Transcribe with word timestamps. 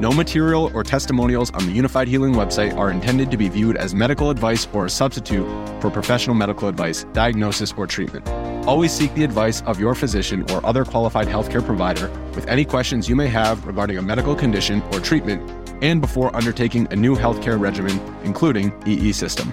No 0.00 0.12
material 0.12 0.70
or 0.74 0.84
testimonials 0.84 1.50
on 1.50 1.66
the 1.66 1.76
Unifyd 1.76 2.06
Healing 2.06 2.32
website 2.32 2.76
are 2.76 2.92
intended 2.92 3.32
to 3.32 3.36
be 3.36 3.48
viewed 3.48 3.76
as 3.76 3.96
medical 3.96 4.30
advice 4.30 4.68
or 4.72 4.86
a 4.86 4.90
substitute 4.90 5.44
for 5.80 5.90
professional 5.90 6.36
medical 6.36 6.68
advice, 6.68 7.02
diagnosis, 7.12 7.74
or 7.76 7.84
treatment. 7.88 8.28
Always 8.64 8.92
seek 8.92 9.12
the 9.14 9.24
advice 9.24 9.60
of 9.62 9.80
your 9.80 9.96
physician 9.96 10.48
or 10.52 10.64
other 10.64 10.84
qualified 10.84 11.26
healthcare 11.26 11.64
provider 11.64 12.08
with 12.36 12.46
any 12.46 12.64
questions 12.64 13.08
you 13.08 13.16
may 13.16 13.26
have 13.26 13.66
regarding 13.66 13.98
a 13.98 14.02
medical 14.02 14.36
condition 14.36 14.82
or 14.92 15.00
treatment 15.00 15.42
and 15.82 16.00
before 16.00 16.34
undertaking 16.36 16.86
a 16.92 16.96
new 16.96 17.16
healthcare 17.16 17.58
regimen, 17.58 18.00
including 18.22 18.72
EE 18.86 19.10
system. 19.10 19.52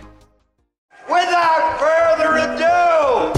Without 1.09 1.79
further 1.79 2.35
ado, 2.37 3.33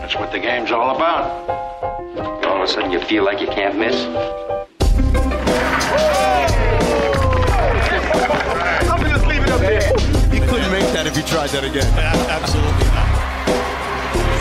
That's 0.00 0.16
what 0.16 0.32
the 0.32 0.40
game's 0.40 0.72
all 0.72 0.96
about. 0.96 1.48
All 2.44 2.56
of 2.56 2.62
a 2.62 2.66
sudden, 2.66 2.90
you 2.90 2.98
feel 3.00 3.24
like 3.24 3.40
you 3.40 3.46
can't 3.46 3.78
miss. 3.78 4.57
You 11.18 11.24
tried 11.24 11.50
that 11.50 11.64
again. 11.64 11.84
Absolutely 12.30 12.86
not. 12.94 13.08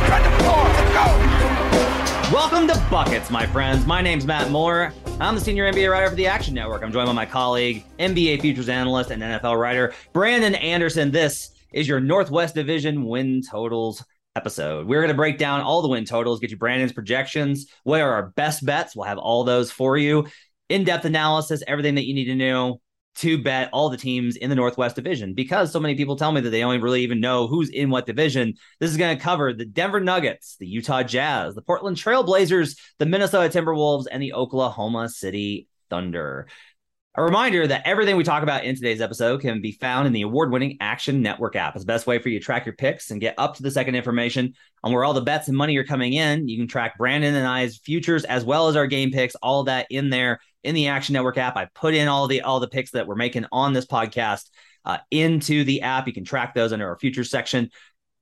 Spread 0.05 0.23
the 0.23 0.29
floor. 0.43 0.63
Let's 0.77 2.29
go. 2.29 2.35
Welcome 2.35 2.67
to 2.67 2.87
Buckets, 2.91 3.31
my 3.31 3.47
friends. 3.47 3.87
My 3.87 3.99
name's 3.99 4.27
Matt 4.27 4.51
Moore. 4.51 4.93
I'm 5.19 5.33
the 5.33 5.41
senior 5.41 5.71
NBA 5.71 5.89
writer 5.89 6.07
for 6.07 6.15
the 6.15 6.27
Action 6.27 6.53
Network. 6.53 6.83
I'm 6.83 6.91
joined 6.91 7.07
by 7.07 7.13
my 7.13 7.25
colleague, 7.25 7.83
NBA 7.97 8.41
futures 8.41 8.69
analyst, 8.69 9.09
and 9.09 9.23
NFL 9.23 9.59
writer 9.59 9.95
Brandon 10.13 10.53
Anderson. 10.53 11.09
This 11.09 11.49
is 11.73 11.87
your 11.87 11.99
Northwest 11.99 12.53
Division 12.53 13.05
win 13.05 13.41
totals 13.41 14.05
episode. 14.35 14.85
We're 14.85 15.01
going 15.01 15.07
to 15.07 15.15
break 15.15 15.39
down 15.39 15.61
all 15.61 15.81
the 15.81 15.87
win 15.87 16.05
totals, 16.05 16.39
get 16.39 16.51
you 16.51 16.57
Brandon's 16.57 16.93
projections, 16.93 17.71
what 17.85 18.01
are 18.01 18.13
our 18.13 18.27
best 18.35 18.63
bets. 18.63 18.95
We'll 18.95 19.07
have 19.07 19.17
all 19.17 19.43
those 19.43 19.71
for 19.71 19.97
you. 19.97 20.27
In 20.69 20.83
depth 20.83 21.05
analysis, 21.05 21.63
everything 21.65 21.95
that 21.95 22.05
you 22.05 22.13
need 22.13 22.25
to 22.25 22.35
know 22.35 22.81
to 23.17 23.41
bet 23.41 23.69
all 23.73 23.89
the 23.89 23.97
teams 23.97 24.35
in 24.35 24.49
the 24.49 24.55
Northwest 24.55 24.95
Division 24.95 25.33
because 25.33 25.71
so 25.71 25.79
many 25.79 25.95
people 25.95 26.15
tell 26.15 26.31
me 26.31 26.41
that 26.41 26.49
they 26.49 26.59
don't 26.59 26.81
really 26.81 27.01
even 27.01 27.19
know 27.19 27.47
who's 27.47 27.69
in 27.69 27.89
what 27.89 28.05
division. 28.05 28.53
This 28.79 28.91
is 28.91 28.97
going 28.97 29.17
to 29.17 29.23
cover 29.23 29.53
the 29.53 29.65
Denver 29.65 29.99
Nuggets, 29.99 30.55
the 30.59 30.67
Utah 30.67 31.03
Jazz, 31.03 31.55
the 31.55 31.61
Portland 31.61 31.97
Trail 31.97 32.23
Blazers, 32.23 32.75
the 32.99 33.05
Minnesota 33.05 33.49
Timberwolves, 33.49 34.05
and 34.09 34.21
the 34.21 34.33
Oklahoma 34.33 35.09
City 35.09 35.67
Thunder. 35.89 36.47
A 37.19 37.23
reminder 37.23 37.65
that 37.65 37.81
everything 37.83 38.15
we 38.15 38.23
talk 38.23 38.43
about 38.43 38.63
in 38.63 38.75
today's 38.75 39.01
episode 39.01 39.41
can 39.41 39.59
be 39.59 39.71
found 39.71 40.05
in 40.05 40.13
the 40.13 40.21
award 40.21 40.51
winning 40.51 40.77
Action 40.79 41.23
Network 41.23 41.55
app. 41.55 41.75
It's 41.75 41.83
the 41.83 41.87
best 41.87 42.05
way 42.05 42.19
for 42.19 42.29
you 42.29 42.37
to 42.37 42.45
track 42.45 42.63
your 42.67 42.75
picks 42.75 43.09
and 43.09 43.19
get 43.19 43.33
up 43.39 43.55
to 43.55 43.63
the 43.63 43.71
second 43.71 43.95
information 43.95 44.53
on 44.83 44.93
where 44.93 45.03
all 45.03 45.15
the 45.15 45.21
bets 45.21 45.47
and 45.47 45.57
money 45.57 45.75
are 45.77 45.83
coming 45.83 46.13
in. 46.13 46.47
You 46.47 46.59
can 46.59 46.67
track 46.67 46.95
Brandon 46.95 47.33
and 47.33 47.47
I's 47.47 47.79
futures 47.79 48.23
as 48.23 48.45
well 48.45 48.67
as 48.67 48.75
our 48.75 48.85
game 48.85 49.09
picks, 49.09 49.33
all 49.33 49.63
that 49.63 49.87
in 49.89 50.11
there 50.11 50.39
in 50.63 50.75
the 50.75 50.89
Action 50.89 51.13
Network 51.13 51.39
app. 51.39 51.57
I 51.57 51.67
put 51.73 51.95
in 51.95 52.07
all 52.07 52.27
the 52.27 52.41
all 52.41 52.59
the 52.59 52.67
picks 52.67 52.91
that 52.91 53.07
we're 53.07 53.15
making 53.15 53.47
on 53.51 53.73
this 53.73 53.87
podcast 53.87 54.51
uh, 54.85 54.99
into 55.09 55.63
the 55.63 55.81
app. 55.81 56.05
You 56.05 56.13
can 56.13 56.23
track 56.23 56.53
those 56.53 56.71
under 56.71 56.87
our 56.87 56.99
futures 56.99 57.31
section. 57.31 57.71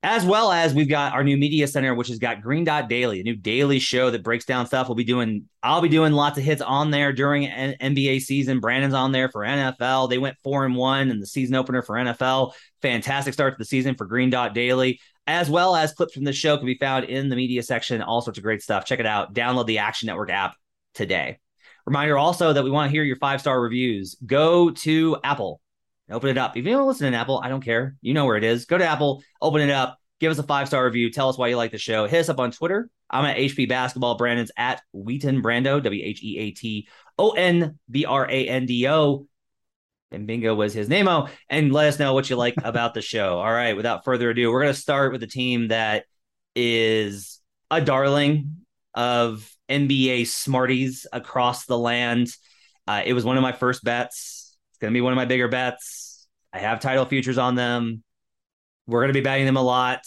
As 0.03 0.23
well 0.23 0.51
as 0.51 0.71
we've 0.73 0.89
got 0.89 1.13
our 1.13 1.23
new 1.23 1.35
media 1.35 1.65
center, 1.65 1.95
which 1.95 2.09
has 2.09 2.19
got 2.19 2.41
Green 2.43 2.63
Dot 2.63 2.87
Daily, 2.87 3.21
a 3.21 3.23
new 3.23 3.35
daily 3.35 3.79
show 3.79 4.11
that 4.11 4.23
breaks 4.23 4.45
down 4.45 4.67
stuff. 4.67 4.87
We'll 4.87 4.95
be 4.95 5.03
doing, 5.03 5.49
I'll 5.63 5.81
be 5.81 5.89
doing 5.89 6.13
lots 6.13 6.37
of 6.37 6.43
hits 6.43 6.61
on 6.61 6.91
there 6.91 7.11
during 7.11 7.47
N- 7.47 7.75
NBA 7.81 8.21
season. 8.21 8.59
Brandon's 8.59 8.93
on 8.93 9.11
there 9.11 9.29
for 9.29 9.41
NFL. 9.41 10.09
They 10.11 10.19
went 10.19 10.37
four 10.43 10.63
and 10.63 10.75
one 10.75 11.09
in 11.09 11.19
the 11.19 11.25
season 11.25 11.55
opener 11.55 11.81
for 11.81 11.95
NFL. 11.95 12.53
Fantastic 12.83 13.33
start 13.33 13.55
to 13.55 13.57
the 13.57 13.65
season 13.65 13.95
for 13.95 14.05
Green 14.05 14.29
Dot 14.29 14.53
Daily, 14.53 14.99
as 15.25 15.49
well 15.49 15.75
as 15.75 15.93
clips 15.93 16.13
from 16.13 16.23
the 16.23 16.33
show 16.33 16.55
can 16.57 16.67
be 16.67 16.77
found 16.77 17.05
in 17.05 17.29
the 17.29 17.35
media 17.35 17.63
section. 17.63 18.03
All 18.03 18.21
sorts 18.21 18.37
of 18.37 18.43
great 18.43 18.61
stuff. 18.61 18.85
Check 18.85 18.99
it 18.99 19.07
out. 19.07 19.33
Download 19.33 19.65
the 19.65 19.79
Action 19.79 20.05
Network 20.05 20.29
app 20.29 20.55
today. 20.93 21.39
Reminder 21.85 22.17
also 22.17 22.53
that 22.53 22.63
we 22.63 22.71
want 22.71 22.89
to 22.89 22.91
hear 22.91 23.03
your 23.03 23.15
five 23.17 23.41
star 23.41 23.61
reviews. 23.61 24.15
Go 24.25 24.71
to 24.71 25.17
Apple, 25.23 25.61
open 26.09 26.29
it 26.29 26.37
up. 26.37 26.55
If 26.55 26.65
you 26.65 26.71
don't 26.71 26.87
listen 26.87 27.11
to 27.11 27.17
Apple, 27.17 27.41
I 27.43 27.49
don't 27.49 27.63
care. 27.63 27.95
You 28.01 28.13
know 28.13 28.25
where 28.25 28.37
it 28.37 28.43
is. 28.43 28.65
Go 28.65 28.77
to 28.77 28.85
Apple, 28.85 29.23
open 29.41 29.61
it 29.61 29.69
up, 29.71 29.97
give 30.19 30.31
us 30.31 30.39
a 30.39 30.43
five 30.43 30.67
star 30.67 30.85
review. 30.85 31.11
Tell 31.11 31.29
us 31.29 31.37
why 31.37 31.47
you 31.47 31.57
like 31.57 31.71
the 31.71 31.77
show. 31.77 32.07
Hit 32.07 32.21
us 32.21 32.29
up 32.29 32.39
on 32.39 32.51
Twitter. 32.51 32.89
I'm 33.09 33.25
at 33.25 33.37
HP 33.37 33.69
Basketball. 33.69 34.15
Brandon's 34.15 34.51
at 34.57 34.81
Wheaton 34.93 35.41
Brando, 35.41 35.81
W 35.81 36.03
H 36.03 36.23
E 36.23 36.37
A 36.39 36.51
T 36.51 36.87
O 37.17 37.31
N 37.31 37.79
B 37.89 38.05
R 38.05 38.29
A 38.29 38.47
N 38.47 38.65
D 38.65 38.87
O. 38.87 39.27
And 40.11 40.27
bingo 40.27 40.55
was 40.55 40.73
his 40.73 40.87
name. 40.87 41.07
Oh, 41.07 41.27
and 41.49 41.73
let 41.73 41.87
us 41.87 41.99
know 41.99 42.13
what 42.13 42.29
you 42.29 42.35
like 42.35 42.55
about 42.63 42.93
the 42.93 43.01
show. 43.01 43.39
All 43.39 43.51
right. 43.51 43.75
Without 43.75 44.05
further 44.05 44.29
ado, 44.29 44.51
we're 44.51 44.61
going 44.61 44.73
to 44.73 44.79
start 44.79 45.11
with 45.11 45.23
a 45.23 45.27
team 45.27 45.69
that 45.69 46.05
is 46.55 47.41
a 47.69 47.81
darling 47.81 48.65
of 48.93 49.51
NBA 49.69 50.27
smarties 50.27 51.05
across 51.11 51.65
the 51.65 51.77
land. 51.77 52.29
Uh, 52.87 53.01
it 53.05 53.13
was 53.13 53.25
one 53.25 53.37
of 53.37 53.43
my 53.43 53.51
first 53.51 53.83
bets. 53.83 54.34
It's 54.75 54.81
going 54.81 54.91
to 54.91 54.97
be 54.97 54.99
one 54.99 55.13
of 55.13 55.15
my 55.15 55.23
bigger 55.23 55.47
bets. 55.47 56.27
I 56.51 56.59
have 56.59 56.81
title 56.81 57.05
futures 57.05 57.37
on 57.37 57.55
them. 57.55 58.03
We're 58.87 58.99
going 58.99 59.13
to 59.13 59.13
be 59.13 59.23
betting 59.23 59.45
them 59.45 59.55
a 59.55 59.61
lot. 59.61 60.01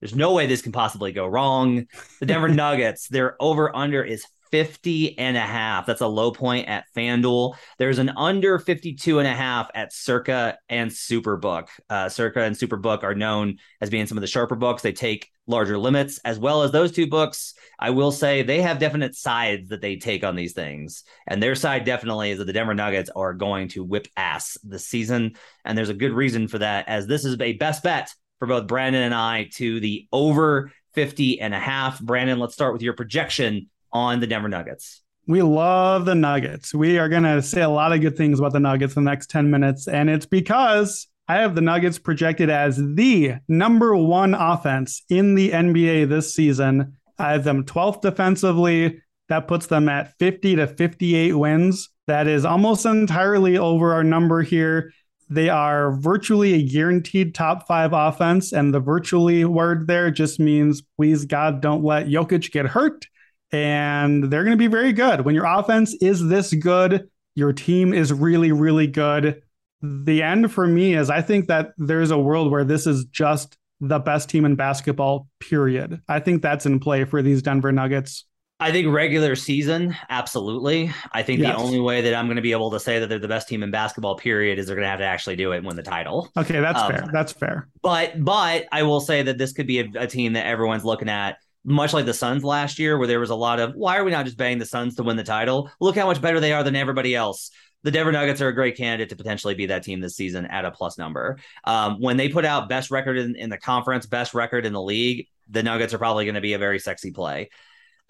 There's 0.00 0.14
no 0.14 0.32
way 0.32 0.46
this 0.46 0.62
can 0.62 0.70
possibly 0.70 1.10
go 1.10 1.26
wrong. 1.26 1.86
The 2.20 2.26
Denver 2.26 2.48
Nuggets, 2.54 3.08
their 3.08 3.34
over 3.42 3.74
under 3.74 4.04
is 4.04 4.24
50 4.50 5.18
and 5.18 5.36
a 5.36 5.40
half. 5.40 5.86
That's 5.86 6.00
a 6.00 6.06
low 6.06 6.30
point 6.30 6.68
at 6.68 6.84
FanDuel. 6.96 7.56
There's 7.78 7.98
an 7.98 8.10
under 8.16 8.58
52 8.58 9.18
and 9.18 9.28
a 9.28 9.34
half 9.34 9.70
at 9.74 9.92
Circa 9.92 10.58
and 10.68 10.90
Superbook. 10.90 11.68
Uh, 11.88 12.08
Circa 12.08 12.42
and 12.42 12.56
Superbook 12.56 13.02
are 13.02 13.14
known 13.14 13.58
as 13.80 13.90
being 13.90 14.06
some 14.06 14.18
of 14.18 14.22
the 14.22 14.26
sharper 14.26 14.56
books. 14.56 14.82
They 14.82 14.92
take 14.92 15.30
larger 15.46 15.78
limits, 15.78 16.18
as 16.24 16.38
well 16.38 16.62
as 16.62 16.72
those 16.72 16.92
two 16.92 17.06
books. 17.06 17.54
I 17.78 17.90
will 17.90 18.10
say 18.10 18.42
they 18.42 18.62
have 18.62 18.78
definite 18.78 19.14
sides 19.14 19.68
that 19.68 19.80
they 19.80 19.96
take 19.96 20.24
on 20.24 20.34
these 20.34 20.52
things. 20.52 21.04
And 21.26 21.42
their 21.42 21.54
side 21.54 21.84
definitely 21.84 22.32
is 22.32 22.38
that 22.38 22.46
the 22.46 22.52
Denver 22.52 22.74
Nuggets 22.74 23.10
are 23.14 23.34
going 23.34 23.68
to 23.68 23.84
whip 23.84 24.08
ass 24.16 24.58
this 24.64 24.86
season. 24.86 25.36
And 25.64 25.76
there's 25.76 25.88
a 25.88 25.94
good 25.94 26.12
reason 26.12 26.48
for 26.48 26.58
that, 26.58 26.88
as 26.88 27.06
this 27.06 27.24
is 27.24 27.40
a 27.40 27.52
best 27.54 27.82
bet 27.82 28.12
for 28.38 28.46
both 28.46 28.66
Brandon 28.66 29.02
and 29.02 29.14
I 29.14 29.48
to 29.54 29.80
the 29.80 30.08
over 30.12 30.72
50 30.94 31.40
and 31.40 31.54
a 31.54 31.60
half. 31.60 32.00
Brandon, 32.00 32.38
let's 32.38 32.54
start 32.54 32.72
with 32.72 32.82
your 32.82 32.94
projection 32.94 33.68
on 33.92 34.20
the 34.20 34.26
Denver 34.26 34.48
Nuggets. 34.48 35.02
We 35.26 35.42
love 35.42 36.04
the 36.04 36.14
Nuggets. 36.14 36.72
We 36.72 36.98
are 36.98 37.08
going 37.08 37.24
to 37.24 37.42
say 37.42 37.62
a 37.62 37.68
lot 37.68 37.92
of 37.92 38.00
good 38.00 38.16
things 38.16 38.38
about 38.38 38.52
the 38.52 38.60
Nuggets 38.60 38.96
in 38.96 39.04
the 39.04 39.10
next 39.10 39.28
10 39.28 39.50
minutes. 39.50 39.88
And 39.88 40.08
it's 40.08 40.26
because 40.26 41.08
I 41.28 41.36
have 41.36 41.56
the 41.56 41.60
Nuggets 41.60 41.98
projected 41.98 42.48
as 42.48 42.76
the 42.76 43.34
number 43.48 43.96
one 43.96 44.34
offense 44.34 45.02
in 45.08 45.34
the 45.34 45.50
NBA 45.50 46.08
this 46.08 46.32
season. 46.32 46.96
I 47.18 47.32
have 47.32 47.42
them 47.42 47.64
12th 47.64 48.02
defensively. 48.02 49.02
That 49.28 49.48
puts 49.48 49.66
them 49.66 49.88
at 49.88 50.16
50 50.18 50.56
to 50.56 50.68
58 50.68 51.32
wins. 51.32 51.88
That 52.06 52.28
is 52.28 52.44
almost 52.44 52.86
entirely 52.86 53.58
over 53.58 53.92
our 53.92 54.04
number 54.04 54.42
here. 54.42 54.92
They 55.28 55.48
are 55.48 55.90
virtually 55.90 56.54
a 56.54 56.62
guaranteed 56.62 57.34
top 57.34 57.66
five 57.66 57.92
offense. 57.92 58.52
And 58.52 58.72
the 58.72 58.78
virtually 58.78 59.44
word 59.44 59.88
there 59.88 60.12
just 60.12 60.38
means, 60.38 60.82
please, 60.96 61.24
God, 61.24 61.60
don't 61.60 61.82
let 61.82 62.06
Jokic 62.06 62.52
get 62.52 62.66
hurt. 62.66 63.06
And 63.52 64.24
they're 64.30 64.44
going 64.44 64.56
to 64.56 64.58
be 64.58 64.66
very 64.66 64.92
good. 64.92 65.20
When 65.24 65.34
your 65.34 65.44
offense 65.46 65.94
is 66.00 66.26
this 66.28 66.52
good, 66.52 67.08
your 67.34 67.52
team 67.52 67.92
is 67.94 68.12
really, 68.12 68.52
really 68.52 68.86
good. 68.86 69.42
The 69.82 70.22
end 70.22 70.52
for 70.52 70.66
me 70.66 70.94
is 70.94 71.10
I 71.10 71.22
think 71.22 71.48
that 71.48 71.70
there's 71.78 72.10
a 72.10 72.18
world 72.18 72.50
where 72.50 72.64
this 72.64 72.86
is 72.86 73.04
just 73.06 73.56
the 73.80 73.98
best 73.98 74.28
team 74.30 74.44
in 74.44 74.56
basketball, 74.56 75.28
period. 75.38 76.00
I 76.08 76.18
think 76.20 76.42
that's 76.42 76.66
in 76.66 76.80
play 76.80 77.04
for 77.04 77.22
these 77.22 77.42
Denver 77.42 77.72
Nuggets. 77.72 78.24
I 78.58 78.72
think 78.72 78.88
regular 78.92 79.36
season, 79.36 79.94
absolutely. 80.08 80.90
I 81.12 81.22
think 81.22 81.40
Yes. 81.40 81.54
the 81.54 81.62
only 81.62 81.78
way 81.78 82.00
that 82.00 82.14
I'm 82.14 82.24
going 82.24 82.36
to 82.36 82.42
be 82.42 82.52
able 82.52 82.70
to 82.70 82.80
say 82.80 82.98
that 82.98 83.08
they're 83.10 83.18
the 83.18 83.28
best 83.28 83.48
team 83.48 83.62
in 83.62 83.70
basketball, 83.70 84.16
period, 84.16 84.58
is 84.58 84.66
they're 84.66 84.76
going 84.76 84.86
to 84.86 84.90
have 84.90 85.00
to 85.00 85.04
actually 85.04 85.36
do 85.36 85.52
it 85.52 85.58
and 85.58 85.66
win 85.66 85.76
the 85.76 85.82
title. 85.82 86.30
Okay, 86.38 86.58
that's 86.60 86.80
Um, 86.80 86.90
fair. 86.90 87.04
That's 87.12 87.32
fair. 87.32 87.68
But 87.82 88.24
but 88.24 88.64
I 88.72 88.82
will 88.84 89.00
say 89.00 89.20
that 89.22 89.36
this 89.36 89.52
could 89.52 89.66
be 89.66 89.80
a, 89.80 89.88
a 89.96 90.06
team 90.06 90.32
that 90.32 90.46
everyone's 90.46 90.86
looking 90.86 91.10
at, 91.10 91.36
much 91.66 91.92
like 91.92 92.06
the 92.06 92.14
Suns 92.14 92.44
last 92.44 92.78
year, 92.78 92.96
where 92.96 93.08
there 93.08 93.20
was 93.20 93.30
a 93.30 93.34
lot 93.34 93.60
of 93.60 93.74
why 93.74 93.98
are 93.98 94.04
we 94.04 94.12
not 94.12 94.24
just 94.24 94.38
betting 94.38 94.58
the 94.58 94.64
Suns 94.64 94.94
to 94.94 95.02
win 95.02 95.16
the 95.16 95.24
title? 95.24 95.68
Look 95.80 95.96
how 95.96 96.06
much 96.06 96.22
better 96.22 96.40
they 96.40 96.52
are 96.52 96.62
than 96.62 96.76
everybody 96.76 97.14
else. 97.14 97.50
the 97.82 97.92
Denver 97.92 98.10
Nuggets 98.10 98.40
are 98.40 98.48
a 98.48 98.54
great 98.54 98.76
candidate 98.76 99.10
to 99.10 99.16
potentially 99.16 99.54
be 99.54 99.66
that 99.66 99.84
team 99.84 100.00
this 100.00 100.16
season 100.16 100.46
at 100.46 100.64
a 100.64 100.72
plus 100.72 100.98
number. 100.98 101.38
Um, 101.64 102.00
when 102.00 102.16
they 102.16 102.28
put 102.28 102.44
out 102.44 102.68
best 102.68 102.90
record 102.90 103.16
in, 103.16 103.36
in 103.36 103.48
the 103.48 103.58
conference, 103.58 104.06
best 104.06 104.34
record 104.34 104.66
in 104.66 104.72
the 104.72 104.82
league, 104.82 105.28
the 105.48 105.62
Nuggets 105.62 105.94
are 105.94 105.98
probably 105.98 106.24
going 106.24 106.34
to 106.34 106.40
be 106.40 106.54
a 106.54 106.58
very 106.58 106.80
sexy 106.80 107.12
play. 107.12 107.50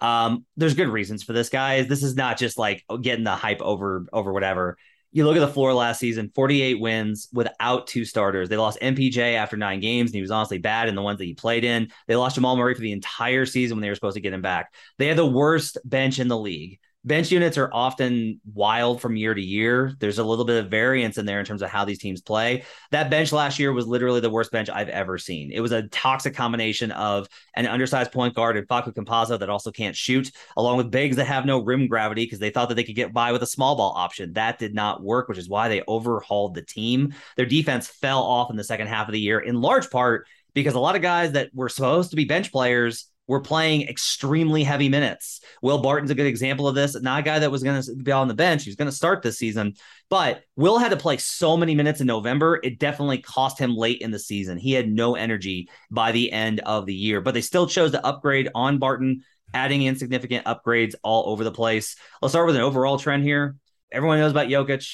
Um, 0.01 0.45
there's 0.55 0.73
good 0.73 0.89
reasons 0.89 1.23
for 1.23 1.33
this, 1.33 1.49
guys. 1.49 1.87
This 1.87 2.01
is 2.01 2.15
not 2.15 2.37
just 2.37 2.57
like 2.57 2.85
getting 3.01 3.23
the 3.23 3.35
hype 3.35 3.61
over 3.61 4.05
over 4.11 4.33
whatever. 4.33 4.77
You 5.11 5.25
look 5.25 5.37
at 5.37 5.39
the 5.39 5.47
floor 5.47 5.73
last 5.73 5.99
season, 5.99 6.31
48 6.35 6.79
wins 6.79 7.29
without 7.33 7.87
two 7.87 8.05
starters. 8.05 8.49
They 8.49 8.57
lost 8.57 8.79
MPJ 8.81 9.35
after 9.35 9.57
nine 9.57 9.79
games, 9.79 10.09
and 10.11 10.15
he 10.15 10.21
was 10.21 10.31
honestly 10.31 10.57
bad 10.57 10.89
in 10.89 10.95
the 10.95 11.01
ones 11.01 11.17
that 11.17 11.25
he 11.25 11.33
played 11.33 11.63
in. 11.63 11.89
They 12.07 12.15
lost 12.15 12.35
Jamal 12.35 12.57
Murray 12.57 12.75
for 12.75 12.81
the 12.81 12.91
entire 12.91 13.45
season 13.45 13.77
when 13.77 13.81
they 13.81 13.89
were 13.89 13.95
supposed 13.95 14.15
to 14.15 14.21
get 14.21 14.33
him 14.33 14.41
back. 14.41 14.73
They 14.97 15.07
had 15.07 15.17
the 15.17 15.25
worst 15.25 15.77
bench 15.85 16.19
in 16.19 16.27
the 16.27 16.37
league 16.37 16.79
bench 17.03 17.31
units 17.31 17.57
are 17.57 17.69
often 17.71 18.41
wild 18.53 18.99
from 18.99 19.15
year 19.15 19.33
to 19.33 19.41
year. 19.41 19.95
There's 19.99 20.19
a 20.19 20.23
little 20.23 20.43
bit 20.43 20.63
of 20.63 20.69
variance 20.69 21.17
in 21.17 21.25
there 21.25 21.39
in 21.39 21.45
terms 21.45 21.61
of 21.61 21.69
how 21.69 21.85
these 21.85 21.99
teams 21.99 22.21
play. 22.21 22.63
That 22.91 23.09
bench 23.09 23.31
last 23.31 23.59
year 23.59 23.71
was 23.71 23.87
literally 23.87 24.19
the 24.19 24.29
worst 24.29 24.51
bench 24.51 24.69
I've 24.69 24.89
ever 24.89 25.17
seen. 25.17 25.51
It 25.53 25.61
was 25.61 25.71
a 25.71 25.87
toxic 25.87 26.35
combination 26.35 26.91
of 26.91 27.27
an 27.55 27.65
undersized 27.65 28.11
point 28.11 28.35
guard 28.35 28.57
and 28.57 28.67
Facu 28.67 28.93
Campazzo 28.93 29.39
that 29.39 29.49
also 29.49 29.71
can't 29.71 29.95
shoot, 29.95 30.31
along 30.57 30.77
with 30.77 30.91
bigs 30.91 31.15
that 31.15 31.25
have 31.25 31.45
no 31.45 31.63
rim 31.63 31.87
gravity 31.87 32.25
because 32.25 32.39
they 32.39 32.49
thought 32.49 32.69
that 32.69 32.75
they 32.75 32.83
could 32.83 32.95
get 32.95 33.13
by 33.13 33.31
with 33.31 33.43
a 33.43 33.47
small 33.47 33.77
ball 33.77 33.93
option. 33.95 34.33
That 34.33 34.59
did 34.59 34.73
not 34.73 35.01
work, 35.01 35.29
which 35.29 35.37
is 35.37 35.47
why 35.47 35.69
they 35.69 35.83
overhauled 35.87 36.55
the 36.55 36.61
team. 36.61 37.13
Their 37.37 37.45
defense 37.45 37.87
fell 37.87 38.21
off 38.21 38.49
in 38.49 38.57
the 38.57 38.63
second 38.63 38.87
half 38.87 39.07
of 39.07 39.13
the 39.13 39.21
year, 39.21 39.39
in 39.39 39.61
large 39.61 39.89
part 39.89 40.27
because 40.53 40.73
a 40.73 40.79
lot 40.79 40.95
of 40.95 41.03
guys 41.03 41.33
that 41.33 41.51
were 41.53 41.69
supposed 41.69 42.09
to 42.09 42.15
be 42.15 42.25
bench 42.25 42.51
players 42.51 43.09
were 43.27 43.41
playing 43.41 43.87
extremely 43.87 44.63
heavy 44.63 44.89
minutes. 44.89 45.41
Will 45.61 45.79
Barton's 45.79 46.11
a 46.11 46.15
good 46.15 46.25
example 46.25 46.67
of 46.67 46.75
this. 46.75 46.99
Not 46.99 47.19
a 47.19 47.23
guy 47.23 47.39
that 47.39 47.51
was 47.51 47.61
going 47.61 47.81
to 47.81 47.95
be 47.95 48.11
on 48.11 48.27
the 48.27 48.33
bench. 48.33 48.63
He 48.63 48.69
was 48.69 48.75
going 48.75 48.89
to 48.89 48.95
start 48.95 49.21
this 49.21 49.37
season, 49.37 49.75
but 50.09 50.43
Will 50.55 50.77
had 50.77 50.91
to 50.91 50.97
play 50.97 51.17
so 51.17 51.57
many 51.57 51.75
minutes 51.75 52.01
in 52.01 52.07
November. 52.07 52.59
It 52.63 52.79
definitely 52.79 53.19
cost 53.19 53.59
him 53.59 53.75
late 53.75 54.01
in 54.01 54.11
the 54.11 54.19
season. 54.19 54.57
He 54.57 54.71
had 54.71 54.89
no 54.89 55.15
energy 55.15 55.69
by 55.91 56.11
the 56.11 56.31
end 56.31 56.61
of 56.61 56.85
the 56.85 56.95
year, 56.95 57.21
but 57.21 57.33
they 57.33 57.41
still 57.41 57.67
chose 57.67 57.91
to 57.91 58.05
upgrade 58.05 58.49
on 58.55 58.79
Barton, 58.79 59.23
adding 59.53 59.81
in 59.81 59.97
significant 59.97 60.45
upgrades 60.45 60.95
all 61.03 61.29
over 61.29 61.43
the 61.43 61.51
place. 61.51 61.95
Let's 62.21 62.31
start 62.31 62.47
with 62.47 62.55
an 62.55 62.61
overall 62.61 62.97
trend 62.97 63.23
here. 63.23 63.55
Everyone 63.91 64.19
knows 64.19 64.31
about 64.31 64.47
Jokic. 64.47 64.87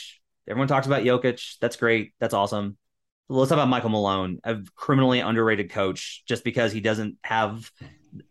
Everyone 0.47 0.67
talks 0.67 0.87
about 0.87 1.03
Jokic. 1.03 1.57
That's 1.59 1.75
great. 1.75 2.13
That's 2.19 2.33
awesome. 2.33 2.77
Let's 3.29 3.49
talk 3.49 3.55
about 3.55 3.69
Michael 3.69 3.89
Malone, 3.89 4.39
a 4.43 4.57
criminally 4.75 5.21
underrated 5.21 5.71
coach, 5.71 6.23
just 6.27 6.43
because 6.43 6.71
he 6.71 6.81
doesn't 6.81 7.17
have 7.23 7.71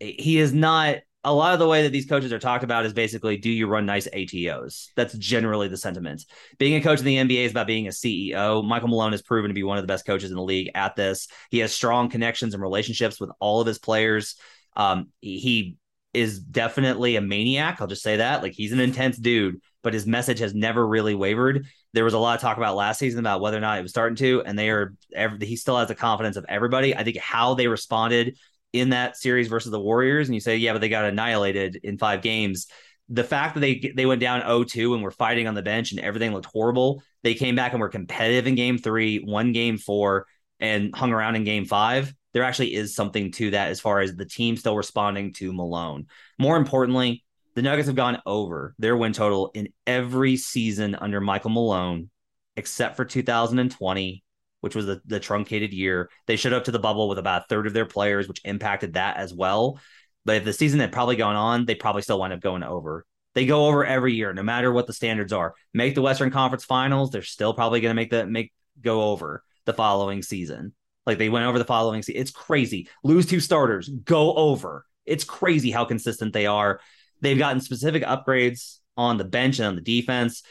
he 0.00 0.38
is 0.38 0.52
not 0.52 0.96
a 1.24 1.32
lot 1.32 1.52
of 1.52 1.60
the 1.60 1.68
way 1.68 1.82
that 1.82 1.90
these 1.90 2.06
coaches 2.06 2.32
are 2.32 2.38
talked 2.38 2.64
about 2.64 2.84
is 2.84 2.92
basically 2.92 3.36
do 3.36 3.50
you 3.50 3.68
run 3.68 3.86
nice 3.86 4.08
ATOs? 4.08 4.88
That's 4.96 5.14
generally 5.14 5.68
the 5.68 5.76
sentiment. 5.76 6.24
Being 6.58 6.74
a 6.74 6.82
coach 6.82 6.98
in 6.98 7.04
the 7.04 7.16
NBA 7.16 7.44
is 7.44 7.52
about 7.52 7.68
being 7.68 7.86
a 7.86 7.90
CEO. 7.90 8.64
Michael 8.64 8.88
Malone 8.88 9.12
has 9.12 9.22
proven 9.22 9.48
to 9.48 9.54
be 9.54 9.62
one 9.62 9.78
of 9.78 9.84
the 9.84 9.88
best 9.88 10.04
coaches 10.04 10.30
in 10.30 10.36
the 10.36 10.42
league 10.42 10.70
at 10.74 10.96
this. 10.96 11.28
He 11.50 11.58
has 11.58 11.72
strong 11.72 12.08
connections 12.08 12.54
and 12.54 12.62
relationships 12.62 13.20
with 13.20 13.30
all 13.38 13.60
of 13.60 13.66
his 13.66 13.78
players. 13.78 14.34
Um, 14.74 15.10
he 15.20 15.76
is 16.12 16.40
definitely 16.40 17.16
a 17.16 17.20
maniac. 17.20 17.80
I'll 17.80 17.86
just 17.86 18.02
say 18.02 18.16
that. 18.16 18.42
Like 18.42 18.52
he's 18.52 18.72
an 18.72 18.80
intense 18.80 19.16
dude, 19.16 19.60
but 19.82 19.94
his 19.94 20.06
message 20.06 20.40
has 20.40 20.54
never 20.54 20.86
really 20.86 21.14
wavered. 21.14 21.66
There 21.94 22.04
was 22.04 22.14
a 22.14 22.18
lot 22.18 22.34
of 22.34 22.40
talk 22.40 22.56
about 22.56 22.74
last 22.74 22.98
season 22.98 23.20
about 23.20 23.40
whether 23.40 23.56
or 23.56 23.60
not 23.60 23.78
it 23.78 23.82
was 23.82 23.90
starting 23.90 24.16
to, 24.16 24.42
and 24.44 24.58
they 24.58 24.70
are. 24.70 24.94
He 25.40 25.56
still 25.56 25.78
has 25.78 25.88
the 25.88 25.94
confidence 25.94 26.36
of 26.36 26.46
everybody. 26.48 26.96
I 26.96 27.04
think 27.04 27.18
how 27.18 27.54
they 27.54 27.68
responded 27.68 28.38
in 28.72 28.90
that 28.90 29.16
series 29.16 29.48
versus 29.48 29.70
the 29.70 29.80
Warriors, 29.80 30.28
and 30.28 30.34
you 30.34 30.40
say, 30.40 30.56
yeah, 30.56 30.72
but 30.72 30.80
they 30.80 30.88
got 30.88 31.04
annihilated 31.04 31.76
in 31.82 31.98
five 31.98 32.22
games. 32.22 32.66
The 33.08 33.24
fact 33.24 33.54
that 33.54 33.60
they 33.60 33.92
they 33.94 34.06
went 34.06 34.20
down 34.20 34.40
0-2 34.42 34.94
and 34.94 35.02
were 35.02 35.10
fighting 35.10 35.46
on 35.46 35.54
the 35.54 35.62
bench 35.62 35.92
and 35.92 36.00
everything 36.00 36.32
looked 36.32 36.46
horrible. 36.46 37.02
They 37.22 37.34
came 37.34 37.54
back 37.54 37.72
and 37.72 37.80
were 37.80 37.88
competitive 37.88 38.46
in 38.46 38.54
game 38.54 38.78
three, 38.78 39.18
one 39.18 39.52
game 39.52 39.76
four, 39.76 40.26
and 40.60 40.94
hung 40.94 41.12
around 41.12 41.36
in 41.36 41.44
game 41.44 41.66
five. 41.66 42.14
There 42.32 42.44
actually 42.44 42.74
is 42.74 42.94
something 42.94 43.30
to 43.32 43.50
that 43.50 43.68
as 43.68 43.80
far 43.80 44.00
as 44.00 44.14
the 44.14 44.24
team 44.24 44.56
still 44.56 44.76
responding 44.76 45.34
to 45.34 45.52
Malone. 45.52 46.06
More 46.38 46.56
importantly, 46.56 47.24
the 47.54 47.62
Nuggets 47.62 47.88
have 47.88 47.96
gone 47.96 48.22
over 48.24 48.74
their 48.78 48.96
win 48.96 49.12
total 49.12 49.50
in 49.52 49.68
every 49.86 50.36
season 50.36 50.94
under 50.94 51.20
Michael 51.20 51.50
Malone, 51.50 52.08
except 52.56 52.96
for 52.96 53.04
2020 53.04 54.24
which 54.62 54.76
was 54.76 54.86
the, 54.86 55.02
the 55.04 55.20
truncated 55.20 55.72
year. 55.72 56.08
They 56.26 56.36
showed 56.36 56.52
up 56.52 56.64
to 56.64 56.70
the 56.70 56.78
bubble 56.78 57.08
with 57.08 57.18
about 57.18 57.42
a 57.42 57.46
third 57.48 57.66
of 57.66 57.72
their 57.72 57.84
players, 57.84 58.28
which 58.28 58.40
impacted 58.44 58.94
that 58.94 59.16
as 59.16 59.34
well. 59.34 59.78
But 60.24 60.36
if 60.36 60.44
the 60.44 60.52
season 60.52 60.78
had 60.78 60.92
probably 60.92 61.16
gone 61.16 61.34
on, 61.34 61.66
they 61.66 61.74
probably 61.74 62.02
still 62.02 62.20
wind 62.20 62.32
up 62.32 62.40
going 62.40 62.62
over. 62.62 63.04
They 63.34 63.44
go 63.44 63.66
over 63.66 63.84
every 63.84 64.14
year, 64.14 64.32
no 64.32 64.44
matter 64.44 64.72
what 64.72 64.86
the 64.86 64.92
standards 64.92 65.32
are. 65.32 65.54
Make 65.74 65.96
the 65.96 66.02
Western 66.02 66.30
Conference 66.30 66.64
Finals, 66.64 67.10
they're 67.10 67.22
still 67.22 67.54
probably 67.54 67.80
going 67.80 67.90
to 67.90 68.00
make 68.00 68.10
the 68.10 68.24
make 68.24 68.52
go 68.80 69.10
over 69.10 69.42
the 69.64 69.72
following 69.72 70.22
season. 70.22 70.74
Like 71.06 71.18
they 71.18 71.28
went 71.28 71.46
over 71.46 71.58
the 71.58 71.64
following 71.64 72.02
season. 72.02 72.20
It's 72.20 72.30
crazy. 72.30 72.88
Lose 73.02 73.26
two 73.26 73.40
starters, 73.40 73.88
go 73.88 74.34
over. 74.34 74.86
It's 75.04 75.24
crazy 75.24 75.72
how 75.72 75.84
consistent 75.84 76.32
they 76.32 76.46
are. 76.46 76.78
They've 77.20 77.38
gotten 77.38 77.60
specific 77.60 78.04
upgrades 78.04 78.78
on 78.96 79.16
the 79.16 79.24
bench 79.24 79.58
and 79.58 79.66
on 79.66 79.74
the 79.74 79.80
defense. 79.80 80.44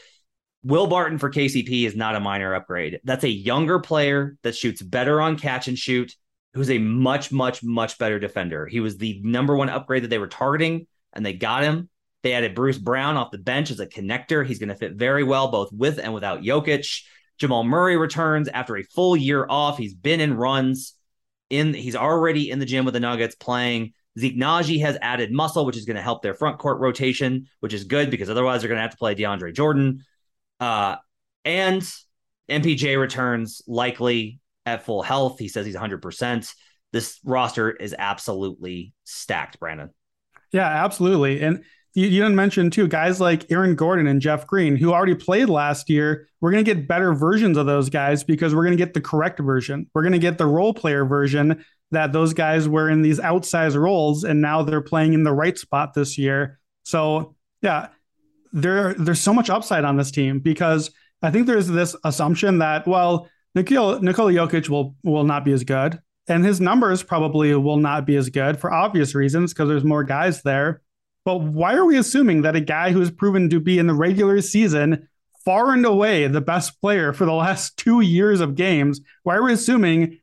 Will 0.64 0.86
Barton 0.86 1.18
for 1.18 1.30
KCP 1.30 1.86
is 1.86 1.96
not 1.96 2.14
a 2.14 2.20
minor 2.20 2.54
upgrade. 2.54 3.00
That's 3.04 3.24
a 3.24 3.28
younger 3.28 3.80
player 3.80 4.36
that 4.42 4.54
shoots 4.54 4.80
better 4.80 5.20
on 5.20 5.36
catch 5.36 5.66
and 5.66 5.76
shoot, 5.76 6.14
who's 6.54 6.70
a 6.70 6.78
much, 6.78 7.32
much, 7.32 7.64
much 7.64 7.98
better 7.98 8.20
defender. 8.20 8.66
He 8.66 8.78
was 8.78 8.96
the 8.96 9.20
number 9.24 9.56
one 9.56 9.68
upgrade 9.68 10.04
that 10.04 10.08
they 10.08 10.18
were 10.18 10.28
targeting, 10.28 10.86
and 11.12 11.26
they 11.26 11.32
got 11.32 11.64
him. 11.64 11.88
They 12.22 12.34
added 12.34 12.54
Bruce 12.54 12.78
Brown 12.78 13.16
off 13.16 13.32
the 13.32 13.38
bench 13.38 13.72
as 13.72 13.80
a 13.80 13.86
connector. 13.86 14.46
He's 14.46 14.60
going 14.60 14.68
to 14.68 14.76
fit 14.76 14.94
very 14.94 15.24
well 15.24 15.48
both 15.48 15.72
with 15.72 15.98
and 15.98 16.14
without 16.14 16.42
Jokic. 16.42 17.02
Jamal 17.38 17.64
Murray 17.64 17.96
returns 17.96 18.46
after 18.48 18.76
a 18.76 18.84
full 18.84 19.16
year 19.16 19.44
off. 19.48 19.78
He's 19.78 19.94
been 19.94 20.20
in 20.20 20.34
runs. 20.34 20.94
In 21.50 21.74
he's 21.74 21.96
already 21.96 22.50
in 22.50 22.60
the 22.60 22.64
gym 22.64 22.84
with 22.84 22.94
the 22.94 23.00
Nuggets 23.00 23.34
playing. 23.34 23.94
Zeke 24.18 24.36
Nnaji 24.36 24.80
has 24.82 24.96
added 25.02 25.32
muscle, 25.32 25.64
which 25.64 25.76
is 25.76 25.84
going 25.84 25.96
to 25.96 26.02
help 26.02 26.22
their 26.22 26.34
front 26.34 26.58
court 26.58 26.78
rotation, 26.80 27.48
which 27.60 27.72
is 27.72 27.84
good 27.84 28.10
because 28.10 28.30
otherwise 28.30 28.60
they're 28.60 28.68
going 28.68 28.78
to 28.78 28.82
have 28.82 28.92
to 28.92 28.96
play 28.96 29.14
DeAndre 29.14 29.54
Jordan. 29.54 30.04
Uh, 30.62 30.94
and 31.44 31.82
MPJ 32.48 32.96
returns 32.96 33.62
likely 33.66 34.38
at 34.64 34.84
full 34.84 35.02
health. 35.02 35.40
He 35.40 35.48
says 35.48 35.66
he's 35.66 35.74
100%. 35.74 36.54
This 36.92 37.18
roster 37.24 37.72
is 37.72 37.96
absolutely 37.98 38.92
stacked, 39.02 39.58
Brandon. 39.58 39.90
Yeah, 40.52 40.68
absolutely. 40.68 41.40
And 41.40 41.64
you, 41.94 42.06
you 42.06 42.22
didn't 42.22 42.36
mention 42.36 42.70
too 42.70 42.86
guys 42.86 43.20
like 43.20 43.50
Aaron 43.50 43.74
Gordon 43.74 44.06
and 44.06 44.20
Jeff 44.20 44.46
Green, 44.46 44.76
who 44.76 44.92
already 44.92 45.16
played 45.16 45.48
last 45.48 45.90
year. 45.90 46.28
We're 46.40 46.52
going 46.52 46.64
to 46.64 46.74
get 46.74 46.86
better 46.86 47.12
versions 47.12 47.56
of 47.56 47.66
those 47.66 47.90
guys 47.90 48.22
because 48.22 48.54
we're 48.54 48.62
going 48.62 48.78
to 48.78 48.84
get 48.84 48.94
the 48.94 49.00
correct 49.00 49.40
version. 49.40 49.90
We're 49.94 50.02
going 50.02 50.12
to 50.12 50.20
get 50.20 50.38
the 50.38 50.46
role 50.46 50.74
player 50.74 51.04
version 51.04 51.64
that 51.90 52.12
those 52.12 52.34
guys 52.34 52.68
were 52.68 52.88
in 52.88 53.02
these 53.02 53.18
outsized 53.18 53.74
roles, 53.74 54.22
and 54.22 54.40
now 54.40 54.62
they're 54.62 54.80
playing 54.80 55.12
in 55.12 55.24
the 55.24 55.32
right 55.32 55.58
spot 55.58 55.92
this 55.92 56.18
year. 56.18 56.60
So, 56.84 57.34
yeah, 57.62 57.88
there 58.52 58.94
there's 58.94 59.20
so 59.20 59.32
much 59.32 59.50
upside 59.50 59.84
on 59.84 59.96
this 59.96 60.10
team 60.10 60.38
because 60.38 60.90
I 61.22 61.30
think 61.30 61.46
there's 61.46 61.68
this 61.68 61.96
assumption 62.04 62.58
that 62.58 62.86
well 62.86 63.28
Nikola, 63.54 64.00
Nikola 64.00 64.32
Jokic 64.32 64.68
will 64.68 64.96
will 65.02 65.24
not 65.24 65.44
be 65.44 65.52
as 65.52 65.64
good 65.64 66.00
and 66.28 66.44
his 66.44 66.60
numbers 66.60 67.02
probably 67.02 67.54
will 67.54 67.76
not 67.76 68.06
be 68.06 68.16
as 68.16 68.30
good 68.30 68.58
for 68.58 68.72
obvious 68.72 69.14
reasons 69.14 69.52
because 69.52 69.68
there's 69.68 69.84
more 69.84 70.04
guys 70.04 70.42
there. 70.42 70.82
But 71.24 71.40
why 71.40 71.74
are 71.74 71.84
we 71.84 71.98
assuming 71.98 72.42
that 72.42 72.56
a 72.56 72.60
guy 72.60 72.92
who 72.92 73.00
has 73.00 73.10
proven 73.10 73.50
to 73.50 73.60
be 73.60 73.78
in 73.78 73.86
the 73.86 73.94
regular 73.94 74.40
season 74.40 75.08
far 75.44 75.72
and 75.72 75.84
away 75.84 76.26
the 76.26 76.40
best 76.40 76.80
player 76.80 77.12
for 77.12 77.24
the 77.24 77.32
last 77.32 77.76
two 77.76 78.00
years 78.00 78.40
of 78.40 78.54
games, 78.54 79.00
why 79.22 79.36
are 79.36 79.42
we 79.42 79.52
assuming 79.52 80.18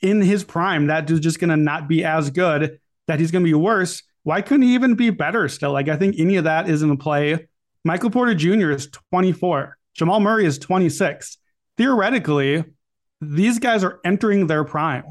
in 0.00 0.20
his 0.20 0.44
prime 0.44 0.86
that 0.86 1.06
dude's 1.06 1.20
just 1.20 1.40
going 1.40 1.50
to 1.50 1.56
not 1.56 1.88
be 1.88 2.04
as 2.04 2.30
good, 2.30 2.78
that 3.06 3.20
he's 3.20 3.30
going 3.30 3.44
to 3.44 3.48
be 3.48 3.54
worse? 3.54 4.02
Why 4.22 4.42
couldn't 4.42 4.62
he 4.62 4.74
even 4.74 4.94
be 4.94 5.10
better 5.10 5.48
still? 5.48 5.72
Like, 5.72 5.88
I 5.88 5.96
think 5.96 6.16
any 6.18 6.36
of 6.36 6.44
that 6.44 6.68
is 6.68 6.82
in 6.82 6.96
play. 6.96 7.48
Michael 7.84 8.10
Porter 8.10 8.34
Jr. 8.34 8.70
is 8.70 8.88
24. 9.10 9.76
Jamal 9.94 10.20
Murray 10.20 10.46
is 10.46 10.58
26. 10.58 11.38
Theoretically, 11.76 12.64
these 13.20 13.58
guys 13.58 13.82
are 13.84 14.00
entering 14.04 14.46
their 14.46 14.64
prime. 14.64 15.04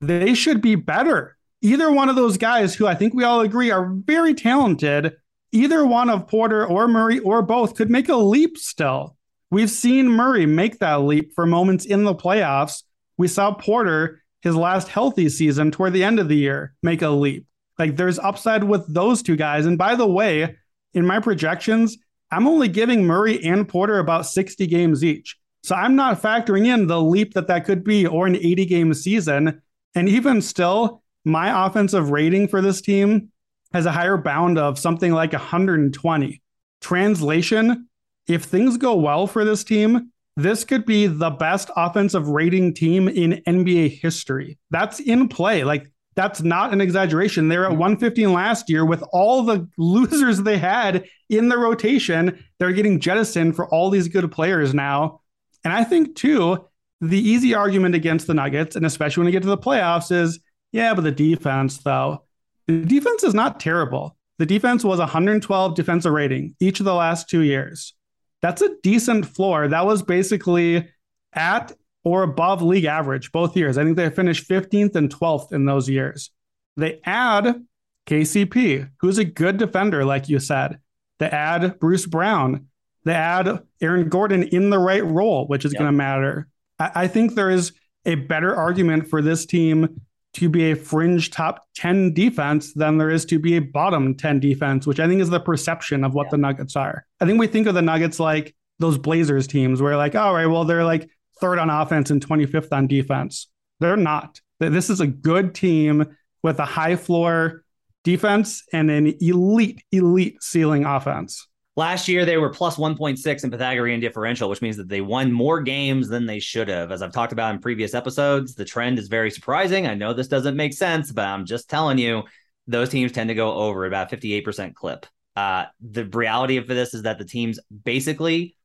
They 0.00 0.34
should 0.34 0.62
be 0.62 0.74
better. 0.76 1.36
Either 1.62 1.92
one 1.92 2.08
of 2.08 2.16
those 2.16 2.38
guys, 2.38 2.74
who 2.74 2.86
I 2.86 2.94
think 2.94 3.12
we 3.12 3.24
all 3.24 3.40
agree 3.40 3.70
are 3.70 3.92
very 3.92 4.32
talented, 4.32 5.12
either 5.52 5.84
one 5.84 6.08
of 6.08 6.26
Porter 6.26 6.66
or 6.66 6.88
Murray 6.88 7.18
or 7.18 7.42
both 7.42 7.74
could 7.74 7.90
make 7.90 8.08
a 8.08 8.16
leap 8.16 8.56
still. 8.56 9.16
We've 9.50 9.70
seen 9.70 10.08
Murray 10.08 10.46
make 10.46 10.78
that 10.78 11.02
leap 11.02 11.34
for 11.34 11.44
moments 11.44 11.84
in 11.84 12.04
the 12.04 12.14
playoffs. 12.14 12.82
We 13.18 13.28
saw 13.28 13.52
Porter, 13.52 14.22
his 14.40 14.56
last 14.56 14.88
healthy 14.88 15.28
season 15.28 15.70
toward 15.70 15.92
the 15.92 16.04
end 16.04 16.18
of 16.18 16.28
the 16.28 16.36
year, 16.36 16.74
make 16.82 17.02
a 17.02 17.10
leap. 17.10 17.46
Like 17.78 17.96
there's 17.96 18.18
upside 18.18 18.64
with 18.64 18.92
those 18.92 19.22
two 19.22 19.36
guys. 19.36 19.66
And 19.66 19.76
by 19.76 19.96
the 19.96 20.06
way, 20.06 20.56
in 20.94 21.06
my 21.06 21.20
projections, 21.20 21.98
I'm 22.30 22.46
only 22.46 22.68
giving 22.68 23.04
Murray 23.04 23.42
and 23.44 23.68
Porter 23.68 23.98
about 23.98 24.26
60 24.26 24.66
games 24.66 25.04
each. 25.04 25.36
So 25.62 25.74
I'm 25.74 25.96
not 25.96 26.22
factoring 26.22 26.66
in 26.66 26.86
the 26.86 27.00
leap 27.00 27.34
that 27.34 27.48
that 27.48 27.64
could 27.64 27.84
be 27.84 28.06
or 28.06 28.26
an 28.26 28.36
80 28.36 28.66
game 28.66 28.94
season. 28.94 29.60
And 29.94 30.08
even 30.08 30.40
still, 30.40 31.02
my 31.24 31.66
offensive 31.66 32.10
rating 32.10 32.48
for 32.48 32.62
this 32.62 32.80
team 32.80 33.30
has 33.72 33.86
a 33.86 33.92
higher 33.92 34.16
bound 34.16 34.58
of 34.58 34.78
something 34.78 35.12
like 35.12 35.32
120. 35.32 36.42
Translation, 36.80 37.88
if 38.26 38.44
things 38.44 38.76
go 38.76 38.94
well 38.96 39.26
for 39.26 39.44
this 39.44 39.64
team, 39.64 40.10
this 40.36 40.64
could 40.64 40.86
be 40.86 41.06
the 41.06 41.30
best 41.30 41.70
offensive 41.76 42.28
rating 42.28 42.72
team 42.72 43.08
in 43.08 43.42
NBA 43.46 44.00
history. 44.00 44.58
That's 44.70 45.00
in 45.00 45.28
play. 45.28 45.64
Like 45.64 45.90
that's 46.16 46.42
not 46.42 46.72
an 46.72 46.80
exaggeration. 46.80 47.48
They're 47.48 47.64
at 47.64 47.70
115 47.70 48.32
last 48.32 48.68
year 48.68 48.84
with 48.84 49.02
all 49.12 49.42
the 49.42 49.68
losers 49.78 50.42
they 50.42 50.58
had 50.58 51.04
in 51.28 51.48
the 51.48 51.58
rotation. 51.58 52.44
They're 52.58 52.72
getting 52.72 53.00
jettisoned 53.00 53.56
for 53.56 53.68
all 53.68 53.90
these 53.90 54.08
good 54.08 54.30
players 54.32 54.74
now. 54.74 55.20
And 55.64 55.72
I 55.72 55.84
think, 55.84 56.16
too, 56.16 56.64
the 57.00 57.18
easy 57.18 57.54
argument 57.54 57.94
against 57.94 58.26
the 58.26 58.34
Nuggets, 58.34 58.76
and 58.76 58.84
especially 58.84 59.22
when 59.22 59.26
you 59.28 59.32
get 59.32 59.42
to 59.42 59.48
the 59.48 59.58
playoffs, 59.58 60.10
is 60.10 60.40
yeah, 60.72 60.94
but 60.94 61.02
the 61.02 61.12
defense, 61.12 61.78
though, 61.78 62.24
the 62.66 62.84
defense 62.84 63.24
is 63.24 63.34
not 63.34 63.60
terrible. 63.60 64.16
The 64.38 64.46
defense 64.46 64.84
was 64.84 64.98
112 64.98 65.74
defensive 65.74 66.12
rating 66.12 66.54
each 66.60 66.80
of 66.80 66.86
the 66.86 66.94
last 66.94 67.28
two 67.28 67.40
years. 67.40 67.94
That's 68.42 68.62
a 68.62 68.74
decent 68.82 69.26
floor. 69.26 69.68
That 69.68 69.84
was 69.84 70.02
basically 70.02 70.88
at 71.34 71.72
or 72.04 72.22
above 72.22 72.62
league 72.62 72.84
average 72.84 73.32
both 73.32 73.56
years. 73.56 73.76
I 73.76 73.84
think 73.84 73.96
they 73.96 74.10
finished 74.10 74.48
15th 74.48 74.96
and 74.96 75.14
12th 75.14 75.52
in 75.52 75.64
those 75.64 75.88
years. 75.88 76.30
They 76.76 77.00
add 77.04 77.64
KCP, 78.06 78.90
who's 79.00 79.18
a 79.18 79.24
good 79.24 79.58
defender, 79.58 80.04
like 80.04 80.28
you 80.28 80.38
said. 80.38 80.78
They 81.18 81.26
add 81.26 81.78
Bruce 81.78 82.06
Brown. 82.06 82.68
They 83.04 83.12
add 83.12 83.60
Aaron 83.80 84.08
Gordon 84.08 84.44
in 84.44 84.70
the 84.70 84.78
right 84.78 85.04
role, 85.04 85.46
which 85.46 85.64
is 85.64 85.72
yep. 85.72 85.80
going 85.80 85.92
to 85.92 85.96
matter. 85.96 86.48
I, 86.78 86.90
I 86.94 87.06
think 87.08 87.34
there 87.34 87.50
is 87.50 87.72
a 88.06 88.14
better 88.14 88.54
argument 88.54 89.08
for 89.08 89.20
this 89.20 89.44
team 89.46 90.00
to 90.32 90.48
be 90.48 90.70
a 90.70 90.76
fringe 90.76 91.30
top 91.30 91.66
10 91.74 92.14
defense 92.14 92.72
than 92.74 92.98
there 92.98 93.10
is 93.10 93.24
to 93.26 93.38
be 93.38 93.56
a 93.56 93.60
bottom 93.60 94.14
10 94.14 94.40
defense, 94.40 94.86
which 94.86 95.00
I 95.00 95.08
think 95.08 95.20
is 95.20 95.30
the 95.30 95.40
perception 95.40 96.04
of 96.04 96.14
what 96.14 96.26
yeah. 96.26 96.30
the 96.32 96.36
Nuggets 96.38 96.76
are. 96.76 97.04
I 97.20 97.26
think 97.26 97.40
we 97.40 97.46
think 97.46 97.66
of 97.66 97.74
the 97.74 97.82
Nuggets 97.82 98.20
like 98.20 98.54
those 98.78 98.96
Blazers 98.96 99.46
teams 99.46 99.82
where 99.82 99.96
like, 99.96 100.14
all 100.14 100.32
right, 100.32 100.46
well, 100.46 100.64
they're 100.64 100.84
like 100.84 101.10
third 101.40 101.58
on 101.58 101.70
offense 101.70 102.10
and 102.10 102.24
25th 102.26 102.72
on 102.72 102.86
defense. 102.86 103.48
They're 103.80 103.96
not. 103.96 104.40
This 104.58 104.90
is 104.90 105.00
a 105.00 105.06
good 105.06 105.54
team 105.54 106.16
with 106.42 106.58
a 106.58 106.64
high 106.64 106.96
floor 106.96 107.64
defense 108.04 108.62
and 108.72 108.90
an 108.90 109.14
elite, 109.20 109.82
elite 109.92 110.42
ceiling 110.42 110.84
offense. 110.84 111.46
Last 111.76 112.08
year, 112.08 112.26
they 112.26 112.36
were 112.36 112.50
plus 112.50 112.76
1.6 112.76 113.44
in 113.44 113.50
Pythagorean 113.50 114.00
differential, 114.00 114.50
which 114.50 114.60
means 114.60 114.76
that 114.76 114.88
they 114.88 115.00
won 115.00 115.32
more 115.32 115.62
games 115.62 116.08
than 116.08 116.26
they 116.26 116.40
should 116.40 116.68
have. 116.68 116.90
As 116.92 117.00
I've 117.00 117.12
talked 117.12 117.32
about 117.32 117.54
in 117.54 117.60
previous 117.60 117.94
episodes, 117.94 118.54
the 118.54 118.64
trend 118.64 118.98
is 118.98 119.08
very 119.08 119.30
surprising. 119.30 119.86
I 119.86 119.94
know 119.94 120.12
this 120.12 120.28
doesn't 120.28 120.56
make 120.56 120.74
sense, 120.74 121.12
but 121.12 121.24
I'm 121.24 121.46
just 121.46 121.70
telling 121.70 121.96
you, 121.96 122.24
those 122.66 122.90
teams 122.90 123.12
tend 123.12 123.28
to 123.28 123.34
go 123.34 123.52
over 123.54 123.86
about 123.86 124.10
58% 124.10 124.74
clip. 124.74 125.06
Uh, 125.36 125.66
the 125.80 126.04
reality 126.04 126.56
of 126.56 126.66
this 126.66 126.92
is 126.92 127.02
that 127.02 127.18
the 127.18 127.24
teams 127.24 127.58
basically, 127.84 128.56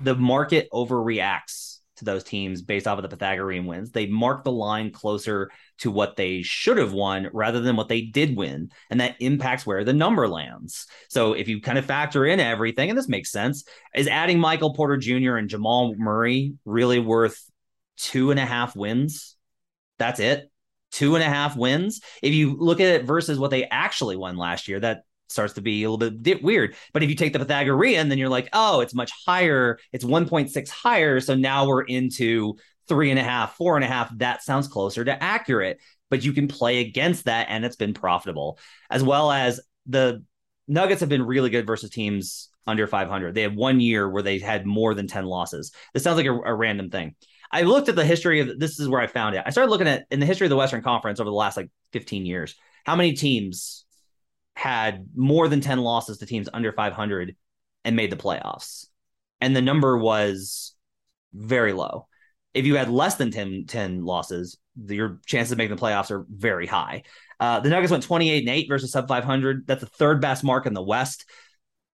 the 0.00 0.16
market 0.16 0.68
overreacts 0.72 1.73
to 1.96 2.04
those 2.04 2.24
teams 2.24 2.62
based 2.62 2.86
off 2.86 2.98
of 2.98 3.02
the 3.02 3.08
Pythagorean 3.08 3.66
wins. 3.66 3.90
They 3.90 4.06
mark 4.06 4.44
the 4.44 4.52
line 4.52 4.90
closer 4.90 5.50
to 5.78 5.90
what 5.90 6.16
they 6.16 6.42
should 6.42 6.78
have 6.78 6.92
won 6.92 7.28
rather 7.32 7.60
than 7.60 7.76
what 7.76 7.88
they 7.88 8.02
did 8.02 8.36
win. 8.36 8.70
And 8.90 9.00
that 9.00 9.16
impacts 9.20 9.66
where 9.66 9.84
the 9.84 9.92
number 9.92 10.28
lands. 10.28 10.86
So 11.08 11.34
if 11.34 11.48
you 11.48 11.60
kind 11.60 11.78
of 11.78 11.84
factor 11.84 12.26
in 12.26 12.40
everything, 12.40 12.90
and 12.90 12.98
this 12.98 13.08
makes 13.08 13.30
sense, 13.30 13.64
is 13.94 14.08
adding 14.08 14.38
Michael 14.38 14.74
Porter 14.74 14.96
Jr. 14.96 15.36
and 15.36 15.48
Jamal 15.48 15.94
Murray 15.96 16.54
really 16.64 16.98
worth 16.98 17.40
two 17.96 18.30
and 18.30 18.40
a 18.40 18.46
half 18.46 18.74
wins? 18.74 19.36
That's 19.98 20.20
it. 20.20 20.50
Two 20.90 21.14
and 21.14 21.24
a 21.24 21.28
half 21.28 21.56
wins. 21.56 22.00
If 22.22 22.34
you 22.34 22.56
look 22.56 22.80
at 22.80 22.88
it 22.88 23.04
versus 23.04 23.38
what 23.38 23.50
they 23.50 23.64
actually 23.64 24.16
won 24.16 24.36
last 24.36 24.68
year, 24.68 24.80
that 24.80 25.02
starts 25.34 25.54
to 25.54 25.60
be 25.60 25.84
a 25.84 25.90
little 25.90 26.10
bit 26.10 26.42
weird. 26.42 26.74
But 26.92 27.02
if 27.02 27.10
you 27.10 27.14
take 27.14 27.32
the 27.32 27.38
Pythagorean, 27.38 28.08
then 28.08 28.18
you're 28.18 28.28
like, 28.28 28.48
oh, 28.52 28.80
it's 28.80 28.94
much 28.94 29.12
higher. 29.26 29.78
It's 29.92 30.04
1.6 30.04 30.68
higher. 30.70 31.20
So 31.20 31.34
now 31.34 31.66
we're 31.66 31.82
into 31.82 32.56
three 32.88 33.10
and 33.10 33.18
a 33.18 33.22
half, 33.22 33.56
four 33.56 33.76
and 33.76 33.84
a 33.84 33.88
half. 33.88 34.16
That 34.18 34.42
sounds 34.42 34.68
closer 34.68 35.04
to 35.04 35.22
accurate. 35.22 35.80
But 36.10 36.24
you 36.24 36.32
can 36.32 36.48
play 36.48 36.80
against 36.80 37.24
that, 37.24 37.46
and 37.50 37.64
it's 37.64 37.76
been 37.76 37.94
profitable. 37.94 38.58
As 38.90 39.02
well 39.02 39.30
as 39.30 39.60
the 39.86 40.24
Nuggets 40.66 41.00
have 41.00 41.08
been 41.08 41.26
really 41.26 41.50
good 41.50 41.66
versus 41.66 41.90
teams 41.90 42.48
under 42.66 42.86
500. 42.86 43.34
They 43.34 43.42
have 43.42 43.54
one 43.54 43.80
year 43.80 44.08
where 44.08 44.22
they 44.22 44.38
had 44.38 44.64
more 44.64 44.94
than 44.94 45.06
10 45.06 45.26
losses. 45.26 45.72
This 45.92 46.02
sounds 46.02 46.16
like 46.16 46.26
a, 46.26 46.32
a 46.32 46.54
random 46.54 46.90
thing. 46.90 47.14
I 47.52 47.62
looked 47.62 47.88
at 47.88 47.96
the 47.96 48.04
history 48.04 48.40
of 48.40 48.58
this 48.58 48.80
is 48.80 48.88
where 48.88 49.00
I 49.00 49.06
found 49.06 49.36
it. 49.36 49.42
I 49.44 49.50
started 49.50 49.70
looking 49.70 49.86
at 49.86 50.06
in 50.10 50.20
the 50.20 50.26
history 50.26 50.46
of 50.46 50.50
the 50.50 50.56
Western 50.56 50.82
Conference 50.82 51.20
over 51.20 51.28
the 51.28 51.36
last 51.36 51.56
like 51.56 51.70
15 51.92 52.24
years. 52.26 52.56
How 52.84 52.96
many 52.96 53.12
teams 53.12 53.84
had 54.54 55.08
more 55.14 55.48
than 55.48 55.60
10 55.60 55.80
losses 55.80 56.18
to 56.18 56.26
teams 56.26 56.48
under 56.52 56.72
500 56.72 57.36
and 57.84 57.96
made 57.96 58.10
the 58.10 58.16
playoffs. 58.16 58.86
And 59.40 59.54
the 59.54 59.62
number 59.62 59.98
was 59.98 60.74
very 61.32 61.72
low. 61.72 62.06
If 62.54 62.66
you 62.66 62.76
had 62.76 62.88
less 62.88 63.16
than 63.16 63.30
10, 63.30 63.64
10 63.66 64.04
losses, 64.04 64.56
your 64.86 65.20
chances 65.26 65.52
of 65.52 65.58
making 65.58 65.74
the 65.76 65.82
playoffs 65.82 66.10
are 66.10 66.24
very 66.30 66.66
high. 66.66 67.02
Uh, 67.40 67.60
the 67.60 67.68
Nuggets 67.68 67.90
went 67.90 68.04
28 68.04 68.38
and 68.38 68.48
8 68.48 68.68
versus 68.68 68.92
sub 68.92 69.08
500. 69.08 69.66
That's 69.66 69.80
the 69.80 69.86
third 69.86 70.20
best 70.20 70.44
mark 70.44 70.66
in 70.66 70.74
the 70.74 70.82
West. 70.82 71.24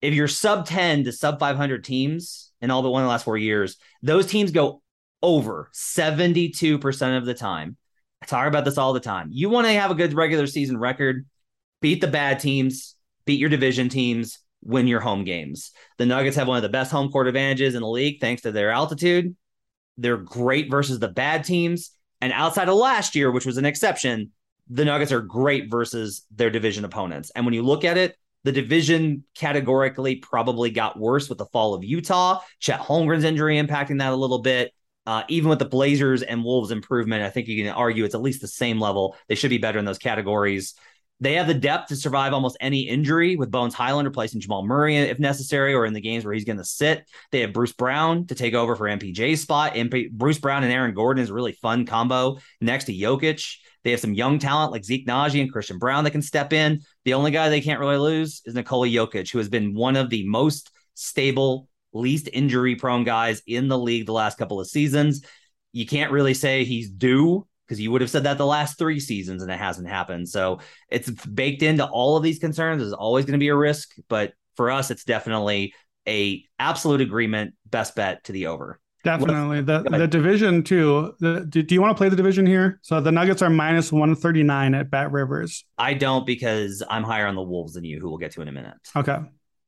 If 0.01 0.13
you're 0.13 0.27
sub 0.27 0.65
10 0.65 1.05
to 1.05 1.11
sub 1.11 1.39
500 1.39 1.83
teams 1.83 2.51
in 2.61 2.71
all 2.71 2.81
but 2.81 2.91
one 2.91 3.01
of 3.01 3.05
the 3.05 3.09
last 3.09 3.25
four 3.25 3.37
years, 3.37 3.77
those 4.01 4.27
teams 4.27 4.51
go 4.51 4.81
over 5.21 5.69
72% 5.73 7.17
of 7.17 7.25
the 7.25 7.33
time. 7.33 7.77
I 8.21 8.25
talk 8.25 8.47
about 8.47 8.65
this 8.65 8.77
all 8.77 8.93
the 8.93 8.99
time. 8.99 9.29
You 9.31 9.49
want 9.49 9.67
to 9.67 9.73
have 9.73 9.91
a 9.91 9.95
good 9.95 10.13
regular 10.13 10.45
season 10.47 10.77
record 10.77 11.25
beat 11.81 12.01
the 12.01 12.07
bad 12.07 12.39
teams, 12.39 12.95
beat 13.25 13.39
your 13.39 13.49
division 13.49 13.89
teams, 13.89 14.39
win 14.61 14.87
your 14.87 14.99
home 14.99 15.23
games. 15.23 15.71
The 15.97 16.05
Nuggets 16.05 16.35
have 16.35 16.47
one 16.47 16.57
of 16.57 16.63
the 16.63 16.69
best 16.69 16.91
home 16.91 17.09
court 17.09 17.27
advantages 17.27 17.75
in 17.75 17.81
the 17.81 17.87
league 17.87 18.19
thanks 18.19 18.41
to 18.43 18.51
their 18.51 18.71
altitude. 18.71 19.35
They're 19.97 20.17
great 20.17 20.69
versus 20.69 20.99
the 20.99 21.07
bad 21.07 21.43
teams. 21.43 21.91
And 22.21 22.33
outside 22.33 22.69
of 22.69 22.75
last 22.75 23.15
year, 23.15 23.31
which 23.31 23.45
was 23.45 23.57
an 23.57 23.65
exception, 23.65 24.31
the 24.69 24.85
Nuggets 24.85 25.11
are 25.11 25.21
great 25.21 25.71
versus 25.71 26.25
their 26.31 26.49
division 26.49 26.85
opponents. 26.85 27.31
And 27.35 27.45
when 27.45 27.53
you 27.53 27.63
look 27.63 27.85
at 27.85 27.97
it, 27.97 28.15
the 28.43 28.51
division 28.51 29.23
categorically 29.35 30.15
probably 30.17 30.69
got 30.69 30.97
worse 30.97 31.27
with 31.27 31.37
the 31.37 31.45
fall 31.47 31.73
of 31.73 31.83
Utah. 31.83 32.39
Chet 32.59 32.79
Holmgren's 32.79 33.23
injury 33.23 33.57
impacting 33.57 33.99
that 33.99 34.13
a 34.13 34.15
little 34.15 34.39
bit. 34.39 34.73
Uh, 35.05 35.23
even 35.27 35.49
with 35.49 35.59
the 35.59 35.65
Blazers 35.65 36.21
and 36.21 36.43
Wolves 36.43 36.71
improvement, 36.71 37.23
I 37.23 37.29
think 37.29 37.47
you 37.47 37.63
can 37.63 37.73
argue 37.73 38.05
it's 38.05 38.15
at 38.15 38.21
least 38.21 38.41
the 38.41 38.47
same 38.47 38.79
level. 38.79 39.15
They 39.27 39.35
should 39.35 39.49
be 39.49 39.57
better 39.57 39.79
in 39.79 39.85
those 39.85 39.97
categories. 39.97 40.75
They 41.21 41.33
have 41.33 41.47
the 41.47 41.53
depth 41.53 41.89
to 41.89 41.95
survive 41.97 42.33
almost 42.33 42.57
any 42.61 42.87
injury 42.87 43.35
with 43.35 43.51
Bones 43.51 43.73
Hyland 43.73 44.07
replacing 44.07 44.39
Jamal 44.39 44.65
Murray 44.65 44.97
if 44.97 45.19
necessary, 45.19 45.73
or 45.73 45.85
in 45.85 45.93
the 45.93 46.01
games 46.01 46.23
where 46.23 46.33
he's 46.33 46.45
going 46.45 46.57
to 46.57 46.63
sit. 46.63 47.09
They 47.31 47.41
have 47.41 47.51
Bruce 47.51 47.73
Brown 47.73 48.25
to 48.27 48.35
take 48.35 48.53
over 48.53 48.75
for 48.75 48.85
MPJ's 48.85 49.41
spot. 49.41 49.73
MP, 49.73 50.09
Bruce 50.09 50.39
Brown 50.39 50.63
and 50.63 50.71
Aaron 50.71 50.93
Gordon 50.93 51.21
is 51.21 51.29
a 51.29 51.33
really 51.33 51.51
fun 51.51 51.85
combo 51.85 52.37
next 52.61 52.85
to 52.85 52.93
Jokic. 52.93 53.57
They 53.83 53.91
have 53.91 53.99
some 53.99 54.13
young 54.13 54.39
talent 54.39 54.71
like 54.71 54.85
Zeke 54.85 55.07
Nnaji 55.07 55.41
and 55.41 55.51
Christian 55.51 55.77
Braun 55.77 56.03
that 56.03 56.11
can 56.11 56.21
step 56.21 56.53
in. 56.53 56.81
The 57.05 57.13
only 57.13 57.31
guy 57.31 57.49
they 57.49 57.61
can't 57.61 57.79
really 57.79 57.97
lose 57.97 58.41
is 58.45 58.53
Nikola 58.53 58.87
Jokic, 58.87 59.31
who 59.31 59.39
has 59.39 59.49
been 59.49 59.73
one 59.73 59.95
of 59.95 60.09
the 60.09 60.25
most 60.27 60.71
stable, 60.95 61.67
least 61.93 62.29
injury 62.31 62.75
prone 62.75 63.03
guys 63.03 63.41
in 63.45 63.67
the 63.67 63.77
league 63.77 64.05
the 64.05 64.13
last 64.13 64.37
couple 64.37 64.59
of 64.59 64.67
seasons. 64.67 65.21
You 65.73 65.85
can't 65.85 66.11
really 66.11 66.33
say 66.33 66.63
he's 66.63 66.89
due 66.89 67.47
because 67.69 67.79
you 67.79 67.91
would 67.91 68.01
have 68.01 68.09
said 68.09 68.23
that 68.23 68.39
the 68.39 68.45
last 68.45 68.79
three 68.79 68.99
seasons 68.99 69.43
and 69.43 69.51
it 69.51 69.59
hasn't 69.59 69.87
happened. 69.87 70.27
So 70.27 70.59
it's 70.89 71.07
baked 71.09 71.61
into 71.61 71.85
all 71.85 72.17
of 72.17 72.23
these 72.23 72.39
concerns. 72.39 72.81
There's 72.81 72.93
always 72.93 73.25
going 73.25 73.33
to 73.33 73.39
be 73.39 73.49
a 73.49 73.55
risk, 73.55 73.93
but 74.07 74.33
for 74.55 74.71
us, 74.71 74.89
it's 74.89 75.03
definitely 75.03 75.75
a 76.07 76.43
absolute 76.57 76.99
agreement. 76.99 77.53
Best 77.67 77.95
bet 77.95 78.23
to 78.23 78.31
the 78.31 78.47
over. 78.47 78.79
Definitely 79.03 79.61
the 79.61 79.83
the 79.83 80.07
division 80.07 80.61
too. 80.61 81.13
The, 81.19 81.45
do, 81.47 81.61
do 81.61 81.73
you 81.73 81.81
want 81.81 81.95
to 81.95 81.97
play 81.97 82.09
the 82.09 82.17
division 82.17 82.45
here? 82.45 82.79
So 82.81 82.99
the 82.99 83.13
Nuggets 83.13 83.41
are 83.41 83.49
minus 83.49 83.93
one 83.93 84.13
thirty 84.13 84.43
nine 84.43 84.73
at 84.73 84.89
Bet 84.89 85.11
Rivers. 85.13 85.63
I 85.77 85.93
don't 85.93 86.25
because 86.25 86.83
I'm 86.89 87.03
higher 87.03 87.25
on 87.25 87.35
the 87.35 87.41
Wolves 87.41 87.73
than 87.73 87.85
you, 87.85 88.01
who 88.01 88.09
we'll 88.09 88.17
get 88.17 88.31
to 88.31 88.41
in 88.41 88.49
a 88.49 88.51
minute. 88.51 88.75
Okay. 88.97 89.19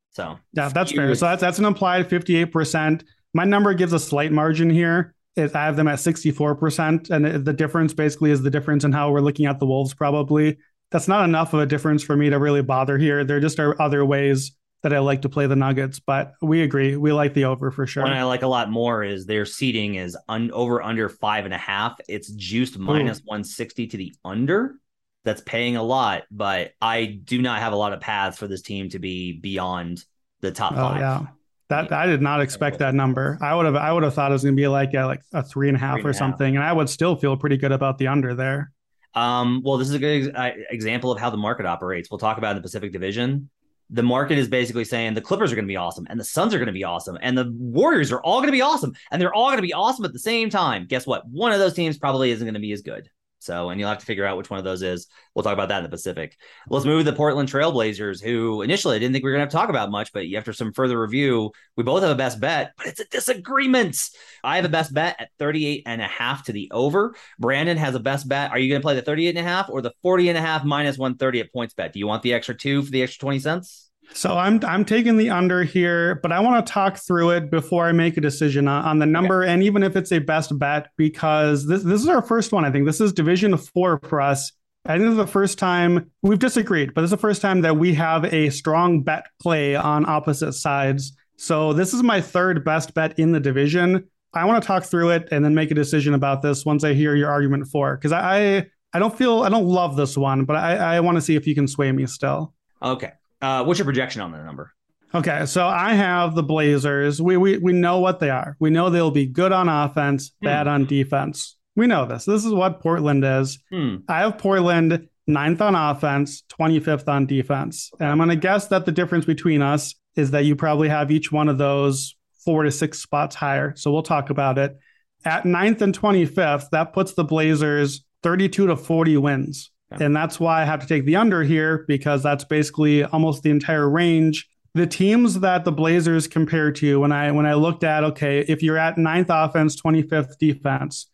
So 0.09 0.37
yeah, 0.51 0.67
that's 0.67 0.91
fair. 0.91 1.15
So 1.15 1.27
that's 1.27 1.39
that's 1.39 1.59
an 1.59 1.65
implied 1.65 2.09
fifty 2.09 2.35
eight 2.35 2.51
percent. 2.51 3.05
My 3.33 3.45
number 3.45 3.73
gives 3.73 3.93
a 3.93 3.99
slight 3.99 4.33
margin 4.33 4.69
here 4.69 5.15
I 5.37 5.65
have 5.65 5.75
them 5.75 5.87
at 5.87 5.99
64%. 5.99 7.09
And 7.09 7.45
the 7.45 7.53
difference 7.53 7.93
basically 7.93 8.31
is 8.31 8.41
the 8.41 8.49
difference 8.49 8.83
in 8.83 8.91
how 8.91 9.11
we're 9.11 9.21
looking 9.21 9.45
at 9.45 9.59
the 9.59 9.65
Wolves, 9.65 9.93
probably. 9.93 10.57
That's 10.91 11.07
not 11.07 11.23
enough 11.23 11.53
of 11.53 11.61
a 11.61 11.65
difference 11.65 12.03
for 12.03 12.17
me 12.17 12.29
to 12.29 12.37
really 12.37 12.61
bother 12.61 12.97
here. 12.97 13.23
There 13.23 13.39
just 13.39 13.59
are 13.59 13.81
other 13.81 14.05
ways 14.05 14.51
that 14.83 14.93
I 14.93 14.99
like 14.99 15.21
to 15.21 15.29
play 15.29 15.47
the 15.47 15.55
Nuggets, 15.55 15.99
but 15.99 16.33
we 16.41 16.63
agree. 16.63 16.97
We 16.97 17.13
like 17.13 17.33
the 17.33 17.45
over 17.45 17.71
for 17.71 17.85
sure. 17.85 18.03
One 18.03 18.13
I 18.13 18.23
like 18.23 18.41
a 18.41 18.47
lot 18.47 18.69
more 18.69 19.03
is 19.03 19.25
their 19.25 19.45
seating 19.45 19.95
is 19.95 20.17
un- 20.27 20.51
over 20.51 20.81
under 20.81 21.07
five 21.07 21.45
and 21.45 21.53
a 21.53 21.57
half. 21.57 21.99
It's 22.09 22.31
juiced 22.31 22.77
minus 22.77 23.19
160 23.23 23.87
to 23.87 23.97
the 23.97 24.15
under. 24.25 24.75
That's 25.23 25.41
paying 25.41 25.75
a 25.75 25.83
lot, 25.83 26.23
but 26.31 26.71
I 26.81 27.05
do 27.05 27.41
not 27.43 27.59
have 27.59 27.73
a 27.73 27.75
lot 27.75 27.93
of 27.93 28.01
paths 28.01 28.39
for 28.39 28.47
this 28.47 28.63
team 28.63 28.89
to 28.89 28.99
be 28.99 29.33
beyond 29.33 30.03
the 30.41 30.51
top 30.51 30.73
oh, 30.73 30.77
five. 30.77 30.99
Yeah. 30.99 31.27
That 31.71 31.91
I 31.91 32.05
did 32.05 32.21
not 32.21 32.41
expect 32.41 32.79
that 32.79 32.93
number. 32.93 33.37
I 33.41 33.55
would 33.55 33.65
have 33.65 33.75
I 33.75 33.91
would 33.91 34.03
have 34.03 34.13
thought 34.13 34.31
it 34.31 34.33
was 34.33 34.43
going 34.43 34.55
to 34.55 34.61
be 34.61 34.67
like 34.67 34.93
a, 34.93 35.05
like 35.05 35.21
a 35.33 35.41
three 35.41 35.67
and 35.67 35.75
a 35.75 35.79
half 35.79 36.01
three 36.01 36.09
or 36.09 36.13
something, 36.13 36.53
half. 36.53 36.61
and 36.61 36.69
I 36.69 36.73
would 36.73 36.89
still 36.89 37.15
feel 37.15 37.35
pretty 37.35 37.57
good 37.57 37.71
about 37.71 37.97
the 37.97 38.07
under 38.07 38.35
there. 38.35 38.71
Um, 39.13 39.61
well, 39.65 39.77
this 39.77 39.89
is 39.89 39.95
a 39.95 39.99
good 39.99 40.31
ex- 40.35 40.57
example 40.69 41.11
of 41.11 41.19
how 41.19 41.29
the 41.29 41.37
market 41.37 41.65
operates. 41.65 42.09
We'll 42.11 42.17
talk 42.17 42.37
about 42.37 42.51
in 42.51 42.57
the 42.57 42.61
Pacific 42.61 42.91
Division. 42.93 43.49
the 43.89 44.03
market 44.03 44.37
is 44.37 44.47
basically 44.47 44.85
saying 44.85 45.13
the 45.13 45.21
Clippers 45.21 45.51
are 45.51 45.55
going 45.55 45.65
to 45.65 45.71
be 45.71 45.75
awesome 45.75 46.07
and 46.09 46.17
the 46.17 46.23
Suns 46.23 46.53
are 46.53 46.57
going 46.57 46.67
to 46.67 46.73
be 46.73 46.85
awesome 46.85 47.17
and 47.21 47.37
the 47.37 47.51
Warriors 47.57 48.11
are 48.11 48.21
all 48.21 48.37
going 48.39 48.47
to 48.47 48.53
be 48.53 48.61
awesome 48.61 48.93
and 49.11 49.21
they're 49.21 49.33
all 49.33 49.47
going 49.47 49.57
to 49.57 49.61
be 49.61 49.73
awesome 49.73 50.05
at 50.05 50.13
the 50.13 50.19
same 50.19 50.49
time. 50.49 50.85
Guess 50.87 51.05
what? 51.05 51.27
One 51.27 51.51
of 51.51 51.59
those 51.59 51.73
teams 51.73 51.97
probably 51.97 52.31
isn't 52.31 52.45
going 52.45 52.53
to 52.53 52.59
be 52.61 52.71
as 52.71 52.81
good. 52.81 53.09
So, 53.41 53.69
and 53.69 53.79
you'll 53.79 53.89
have 53.89 53.97
to 53.97 54.05
figure 54.05 54.25
out 54.25 54.37
which 54.37 54.51
one 54.51 54.59
of 54.59 54.63
those 54.63 54.83
is. 54.83 55.07
We'll 55.33 55.43
talk 55.43 55.53
about 55.53 55.69
that 55.69 55.79
in 55.79 55.83
the 55.83 55.89
Pacific. 55.89 56.37
Let's 56.69 56.85
move 56.85 57.03
to 57.05 57.11
the 57.11 57.17
Portland 57.17 57.49
Trailblazers, 57.49 58.23
who 58.23 58.61
initially 58.61 58.95
I 58.95 58.99
didn't 58.99 59.13
think 59.13 59.23
we 59.23 59.31
were 59.31 59.37
going 59.37 59.39
to 59.39 59.45
have 59.45 59.51
to 59.51 59.57
talk 59.57 59.69
about 59.69 59.89
much, 59.89 60.13
but 60.13 60.25
after 60.35 60.53
some 60.53 60.73
further 60.73 61.01
review, 61.01 61.51
we 61.75 61.83
both 61.83 62.03
have 62.03 62.11
a 62.11 62.15
best 62.15 62.39
bet, 62.39 62.73
but 62.77 62.87
it's 62.87 62.99
a 62.99 63.05
disagreement. 63.05 63.97
I 64.43 64.57
have 64.57 64.65
a 64.65 64.69
best 64.69 64.93
bet 64.93 65.15
at 65.19 65.29
38 65.39 65.83
and 65.85 66.01
a 66.01 66.07
half 66.07 66.45
to 66.45 66.51
the 66.51 66.69
over. 66.71 67.15
Brandon 67.39 67.77
has 67.77 67.95
a 67.95 67.99
best 67.99 68.27
bet. 68.27 68.51
Are 68.51 68.59
you 68.59 68.69
going 68.69 68.81
to 68.81 68.85
play 68.85 68.95
the 68.95 69.01
38 69.01 69.29
and 69.29 69.39
a 69.39 69.49
half 69.49 69.69
or 69.69 69.81
the 69.81 69.93
40 70.01 70.29
and 70.29 70.37
a 70.37 70.41
half 70.41 70.63
minus 70.63 70.97
130 70.97 71.41
at 71.41 71.53
PointsBet? 71.53 71.93
Do 71.93 71.99
you 71.99 72.07
want 72.07 72.23
the 72.23 72.33
extra 72.33 72.55
two 72.55 72.83
for 72.83 72.91
the 72.91 73.03
extra 73.03 73.21
20 73.21 73.39
cents? 73.39 73.90
So 74.13 74.37
I'm 74.37 74.59
I'm 74.65 74.85
taking 74.85 75.17
the 75.17 75.29
under 75.29 75.63
here, 75.63 76.15
but 76.15 76.31
I 76.31 76.39
want 76.39 76.65
to 76.65 76.71
talk 76.71 76.97
through 76.97 77.31
it 77.31 77.49
before 77.49 77.85
I 77.85 77.91
make 77.91 78.17
a 78.17 78.21
decision 78.21 78.67
on, 78.67 78.83
on 78.83 78.99
the 78.99 79.05
number 79.05 79.43
okay. 79.43 79.53
and 79.53 79.63
even 79.63 79.83
if 79.83 79.95
it's 79.95 80.11
a 80.11 80.19
best 80.19 80.57
bet 80.57 80.89
because 80.97 81.67
this 81.67 81.83
this 81.83 82.01
is 82.01 82.07
our 82.07 82.21
first 82.21 82.51
one. 82.51 82.65
I 82.65 82.71
think 82.71 82.85
this 82.85 83.01
is 83.01 83.13
Division 83.13 83.55
Four 83.57 83.99
for 84.03 84.21
us. 84.21 84.51
I 84.85 84.93
think 84.93 85.03
this 85.03 85.11
is 85.11 85.17
the 85.17 85.27
first 85.27 85.59
time 85.59 86.11
we've 86.23 86.39
disagreed, 86.39 86.93
but 86.93 87.01
this 87.01 87.09
is 87.09 87.11
the 87.11 87.17
first 87.17 87.41
time 87.41 87.61
that 87.61 87.77
we 87.77 87.93
have 87.93 88.25
a 88.25 88.49
strong 88.49 89.03
bet 89.03 89.27
play 89.39 89.75
on 89.75 90.07
opposite 90.09 90.53
sides. 90.53 91.13
So 91.37 91.73
this 91.73 91.93
is 91.93 92.03
my 92.03 92.19
third 92.19 92.65
best 92.65 92.93
bet 92.93 93.17
in 93.19 93.31
the 93.31 93.39
division. 93.39 94.07
I 94.33 94.45
want 94.45 94.61
to 94.61 94.67
talk 94.67 94.83
through 94.83 95.09
it 95.11 95.27
and 95.31 95.43
then 95.43 95.53
make 95.53 95.71
a 95.71 95.75
decision 95.75 96.13
about 96.13 96.41
this 96.41 96.65
once 96.65 96.83
I 96.83 96.93
hear 96.93 97.15
your 97.15 97.29
argument 97.29 97.67
for 97.67 97.95
because 97.95 98.11
I, 98.11 98.57
I 98.57 98.67
I 98.93 98.99
don't 98.99 99.15
feel 99.15 99.43
I 99.43 99.49
don't 99.49 99.67
love 99.67 99.95
this 99.95 100.17
one, 100.17 100.45
but 100.45 100.55
I, 100.55 100.95
I 100.95 100.99
want 100.99 101.15
to 101.15 101.21
see 101.21 101.35
if 101.35 101.47
you 101.47 101.55
can 101.55 101.67
sway 101.67 101.91
me 101.91 102.05
still. 102.07 102.53
Okay. 102.81 103.11
Uh, 103.41 103.63
what's 103.63 103.79
your 103.79 103.85
projection 103.85 104.21
on 104.21 104.31
the 104.31 104.43
number? 104.43 104.71
Okay, 105.13 105.45
so 105.45 105.67
I 105.67 105.93
have 105.93 106.35
the 106.35 106.43
Blazers. 106.43 107.21
We 107.21 107.35
we 107.35 107.57
we 107.57 107.73
know 107.73 107.99
what 107.99 108.19
they 108.19 108.29
are. 108.29 108.55
We 108.59 108.69
know 108.69 108.89
they'll 108.89 109.11
be 109.11 109.25
good 109.25 109.51
on 109.51 109.67
offense, 109.67 110.31
hmm. 110.39 110.45
bad 110.45 110.67
on 110.67 110.85
defense. 110.85 111.57
We 111.75 111.87
know 111.87 112.05
this. 112.05 112.25
This 112.25 112.45
is 112.45 112.53
what 112.53 112.81
Portland 112.81 113.23
is. 113.25 113.59
Hmm. 113.69 113.97
I 114.07 114.19
have 114.19 114.37
Portland 114.37 115.07
ninth 115.27 115.61
on 115.61 115.75
offense, 115.75 116.43
25th 116.49 117.07
on 117.07 117.25
defense. 117.25 117.91
And 117.99 118.09
I'm 118.09 118.17
going 118.17 118.29
to 118.29 118.35
guess 118.35 118.67
that 118.67 118.85
the 118.85 118.91
difference 118.91 119.25
between 119.25 119.61
us 119.61 119.95
is 120.15 120.31
that 120.31 120.45
you 120.45 120.55
probably 120.55 120.89
have 120.89 121.11
each 121.11 121.31
one 121.31 121.49
of 121.49 121.57
those 121.57 122.15
four 122.43 122.63
to 122.63 122.71
six 122.71 122.99
spots 122.99 123.35
higher. 123.35 123.75
So 123.75 123.91
we'll 123.91 124.03
talk 124.03 124.29
about 124.29 124.57
it. 124.57 124.77
At 125.23 125.45
ninth 125.45 125.81
and 125.81 125.97
25th, 125.97 126.69
that 126.71 126.93
puts 126.93 127.13
the 127.13 127.23
Blazers 127.23 128.03
32 128.23 128.67
to 128.67 128.75
40 128.75 129.17
wins. 129.17 129.70
And 129.99 130.15
that's 130.15 130.39
why 130.39 130.61
I 130.61 130.65
have 130.65 130.79
to 130.81 130.87
take 130.87 131.05
the 131.05 131.17
under 131.17 131.43
here 131.43 131.85
because 131.87 132.23
that's 132.23 132.43
basically 132.43 133.03
almost 133.03 133.43
the 133.43 133.49
entire 133.49 133.89
range. 133.89 134.47
The 134.73 134.87
teams 134.87 135.41
that 135.41 135.65
the 135.65 135.71
Blazers 135.71 136.27
compare 136.27 136.71
to 136.73 136.99
when 137.01 137.11
I 137.11 137.31
when 137.31 137.45
I 137.45 137.55
looked 137.55 137.83
at 137.83 138.03
okay, 138.05 138.39
if 138.47 138.63
you're 138.63 138.77
at 138.77 138.97
ninth 138.97 139.27
offense, 139.29 139.81
25th 139.81 140.37
defense, 140.37 141.07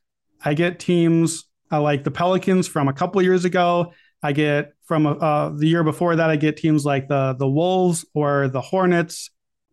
I 0.44 0.54
get 0.54 0.80
teams 0.80 1.46
uh, 1.72 1.82
like 1.82 2.04
the 2.04 2.12
Pelicans 2.12 2.68
from 2.68 2.88
a 2.88 2.94
couple 2.94 3.22
years 3.22 3.46
ago. 3.46 3.94
I 4.22 4.32
get 4.32 4.74
from 4.86 5.08
uh, 5.08 5.50
the 5.50 5.68
year 5.68 5.84
before 5.84 6.16
that, 6.16 6.30
I 6.30 6.36
get 6.36 6.58
teams 6.58 6.86
like 6.86 7.08
the 7.08 7.36
the 7.38 7.48
Wolves 7.48 8.06
or 8.14 8.48
the 8.48 8.62
Hornets. 8.62 9.32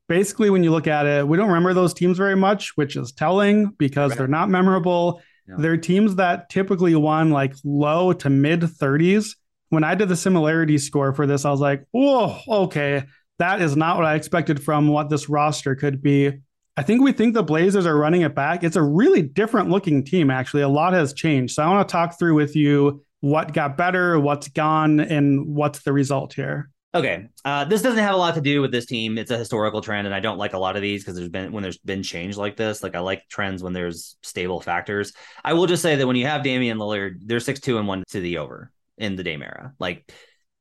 Basically, 0.08 0.50
when 0.50 0.64
you 0.64 0.70
look 0.70 0.87
at 0.87 1.06
it, 1.06 1.26
we 1.26 1.37
don't 1.37 1.49
remember 1.49 1.75
those 1.75 1.94
teams 1.94 2.16
very 2.16 2.37
much, 2.37 2.76
which 2.76 2.96
is 2.96 3.12
telling 3.12 3.70
because 3.78 4.11
right. 4.11 4.18
they're 4.18 4.28
not 4.28 4.49
memorable. 4.49 5.23
They're 5.46 5.76
teams 5.76 6.16
that 6.16 6.48
typically 6.48 6.94
won 6.94 7.30
like 7.30 7.54
low 7.64 8.12
to 8.14 8.30
mid 8.30 8.60
30s. 8.60 9.36
When 9.68 9.84
I 9.84 9.94
did 9.94 10.08
the 10.08 10.16
similarity 10.16 10.78
score 10.78 11.12
for 11.12 11.26
this, 11.26 11.44
I 11.44 11.50
was 11.50 11.60
like, 11.60 11.84
oh, 11.94 12.40
okay, 12.48 13.04
that 13.38 13.60
is 13.60 13.76
not 13.76 13.96
what 13.96 14.06
I 14.06 14.14
expected 14.14 14.62
from 14.62 14.88
what 14.88 15.10
this 15.10 15.28
roster 15.28 15.74
could 15.74 16.02
be. 16.02 16.32
I 16.76 16.82
think 16.82 17.02
we 17.02 17.12
think 17.12 17.34
the 17.34 17.42
Blazers 17.42 17.86
are 17.86 17.96
running 17.96 18.22
it 18.22 18.34
back. 18.34 18.64
It's 18.64 18.76
a 18.76 18.82
really 18.82 19.22
different 19.22 19.70
looking 19.70 20.04
team, 20.04 20.30
actually. 20.30 20.62
A 20.62 20.68
lot 20.68 20.92
has 20.92 21.12
changed. 21.12 21.54
So 21.54 21.62
I 21.62 21.68
want 21.68 21.88
to 21.88 21.92
talk 21.92 22.18
through 22.18 22.35
with 22.35 22.57
you 22.57 23.02
what 23.20 23.52
got 23.52 23.76
better, 23.76 24.18
what's 24.18 24.48
gone, 24.48 25.00
and 25.00 25.54
what's 25.54 25.80
the 25.83 25.92
result 25.92 26.35
here. 26.35 26.70
Okay, 26.94 27.26
uh, 27.44 27.64
this 27.64 27.83
doesn't 27.83 27.98
have 27.98 28.14
a 28.14 28.18
lot 28.18 28.37
to 28.37 28.40
do 28.40 28.62
with 28.62 28.70
this 28.70 28.87
team. 28.87 29.18
It's 29.18 29.33
a 29.33 29.37
historical 29.37 29.80
trend, 29.80 30.07
and 30.07 30.14
I 30.14 30.20
don't 30.20 30.38
like 30.38 30.52
a 30.52 30.59
lot 30.59 30.76
of 30.76 30.83
these 30.83 31.02
because 31.02 31.16
there's 31.16 31.28
been 31.28 31.50
when 31.50 31.64
there's 31.64 31.78
been 31.78 32.04
change 32.04 32.37
like 32.37 32.57
this. 32.57 32.85
Like 32.85 32.94
I 32.94 33.00
like 33.00 33.28
trends 33.28 33.64
when 33.64 33.72
there's 33.72 34.16
stable 34.22 34.61
factors. 34.61 35.12
I 35.42 35.54
will 35.54 35.66
just 35.66 35.83
say 35.83 35.96
that 35.96 36.07
when 36.07 36.14
you 36.14 36.26
have 36.26 36.44
Damian 36.44 36.78
Lillard, 36.78 37.16
they're 37.26 37.40
six 37.40 37.59
two 37.59 37.78
and 37.78 37.88
one 37.88 38.04
to 38.11 38.20
the 38.20 38.38
over 38.38 38.70
in 38.96 39.16
the 39.16 39.24
Dame 39.24 39.42
era. 39.42 39.72
Like 39.80 40.12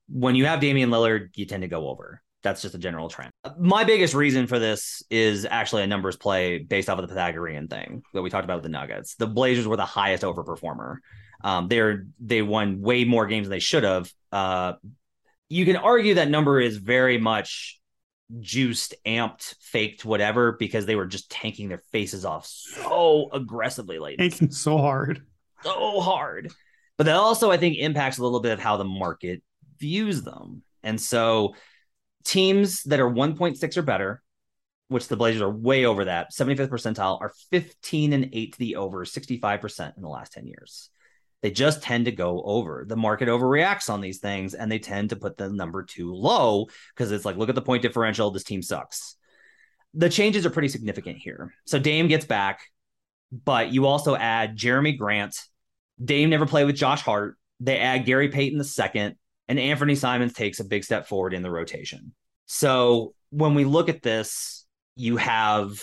when 0.09 0.33
you 0.33 0.47
have 0.47 0.59
Damian 0.59 0.89
Lillard, 0.89 1.29
you 1.35 1.45
tend 1.45 1.61
to 1.61 1.67
go 1.67 1.87
over. 1.87 2.19
That's 2.41 2.63
just 2.63 2.73
a 2.73 2.79
general 2.79 3.09
trend. 3.09 3.29
My 3.59 3.83
biggest 3.83 4.15
reason 4.15 4.47
for 4.47 4.57
this 4.57 5.03
is 5.11 5.45
actually 5.49 5.83
a 5.83 5.87
numbers 5.87 6.17
play 6.17 6.57
based 6.57 6.89
off 6.89 6.97
of 6.97 7.03
the 7.03 7.13
Pythagorean 7.13 7.67
thing 7.67 8.01
that 8.13 8.23
we 8.23 8.31
talked 8.31 8.43
about 8.43 8.55
with 8.55 8.63
the 8.63 8.69
Nuggets. 8.69 9.15
The 9.15 9.27
Blazers 9.27 9.67
were 9.67 9.77
the 9.77 9.85
highest 9.85 10.23
overperformer. 10.23 10.97
Um, 11.43 11.67
they're 11.67 12.07
they 12.19 12.41
won 12.41 12.81
way 12.81 13.05
more 13.05 13.27
games 13.27 13.45
than 13.47 13.51
they 13.51 13.59
should 13.59 13.83
have. 13.83 14.11
Uh, 14.31 14.73
you 15.53 15.65
can 15.65 15.75
argue 15.75 16.15
that 16.15 16.29
number 16.29 16.59
is 16.59 16.77
very 16.77 17.19
much 17.19 17.79
juiced, 18.39 18.95
amped, 19.05 19.53
faked, 19.61 20.03
whatever, 20.03 20.53
because 20.53 20.87
they 20.87 20.95
were 20.95 21.05
just 21.05 21.29
tanking 21.29 21.69
their 21.69 21.81
faces 21.91 22.25
off 22.25 22.47
so 22.47 23.29
aggressively 23.31 23.99
late. 23.99 24.17
Tanking 24.17 24.49
so 24.49 24.77
hard. 24.77 25.21
So 25.61 26.01
hard. 26.01 26.51
But 26.97 27.05
that 27.05 27.15
also, 27.15 27.51
I 27.51 27.57
think, 27.57 27.77
impacts 27.77 28.17
a 28.17 28.23
little 28.23 28.39
bit 28.39 28.51
of 28.51 28.59
how 28.59 28.77
the 28.77 28.83
market 28.83 29.43
views 29.79 30.23
them. 30.23 30.63
And 30.81 30.99
so 30.99 31.55
teams 32.23 32.81
that 32.83 32.99
are 32.99 33.09
1.6 33.09 33.77
or 33.77 33.81
better, 33.83 34.23
which 34.87 35.07
the 35.07 35.17
Blazers 35.17 35.43
are 35.43 35.51
way 35.51 35.85
over 35.85 36.05
that, 36.05 36.33
75th 36.33 36.69
percentile, 36.69 37.21
are 37.21 37.31
15 37.51 38.13
and 38.13 38.29
8 38.33 38.53
to 38.53 38.59
the 38.59 38.75
over, 38.77 39.05
65% 39.05 39.95
in 39.95 40.01
the 40.01 40.09
last 40.09 40.33
10 40.33 40.47
years 40.47 40.89
they 41.43 41.51
just 41.51 41.83
tend 41.83 42.05
to 42.05 42.11
go 42.11 42.41
over. 42.43 42.85
The 42.87 42.95
market 42.95 43.27
overreacts 43.27 43.89
on 43.89 43.99
these 43.99 44.19
things 44.19 44.53
and 44.53 44.71
they 44.71 44.79
tend 44.79 45.09
to 45.09 45.17
put 45.17 45.35
the 45.35 45.49
number 45.49 45.83
too 45.83 46.13
low 46.13 46.67
because 46.95 47.11
it's 47.11 47.25
like, 47.25 47.35
look 47.35 47.49
at 47.49 47.55
the 47.55 47.61
point 47.61 47.81
differential. 47.81 48.31
This 48.31 48.45
team 48.45 48.61
sucks. 48.61 49.17
The 49.93 50.09
changes 50.09 50.45
are 50.45 50.49
pretty 50.49 50.69
significant 50.69 51.17
here. 51.17 51.53
So 51.65 51.79
Dame 51.79 52.07
gets 52.07 52.23
back, 52.23 52.61
but 53.31 53.73
you 53.73 53.85
also 53.85 54.15
add 54.15 54.57
Jerami 54.57 54.97
Grant. 54.97 55.37
Dame 56.03 56.29
never 56.29 56.45
played 56.45 56.65
with 56.65 56.77
Josh 56.77 57.01
Hart. 57.01 57.37
They 57.59 57.77
add 57.77 58.05
Gary 58.05 58.29
Payton 58.29 58.57
the 58.57 58.63
second, 58.63 59.15
and 59.49 59.59
Anthony 59.59 59.95
Simons 59.95 60.33
takes 60.33 60.61
a 60.61 60.65
big 60.65 60.85
step 60.85 61.07
forward 61.07 61.33
in 61.33 61.43
the 61.43 61.51
rotation. 61.51 62.13
So 62.45 63.15
when 63.31 63.53
we 63.53 63.65
look 63.65 63.89
at 63.89 64.01
this, 64.01 64.65
you 64.95 65.17
have 65.17 65.77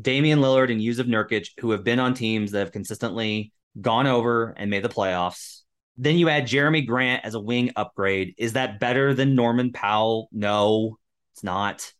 Damian 0.00 0.40
Lillard 0.40 0.72
and 0.72 0.80
Jusuf 0.80 1.06
Nurkic, 1.06 1.50
who 1.60 1.72
have 1.72 1.84
been 1.84 2.00
on 2.00 2.14
teams 2.14 2.52
that 2.52 2.60
have 2.60 2.72
consistently 2.72 3.52
gone 3.80 4.06
over 4.06 4.54
and 4.56 4.70
made 4.70 4.82
the 4.82 4.88
playoffs. 4.88 5.60
Then 5.96 6.16
you 6.16 6.28
add 6.28 6.46
Jerami 6.46 6.86
Grant 6.86 7.24
as 7.24 7.34
a 7.34 7.40
wing 7.40 7.70
upgrade. 7.76 8.34
Is 8.36 8.54
that 8.54 8.80
better 8.80 9.14
than 9.14 9.34
Norman 9.34 9.72
Powell? 9.72 10.28
No, 10.32 10.98
it's 11.32 11.44
not. 11.44 11.92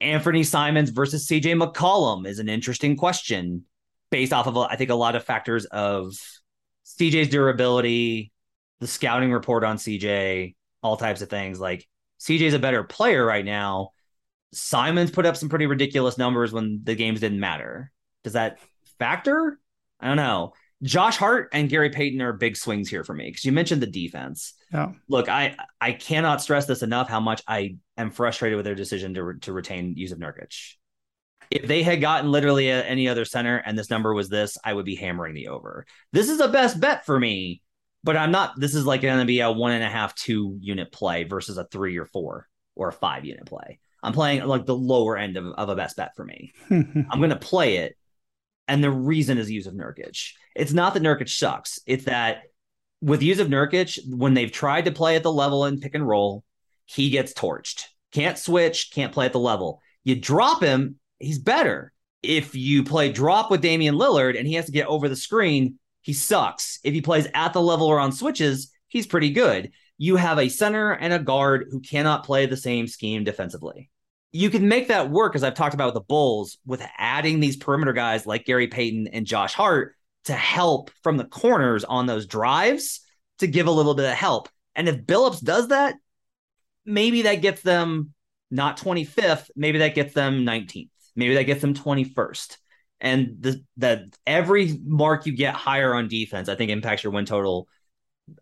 Anthony 0.00 0.44
Simons 0.44 0.90
versus 0.90 1.26
CJ 1.26 1.60
McCollum 1.60 2.26
is 2.26 2.38
an 2.38 2.48
interesting 2.48 2.96
question 2.96 3.64
based 4.10 4.32
off 4.32 4.46
of, 4.46 4.56
I 4.56 4.76
think, 4.76 4.90
a 4.90 4.94
lot 4.94 5.16
of 5.16 5.24
factors 5.24 5.64
of 5.66 6.12
CJ's 6.86 7.28
durability, 7.28 8.32
the 8.80 8.86
scouting 8.86 9.32
report 9.32 9.64
on 9.64 9.76
CJ, 9.76 10.54
all 10.82 10.96
types 10.96 11.22
of 11.22 11.28
things. 11.28 11.58
Like 11.58 11.86
CJ's 12.20 12.54
a 12.54 12.58
better 12.58 12.84
player 12.84 13.24
right 13.24 13.44
now. 13.44 13.90
Simons 14.52 15.10
put 15.10 15.26
up 15.26 15.36
some 15.36 15.48
pretty 15.48 15.66
ridiculous 15.66 16.16
numbers 16.16 16.52
when 16.52 16.80
the 16.84 16.94
games 16.94 17.20
didn't 17.20 17.40
matter. 17.40 17.92
Does 18.24 18.32
that 18.34 18.58
factor? 18.98 19.58
I 20.00 20.08
don't 20.08 20.16
know. 20.16 20.52
Josh 20.82 21.16
Hart 21.16 21.48
and 21.52 21.68
Gary 21.68 21.90
Payton 21.90 22.22
are 22.22 22.32
big 22.32 22.56
swings 22.56 22.88
here 22.88 23.02
for 23.02 23.14
me 23.14 23.28
because 23.28 23.44
you 23.44 23.52
mentioned 23.52 23.82
the 23.82 23.86
defense. 23.86 24.54
Yeah. 24.72 24.92
Look, 25.08 25.28
I 25.28 25.56
I 25.80 25.92
cannot 25.92 26.40
stress 26.40 26.66
this 26.66 26.82
enough 26.82 27.08
how 27.08 27.20
much 27.20 27.42
I 27.48 27.76
am 27.96 28.10
frustrated 28.10 28.56
with 28.56 28.64
their 28.64 28.76
decision 28.76 29.14
to 29.14 29.24
re- 29.24 29.38
to 29.40 29.52
retain 29.52 29.96
Jusuf 29.96 30.18
Nurkic. 30.18 30.74
If 31.50 31.66
they 31.66 31.82
had 31.82 32.00
gotten 32.00 32.30
literally 32.30 32.68
a, 32.68 32.84
any 32.84 33.08
other 33.08 33.24
center 33.24 33.56
and 33.56 33.76
this 33.76 33.90
number 33.90 34.12
was 34.12 34.28
this, 34.28 34.58
I 34.62 34.72
would 34.72 34.84
be 34.84 34.94
hammering 34.94 35.34
the 35.34 35.48
over. 35.48 35.86
This 36.12 36.28
is 36.28 36.40
a 36.40 36.48
best 36.48 36.78
bet 36.78 37.06
for 37.06 37.18
me, 37.18 37.62
but 38.04 38.16
I'm 38.16 38.30
not. 38.30 38.52
This 38.58 38.74
is 38.74 38.86
like 38.86 39.00
going 39.00 39.18
to 39.18 39.24
be 39.24 39.40
a 39.40 39.50
one 39.50 39.72
and 39.72 39.82
a 39.82 39.88
half, 39.88 40.14
two 40.14 40.58
unit 40.60 40.92
play 40.92 41.24
versus 41.24 41.58
a 41.58 41.64
three 41.64 41.98
or 41.98 42.06
four 42.06 42.46
or 42.76 42.88
a 42.88 42.92
five 42.92 43.24
unit 43.24 43.46
play. 43.46 43.80
I'm 44.00 44.12
playing 44.12 44.44
like 44.44 44.64
the 44.64 44.76
lower 44.76 45.16
end 45.16 45.36
of, 45.36 45.46
of 45.46 45.68
a 45.68 45.74
best 45.74 45.96
bet 45.96 46.14
for 46.14 46.24
me. 46.24 46.52
I'm 46.70 47.18
going 47.18 47.30
to 47.30 47.36
play 47.36 47.78
it 47.78 47.96
and 48.68 48.84
the 48.84 48.90
reason 48.90 49.38
is 49.38 49.48
Jusuf 49.48 49.74
Nurkic. 49.74 50.32
It's 50.54 50.72
not 50.72 50.94
that 50.94 51.02
Nurkic 51.02 51.28
sucks. 51.28 51.80
It's 51.86 52.04
that 52.04 52.42
with 53.00 53.20
Jusuf 53.20 53.48
Nurkic, 53.48 53.98
when 54.08 54.34
they've 54.34 54.52
tried 54.52 54.84
to 54.84 54.92
play 54.92 55.16
at 55.16 55.22
the 55.22 55.32
level 55.32 55.64
and 55.64 55.80
pick 55.80 55.94
and 55.94 56.06
roll, 56.06 56.44
he 56.84 57.10
gets 57.10 57.32
torched. 57.32 57.84
Can't 58.12 58.38
switch, 58.38 58.90
can't 58.92 59.12
play 59.12 59.26
at 59.26 59.32
the 59.32 59.38
level. 59.38 59.80
You 60.04 60.16
drop 60.16 60.62
him, 60.62 60.96
he's 61.18 61.38
better. 61.38 61.92
If 62.22 62.54
you 62.54 62.84
play 62.84 63.12
drop 63.12 63.50
with 63.50 63.60
Damian 63.60 63.94
Lillard 63.94 64.38
and 64.38 64.46
he 64.46 64.54
has 64.54 64.66
to 64.66 64.72
get 64.72 64.86
over 64.86 65.08
the 65.08 65.16
screen, 65.16 65.78
he 66.02 66.12
sucks. 66.12 66.80
If 66.82 66.94
he 66.94 67.00
plays 67.00 67.28
at 67.34 67.52
the 67.52 67.60
level 67.60 67.86
or 67.86 68.00
on 68.00 68.12
switches, 68.12 68.72
he's 68.88 69.06
pretty 69.06 69.30
good. 69.30 69.72
you 69.98 70.16
have 70.16 70.38
a 70.38 70.48
center 70.48 70.92
and 70.92 71.12
a 71.12 71.18
guard 71.18 71.66
who 71.70 71.80
cannot 71.80 72.24
play 72.24 72.46
the 72.46 72.56
same 72.56 72.86
scheme 72.86 73.24
defensively. 73.24 73.90
You 74.32 74.50
can 74.50 74.68
make 74.68 74.88
that 74.88 75.10
work, 75.10 75.34
as 75.34 75.42
I've 75.42 75.54
talked 75.54 75.74
about 75.74 75.86
with 75.86 75.94
the 75.94 76.06
Bulls, 76.08 76.58
with 76.66 76.82
adding 76.98 77.40
these 77.40 77.56
perimeter 77.56 77.92
guys 77.92 78.26
like 78.26 78.44
Gary 78.44 78.68
Payton 78.68 79.08
and 79.08 79.26
Josh 79.26 79.54
Hart 79.54 79.94
to 80.24 80.34
help 80.34 80.90
from 81.02 81.16
the 81.16 81.24
corners 81.24 81.84
on 81.84 82.06
those 82.06 82.26
drives 82.26 83.00
to 83.38 83.46
give 83.46 83.66
a 83.66 83.72
little 83.72 83.94
bit 83.94 84.10
of 84.10 84.14
help. 84.14 84.48
And 84.74 84.88
if 84.88 84.96
Billups 84.96 85.42
does 85.42 85.68
that, 85.68 85.94
maybe 86.84 87.22
that 87.22 87.36
gets 87.36 87.62
them 87.62 88.12
not 88.50 88.78
25th, 88.78 89.50
maybe 89.56 89.78
that 89.78 89.94
gets 89.94 90.14
them 90.14 90.44
19th, 90.44 90.90
maybe 91.16 91.34
that 91.34 91.44
gets 91.44 91.60
them 91.60 91.74
21st. 91.74 92.56
And 93.00 93.36
the 93.40 93.64
the 93.76 94.12
every 94.26 94.76
mark 94.84 95.24
you 95.26 95.32
get 95.32 95.54
higher 95.54 95.94
on 95.94 96.08
defense, 96.08 96.48
I 96.48 96.56
think 96.56 96.70
impacts 96.70 97.04
your 97.04 97.12
win 97.12 97.26
total 97.26 97.68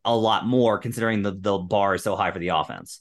a 0.04 0.16
lot 0.16 0.46
more, 0.46 0.78
considering 0.78 1.22
the 1.22 1.36
the 1.38 1.58
bar 1.58 1.94
is 1.94 2.02
so 2.02 2.16
high 2.16 2.30
for 2.30 2.38
the 2.38 2.48
offense. 2.48 3.00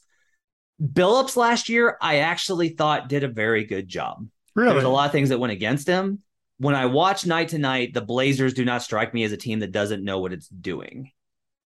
Billups 0.81 1.37
last 1.37 1.69
year, 1.69 1.97
I 2.01 2.17
actually 2.17 2.69
thought 2.69 3.09
did 3.09 3.23
a 3.23 3.29
very 3.29 3.63
good 3.63 3.87
job. 3.87 4.27
Really? 4.55 4.73
There's 4.73 4.83
a 4.83 4.89
lot 4.89 5.05
of 5.05 5.11
things 5.11 5.29
that 5.29 5.39
went 5.39 5.53
against 5.53 5.87
him. 5.87 6.19
When 6.57 6.75
I 6.75 6.85
watch 6.85 7.25
night 7.25 7.49
to 7.49 7.57
night, 7.57 7.93
the 7.93 8.01
Blazers 8.01 8.53
do 8.53 8.63
not 8.63 8.81
strike 8.81 9.13
me 9.13 9.23
as 9.23 9.31
a 9.31 9.37
team 9.37 9.59
that 9.59 9.71
doesn't 9.71 10.03
know 10.03 10.19
what 10.19 10.33
it's 10.33 10.47
doing. 10.47 11.11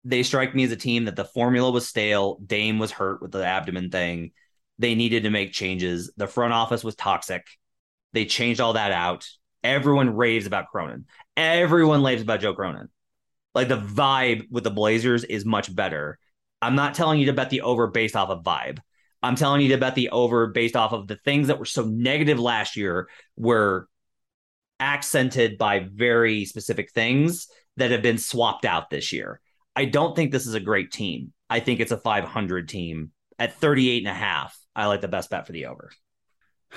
They 0.06 0.24
strike 0.24 0.56
me 0.56 0.64
as 0.64 0.72
a 0.72 0.78
team 0.78 1.06
that 1.06 1.18
the 1.18 1.26
formula 1.26 1.72
was 1.72 1.88
stale. 1.88 2.40
Dame 2.46 2.80
was 2.80 2.92
hurt 2.92 3.22
with 3.22 3.32
the 3.32 3.46
abdomen 3.46 3.90
thing. 3.90 4.32
They 4.80 4.96
needed 4.96 5.24
to 5.24 5.30
make 5.30 5.52
changes. 5.52 6.12
The 6.16 6.28
front 6.28 6.54
office 6.54 6.84
was 6.84 6.96
toxic. 6.96 7.46
They 8.14 8.26
changed 8.26 8.62
all 8.62 8.74
that 8.74 8.92
out. 8.92 9.28
Everyone 9.64 10.16
raves 10.16 10.48
about 10.48 10.68
Cronin. 10.68 11.06
Everyone 11.36 12.04
raves 12.04 12.22
about 12.22 12.40
Joe 12.40 12.54
Cronin. 12.54 12.88
Like 13.54 13.68
the 13.68 13.78
vibe 13.78 14.50
with 14.50 14.64
the 14.64 14.72
Blazers 14.72 15.24
is 15.24 15.44
much 15.44 15.74
better. 15.76 16.20
I'm 16.62 16.76
not 16.76 16.94
telling 16.94 17.20
you 17.20 17.26
to 17.26 17.34
bet 17.34 17.50
the 17.50 17.62
over 17.62 17.88
based 17.88 18.16
off 18.16 18.30
of 18.30 18.44
vibe. 18.44 18.80
I'm 19.24 19.36
telling 19.36 19.62
you 19.62 19.70
to 19.70 19.78
bet 19.78 19.96
the 19.96 20.10
over 20.10 20.48
based 20.48 20.76
off 20.76 20.94
of 20.94 21.08
the 21.08 21.16
things 21.16 21.48
that 21.48 21.60
were 21.60 21.66
so 21.66 21.84
negative 21.86 22.40
last 22.40 22.76
year 22.76 23.10
were 23.36 23.88
accented 24.80 25.58
by 25.58 25.88
very 25.92 26.46
specific 26.46 26.92
things 26.92 27.48
that 27.78 27.92
have 27.92 28.02
been 28.02 28.18
swapped 28.18 28.66
out 28.66 28.90
this 28.90 29.12
year. 29.12 29.40
I 29.76 29.86
don't 29.86 30.16
think 30.16 30.32
this 30.32 30.48
is 30.48 30.54
a 30.54 30.60
great 30.60 30.92
team. 30.92 31.34
I 31.50 31.60
think 31.60 31.80
it's 31.80 31.92
a 31.92 31.98
500 31.98 32.70
team 32.70 33.12
at 33.40 33.56
38 33.56 34.00
and 34.00 34.08
a 34.08 34.14
half. 34.14 34.58
I 34.76 34.86
like 34.88 35.02
the 35.02 35.08
best 35.08 35.30
bet 35.30 35.46
for 35.46 35.54
the 35.54 35.68
over. 35.68 35.92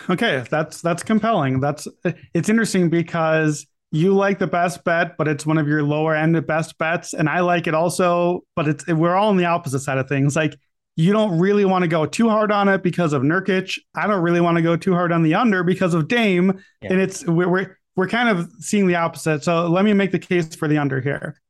Okay, 0.08 0.44
that's 0.48 0.80
that's 0.80 1.02
compelling. 1.02 1.60
That's 1.60 1.88
it's 2.32 2.48
interesting 2.48 2.90
because 2.90 3.66
you 3.90 4.14
like 4.14 4.38
the 4.38 4.46
best 4.46 4.84
bet, 4.84 5.16
but 5.16 5.26
it's 5.26 5.44
one 5.44 5.58
of 5.58 5.66
your 5.66 5.82
lower 5.82 6.14
end 6.14 6.36
of 6.36 6.46
best 6.46 6.78
bets, 6.78 7.12
and 7.12 7.28
I 7.28 7.40
like 7.40 7.66
it 7.66 7.74
also, 7.74 8.44
but 8.54 8.68
it's 8.68 8.86
we're 8.86 9.16
all 9.16 9.30
on 9.30 9.36
the 9.36 9.46
opposite 9.46 9.80
side 9.80 9.98
of 9.98 10.08
things. 10.08 10.36
Like 10.36 10.56
you 10.96 11.12
don't 11.12 11.38
really 11.38 11.64
want 11.64 11.82
to 11.82 11.88
go 11.88 12.04
too 12.06 12.28
hard 12.28 12.52
on 12.52 12.68
it 12.68 12.82
because 12.82 13.12
of 13.12 13.22
Nurkic. 13.22 13.78
I 13.94 14.06
don't 14.06 14.22
really 14.22 14.40
want 14.40 14.56
to 14.56 14.62
go 14.62 14.76
too 14.76 14.92
hard 14.94 15.12
on 15.12 15.22
the 15.22 15.34
under 15.34 15.62
because 15.62 15.94
of 15.94 16.08
Dame, 16.08 16.62
Yeah. 16.82 16.92
and 16.92 17.00
it's 17.00 17.24
we're, 17.26 17.48
we're 17.48 17.78
we're 17.96 18.08
kind 18.08 18.28
of 18.28 18.50
seeing 18.60 18.86
the 18.86 18.96
opposite. 18.96 19.42
So 19.44 19.66
let 19.68 19.84
me 19.84 19.92
make 19.92 20.12
the 20.12 20.18
case 20.18 20.54
for 20.54 20.68
the 20.68 20.78
under 20.78 21.00
here. 21.00 21.40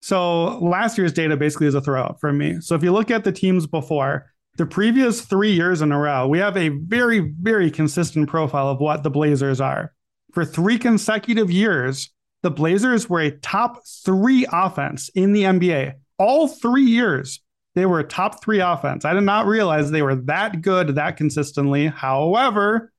So 0.00 0.58
last 0.58 0.96
year's 0.98 1.12
data 1.12 1.36
basically 1.36 1.66
is 1.66 1.74
a 1.74 1.80
throwout 1.80 2.20
for 2.20 2.32
me. 2.32 2.60
So 2.60 2.74
if 2.74 2.82
you 2.82 2.92
look 2.92 3.10
at 3.10 3.24
the 3.24 3.32
teams 3.32 3.66
before, 3.66 4.32
the 4.56 4.66
previous 4.66 5.22
three 5.22 5.52
years 5.52 5.82
in 5.82 5.92
a 5.92 5.98
row, 5.98 6.28
we 6.28 6.38
have 6.38 6.56
a 6.56 6.68
very, 6.68 7.18
very 7.40 7.70
consistent 7.70 8.28
profile 8.28 8.68
of 8.70 8.80
what 8.80 9.02
the 9.02 9.10
Blazers 9.10 9.60
are. 9.60 9.92
For 10.32 10.44
three 10.44 10.78
consecutive 10.78 11.50
years, 11.50 12.10
the 12.42 12.50
Blazers 12.50 13.10
were 13.10 13.20
a 13.20 13.30
top 13.32 13.82
three 14.04 14.46
offense 14.52 15.08
in 15.14 15.32
the 15.32 15.42
NBA. 15.42 15.94
All 16.18 16.46
three 16.48 16.84
years, 16.84 17.40
they 17.76 17.84
were 17.84 18.00
a 18.00 18.04
top 18.04 18.42
three 18.42 18.60
offense. 18.60 19.04
I 19.04 19.12
did 19.12 19.20
not 19.20 19.46
realize 19.46 19.90
they 19.90 20.00
were 20.00 20.16
that 20.16 20.62
good 20.62 20.96
that 20.96 21.18
consistently. 21.18 21.86
However, 21.86 22.90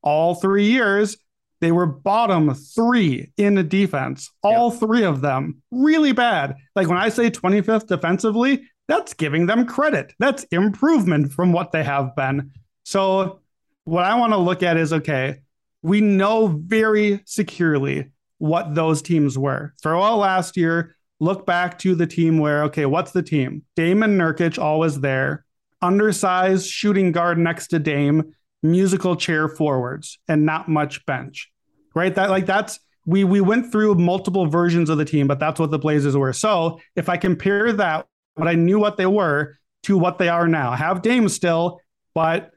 all 0.00 0.34
three 0.34 0.64
years, 0.64 1.18
they 1.60 1.70
were 1.70 1.84
bottom 1.84 2.54
three 2.54 3.30
in 3.36 3.54
the 3.54 3.62
defense. 3.62 4.30
All 4.42 4.70
three 4.70 5.04
of 5.04 5.20
them 5.20 5.62
really 5.70 6.12
bad. 6.12 6.56
Like 6.74 6.88
when 6.88 6.96
I 6.96 7.10
say 7.10 7.30
25th 7.30 7.86
defensively, 7.86 8.64
that's 8.88 9.12
giving 9.12 9.46
them 9.46 9.66
credit. 9.66 10.14
That's 10.18 10.44
improvement 10.44 11.30
from 11.30 11.52
what 11.52 11.72
they 11.72 11.84
have 11.84 12.16
been. 12.16 12.52
So, 12.84 13.40
what 13.84 14.04
I 14.04 14.14
want 14.14 14.32
to 14.32 14.38
look 14.38 14.62
at 14.62 14.78
is 14.78 14.94
okay, 14.94 15.40
we 15.82 16.00
know 16.00 16.46
very 16.46 17.20
securely 17.26 18.10
what 18.38 18.74
those 18.74 19.02
teams 19.02 19.38
were. 19.38 19.74
Throw 19.82 20.02
out 20.02 20.18
last 20.18 20.56
year, 20.56 20.96
look 21.22 21.46
back 21.46 21.78
to 21.78 21.94
the 21.94 22.06
team 22.06 22.38
where, 22.38 22.64
okay, 22.64 22.84
what's 22.84 23.12
the 23.12 23.22
team? 23.22 23.62
Dame 23.76 24.02
and 24.02 24.20
Nurkic 24.20 24.58
always 24.58 25.00
there, 25.00 25.44
undersized 25.80 26.66
shooting 26.66 27.12
guard 27.12 27.38
next 27.38 27.68
to 27.68 27.78
Dame, 27.78 28.34
musical 28.60 29.14
chair 29.14 29.48
forwards, 29.48 30.18
and 30.26 30.44
not 30.44 30.68
much 30.68 31.06
bench. 31.06 31.48
Right? 31.94 32.12
That 32.12 32.28
like 32.30 32.46
that's 32.46 32.80
we 33.06 33.22
we 33.22 33.40
went 33.40 33.70
through 33.70 33.94
multiple 33.94 34.46
versions 34.46 34.90
of 34.90 34.98
the 34.98 35.04
team, 35.04 35.28
but 35.28 35.38
that's 35.38 35.60
what 35.60 35.70
the 35.70 35.78
Blazers 35.78 36.16
were. 36.16 36.32
So 36.32 36.80
if 36.96 37.08
I 37.08 37.16
compare 37.16 37.72
that, 37.72 38.06
what 38.34 38.48
I 38.48 38.54
knew 38.54 38.80
what 38.80 38.96
they 38.96 39.06
were 39.06 39.58
to 39.84 39.96
what 39.96 40.18
they 40.18 40.28
are 40.28 40.48
now, 40.48 40.72
have 40.72 41.02
Dame 41.02 41.28
still, 41.28 41.80
but 42.14 42.50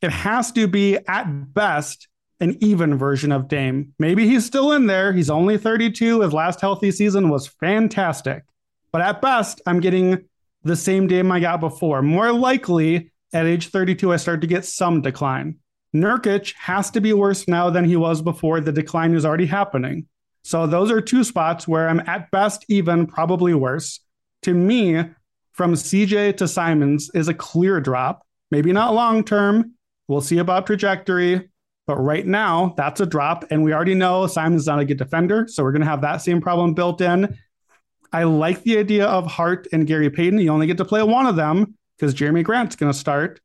it 0.00 0.10
has 0.10 0.52
to 0.52 0.68
be 0.68 0.96
at 1.08 1.54
best 1.54 2.06
an 2.42 2.58
even 2.60 2.98
version 2.98 3.30
of 3.30 3.46
Dame. 3.46 3.94
Maybe 4.00 4.26
he's 4.26 4.44
still 4.44 4.72
in 4.72 4.86
there. 4.88 5.12
He's 5.12 5.30
only 5.30 5.56
32. 5.56 6.22
His 6.22 6.32
last 6.32 6.60
healthy 6.60 6.90
season 6.90 7.28
was 7.28 7.46
fantastic. 7.46 8.42
But 8.90 9.00
at 9.00 9.22
best, 9.22 9.62
I'm 9.64 9.78
getting 9.78 10.24
the 10.64 10.74
same 10.74 11.06
Dame 11.06 11.30
I 11.30 11.38
got 11.38 11.60
before. 11.60 12.02
More 12.02 12.32
likely, 12.32 13.12
at 13.32 13.46
age 13.46 13.68
32, 13.68 14.12
I 14.12 14.16
start 14.16 14.40
to 14.40 14.48
get 14.48 14.64
some 14.64 15.02
decline. 15.02 15.58
Nurkic 15.94 16.52
has 16.54 16.90
to 16.90 17.00
be 17.00 17.12
worse 17.12 17.46
now 17.46 17.70
than 17.70 17.84
he 17.84 17.94
was 17.94 18.20
before. 18.20 18.60
The 18.60 18.72
decline 18.72 19.14
is 19.14 19.24
already 19.24 19.46
happening. 19.46 20.06
So 20.42 20.66
those 20.66 20.90
are 20.90 21.00
two 21.00 21.22
spots 21.22 21.68
where 21.68 21.88
I'm 21.88 22.00
at 22.08 22.28
best 22.32 22.64
even, 22.68 23.06
probably 23.06 23.54
worse. 23.54 24.00
To 24.42 24.52
me, 24.52 25.04
from 25.52 25.74
CJ 25.74 26.38
to 26.38 26.48
Simons 26.48 27.08
is 27.14 27.28
a 27.28 27.34
clear 27.34 27.80
drop. 27.80 28.26
Maybe 28.50 28.72
not 28.72 28.94
long 28.94 29.22
term. 29.22 29.74
We'll 30.08 30.20
see 30.20 30.38
about 30.38 30.66
trajectory. 30.66 31.48
But 31.86 31.96
right 31.96 32.26
now, 32.26 32.74
that's 32.76 33.00
a 33.00 33.06
drop. 33.06 33.44
And 33.50 33.64
we 33.64 33.72
already 33.72 33.94
know 33.94 34.26
Simon's 34.26 34.66
not 34.66 34.78
a 34.78 34.84
good 34.84 34.98
defender. 34.98 35.46
So 35.48 35.62
we're 35.62 35.72
going 35.72 35.82
to 35.82 35.88
have 35.88 36.02
that 36.02 36.18
same 36.18 36.40
problem 36.40 36.74
built 36.74 37.00
in. 37.00 37.36
I 38.12 38.24
like 38.24 38.62
the 38.62 38.78
idea 38.78 39.06
of 39.06 39.26
Hart 39.26 39.66
and 39.72 39.86
Gary 39.86 40.10
Payton. 40.10 40.38
You 40.38 40.50
only 40.50 40.66
get 40.66 40.76
to 40.78 40.84
play 40.84 41.02
one 41.02 41.26
of 41.26 41.36
them 41.36 41.74
because 41.96 42.14
Jerami 42.14 42.44
Grant's 42.44 42.76
going 42.76 42.92
to 42.92 42.98
start. 42.98 43.40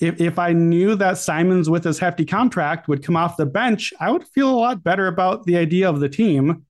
If, 0.00 0.20
if 0.20 0.38
I 0.38 0.54
knew 0.54 0.94
that 0.94 1.18
Simons 1.18 1.68
with 1.68 1.84
his 1.84 1.98
hefty 1.98 2.24
contract 2.24 2.88
would 2.88 3.04
come 3.04 3.16
off 3.16 3.36
the 3.36 3.46
bench, 3.46 3.92
I 4.00 4.10
would 4.10 4.26
feel 4.28 4.48
a 4.48 4.56
lot 4.56 4.82
better 4.82 5.06
about 5.06 5.44
the 5.44 5.58
idea 5.58 5.88
of 5.90 6.00
the 6.00 6.08
team. 6.08 6.64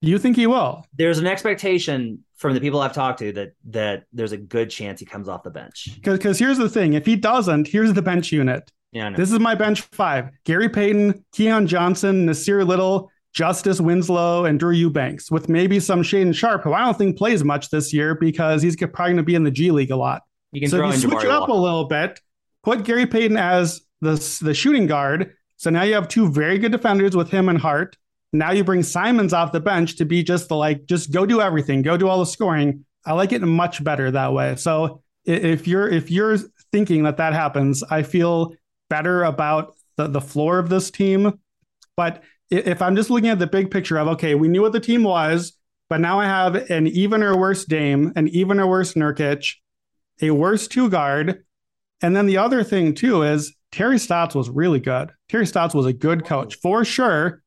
You 0.00 0.18
think 0.18 0.36
he 0.36 0.46
will? 0.46 0.84
There's 0.98 1.18
an 1.18 1.26
expectation 1.26 2.24
from 2.36 2.52
the 2.54 2.60
people 2.60 2.80
I've 2.80 2.92
talked 2.92 3.20
to 3.20 3.32
that 3.32 3.52
that 3.70 4.04
there's 4.12 4.32
a 4.32 4.36
good 4.36 4.68
chance 4.68 5.00
he 5.00 5.06
comes 5.06 5.28
off 5.28 5.44
the 5.44 5.50
bench. 5.50 5.88
Because 6.02 6.38
here's 6.38 6.58
the 6.58 6.68
thing: 6.68 6.92
if 6.92 7.06
he 7.06 7.16
doesn't, 7.16 7.68
here's 7.68 7.94
the 7.94 8.02
bench 8.02 8.32
unit. 8.32 8.70
Yeah, 8.94 9.10
This 9.10 9.32
is 9.32 9.40
my 9.40 9.54
bench 9.54 9.82
five: 9.92 10.30
Gary 10.44 10.68
Payton, 10.68 11.24
Keon 11.32 11.66
Johnson, 11.66 12.26
Nassir 12.26 12.66
Little, 12.66 13.10
Justice 13.32 13.80
Winslow, 13.80 14.44
and 14.44 14.58
Drew 14.58 14.72
Eubanks, 14.72 15.30
with 15.30 15.48
maybe 15.48 15.80
some 15.80 16.02
Shaedon 16.02 16.34
Sharpe, 16.34 16.62
who 16.62 16.72
I 16.72 16.84
don't 16.84 16.96
think 16.96 17.18
plays 17.18 17.42
much 17.42 17.70
this 17.70 17.92
year 17.92 18.14
because 18.14 18.62
he's 18.62 18.76
probably 18.76 18.94
going 18.96 19.16
to 19.16 19.22
be 19.24 19.34
in 19.34 19.42
the 19.42 19.50
G 19.50 19.72
League 19.72 19.90
a 19.90 19.96
lot. 19.96 20.22
you 20.52 20.60
can 20.60 20.70
so 20.70 20.78
throw 20.78 20.88
if 20.88 20.94
you 20.94 21.00
switch 21.00 21.24
it 21.24 21.30
up 21.30 21.48
a 21.48 21.52
little 21.52 21.84
bit, 21.86 22.20
put 22.62 22.84
Gary 22.84 23.06
Payton 23.06 23.36
as 23.36 23.82
the 24.00 24.14
the 24.42 24.54
shooting 24.54 24.86
guard. 24.86 25.34
So 25.56 25.70
now 25.70 25.82
you 25.82 25.94
have 25.94 26.08
two 26.08 26.30
very 26.30 26.58
good 26.58 26.72
defenders 26.72 27.16
with 27.16 27.30
him 27.30 27.48
and 27.48 27.58
Hart. 27.58 27.96
Now 28.32 28.52
you 28.52 28.64
bring 28.64 28.82
Simons 28.82 29.32
off 29.32 29.52
the 29.52 29.60
bench 29.60 29.96
to 29.96 30.04
be 30.04 30.22
just 30.22 30.48
the 30.48 30.56
like, 30.56 30.86
just 30.86 31.12
go 31.12 31.26
do 31.26 31.40
everything, 31.40 31.82
go 31.82 31.96
do 31.96 32.08
all 32.08 32.18
the 32.18 32.26
scoring. 32.26 32.84
I 33.06 33.12
like 33.12 33.32
it 33.32 33.42
much 33.42 33.82
better 33.82 34.10
that 34.10 34.32
way. 34.32 34.56
So 34.56 35.02
if 35.24 35.66
you're 35.66 35.88
if 35.88 36.10
you're 36.10 36.36
thinking 36.72 37.04
that 37.04 37.16
that 37.16 37.32
happens, 37.32 37.82
I 37.82 38.02
feel 38.02 38.54
better 38.94 39.24
about 39.24 39.74
the 39.96 40.06
the 40.06 40.20
floor 40.20 40.58
of 40.58 40.68
this 40.68 40.90
team. 40.90 41.40
But 41.96 42.22
if 42.50 42.80
I'm 42.80 42.94
just 42.94 43.10
looking 43.10 43.30
at 43.30 43.40
the 43.40 43.46
big 43.46 43.70
picture 43.70 43.98
of 43.98 44.06
okay, 44.08 44.34
we 44.36 44.46
knew 44.48 44.62
what 44.62 44.72
the 44.72 44.80
team 44.80 45.02
was, 45.02 45.54
but 45.90 46.00
now 46.00 46.20
I 46.20 46.26
have 46.26 46.54
an 46.70 46.86
even 46.86 47.22
or 47.22 47.36
worse 47.36 47.64
Dame, 47.64 48.12
an 48.14 48.28
even 48.28 48.60
or 48.60 48.68
worse 48.68 48.94
Nurkic, 48.94 49.54
a 50.22 50.30
worse 50.30 50.68
two 50.68 50.88
guard, 50.88 51.44
and 52.02 52.14
then 52.14 52.26
the 52.26 52.36
other 52.36 52.62
thing 52.62 52.94
too 52.94 53.22
is 53.22 53.52
Terry 53.72 53.98
Stotts 53.98 54.36
was 54.36 54.48
really 54.48 54.78
good. 54.80 55.10
Terry 55.28 55.46
Stotts 55.46 55.74
was 55.74 55.86
a 55.86 55.92
good 55.92 56.24
coach 56.24 56.54
for 56.62 56.84
sure. 56.84 57.42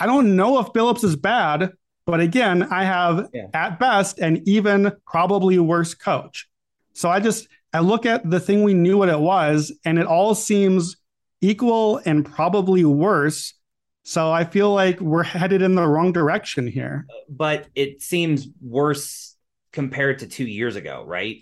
I 0.00 0.06
don't 0.06 0.34
know 0.36 0.58
if 0.60 0.68
Billups 0.68 1.04
is 1.04 1.16
bad, 1.16 1.72
but 2.06 2.20
again, 2.20 2.62
I 2.70 2.84
have 2.84 3.28
Yeah. 3.34 3.48
at 3.52 3.78
best 3.78 4.18
an 4.18 4.42
even 4.46 4.92
probably 5.06 5.58
worse 5.58 5.92
coach. 5.94 6.48
So 6.94 7.10
I 7.10 7.20
just 7.20 7.48
I 7.72 7.80
look 7.80 8.06
at 8.06 8.28
the 8.28 8.40
thing 8.40 8.62
we 8.62 8.74
knew 8.74 8.98
what 8.98 9.08
it 9.08 9.18
was, 9.18 9.72
and 9.84 9.98
it 9.98 10.06
all 10.06 10.34
seems 10.34 10.96
equal 11.40 12.00
and 12.04 12.24
probably 12.24 12.84
worse. 12.84 13.54
So 14.04 14.30
I 14.30 14.44
feel 14.44 14.72
like 14.72 15.00
we're 15.00 15.24
headed 15.24 15.62
in 15.62 15.74
the 15.74 15.86
wrong 15.86 16.12
direction 16.12 16.66
here. 16.66 17.06
but 17.28 17.66
it 17.74 18.00
seems 18.00 18.48
worse 18.60 19.36
compared 19.72 20.20
to 20.20 20.26
two 20.26 20.46
years 20.46 20.76
ago, 20.76 21.04
right? 21.06 21.38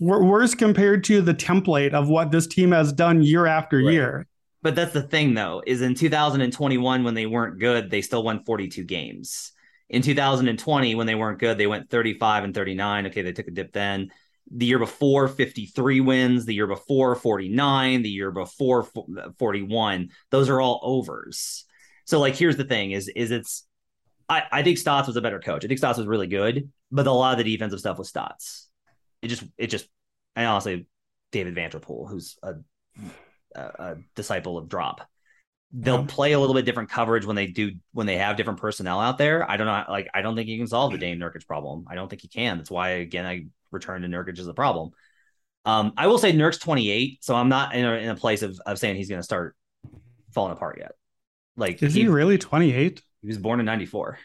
worse 0.00 0.54
compared 0.54 1.04
to 1.04 1.20
the 1.20 1.34
template 1.34 1.92
of 1.92 2.08
what 2.08 2.30
this 2.30 2.46
team 2.46 2.72
has 2.72 2.92
done 2.92 3.22
year 3.22 3.46
after 3.46 3.78
right. 3.78 3.92
year. 3.92 4.26
But 4.62 4.74
that's 4.74 4.92
the 4.92 5.02
thing, 5.02 5.34
though, 5.34 5.62
is 5.66 5.80
in 5.80 5.94
2021 5.94 7.04
when 7.04 7.14
they 7.14 7.26
weren't 7.26 7.58
good, 7.58 7.90
they 7.90 8.02
still 8.02 8.22
won 8.22 8.44
42 8.44 8.84
games. 8.84 9.52
In 9.88 10.02
2020, 10.02 10.94
when 10.94 11.06
they 11.06 11.14
weren't 11.14 11.38
good, 11.38 11.58
they 11.58 11.66
went 11.66 11.90
35 11.90 12.44
and 12.44 12.54
39. 12.54 13.06
Okay, 13.06 13.22
they 13.22 13.32
took 13.32 13.48
a 13.48 13.50
dip 13.50 13.72
then. 13.72 14.10
The 14.50 14.66
year 14.66 14.78
before, 14.78 15.28
53 15.28 16.00
wins. 16.00 16.44
The 16.44 16.54
year 16.54 16.66
before, 16.66 17.14
49. 17.14 18.02
The 18.02 18.08
year 18.08 18.30
before, 18.30 18.88
41. 19.38 20.08
Those 20.30 20.48
are 20.48 20.60
all 20.60 20.80
overs. 20.82 21.64
So, 22.04 22.18
like, 22.18 22.34
here's 22.34 22.56
the 22.56 22.64
thing: 22.64 22.90
is 22.90 23.08
is 23.08 23.30
it's 23.30 23.66
I, 24.28 24.44
I 24.50 24.62
think 24.62 24.78
Stotts 24.78 25.08
was 25.08 25.16
a 25.16 25.20
better 25.20 25.40
coach. 25.40 25.64
I 25.64 25.68
think 25.68 25.78
Stotts 25.78 25.98
was 25.98 26.06
really 26.06 26.28
good, 26.28 26.70
but 26.90 27.06
a 27.06 27.12
lot 27.12 27.32
of 27.32 27.44
the 27.44 27.52
defensive 27.52 27.80
stuff 27.80 27.98
was 27.98 28.08
Stotts. 28.08 28.68
It 29.22 29.28
just 29.28 29.44
it 29.58 29.66
just 29.66 29.88
and 30.36 30.46
honestly, 30.46 30.86
David 31.32 31.54
Vanterpool, 31.56 32.08
who's 32.08 32.38
a, 32.42 32.54
a, 33.54 33.60
a 33.60 33.96
disciple 34.14 34.56
of 34.56 34.68
Drop, 34.68 35.06
they'll 35.72 36.06
play 36.06 36.32
a 36.32 36.40
little 36.40 36.54
bit 36.54 36.64
different 36.64 36.90
coverage 36.90 37.26
when 37.26 37.36
they 37.36 37.48
do 37.48 37.72
when 37.92 38.06
they 38.06 38.18
have 38.18 38.36
different 38.36 38.60
personnel 38.60 39.00
out 39.00 39.18
there. 39.18 39.48
I 39.50 39.56
don't 39.56 39.66
know, 39.66 39.84
like 39.88 40.08
I 40.14 40.22
don't 40.22 40.36
think 40.36 40.48
you 40.48 40.58
can 40.58 40.68
solve 40.68 40.92
the 40.92 40.98
Dame 40.98 41.18
Nurkic 41.18 41.46
problem. 41.46 41.86
I 41.88 41.96
don't 41.96 42.08
think 42.08 42.22
you 42.22 42.30
can. 42.30 42.56
That's 42.56 42.70
why 42.70 42.90
again 42.90 43.26
I 43.26 43.46
return 43.70 44.02
to 44.02 44.08
Nurkic 44.08 44.38
is 44.38 44.46
a 44.46 44.54
problem. 44.54 44.90
Um, 45.64 45.92
I 45.96 46.06
will 46.06 46.18
say 46.18 46.32
Nurk's 46.32 46.58
28, 46.58 47.22
so 47.22 47.34
I'm 47.34 47.48
not 47.48 47.74
in 47.74 47.84
a, 47.84 47.92
in 47.92 48.08
a 48.08 48.16
place 48.16 48.42
of, 48.42 48.58
of 48.64 48.78
saying 48.78 48.96
he's 48.96 49.08
going 49.08 49.18
to 49.20 49.24
start 49.24 49.54
falling 50.32 50.52
apart 50.52 50.78
yet. 50.78 50.92
Like, 51.56 51.82
is 51.82 51.94
he, 51.94 52.02
he 52.02 52.08
really 52.08 52.38
28? 52.38 53.02
He 53.20 53.26
was 53.26 53.38
born 53.38 53.60
in 53.60 53.66
94. 53.66 54.18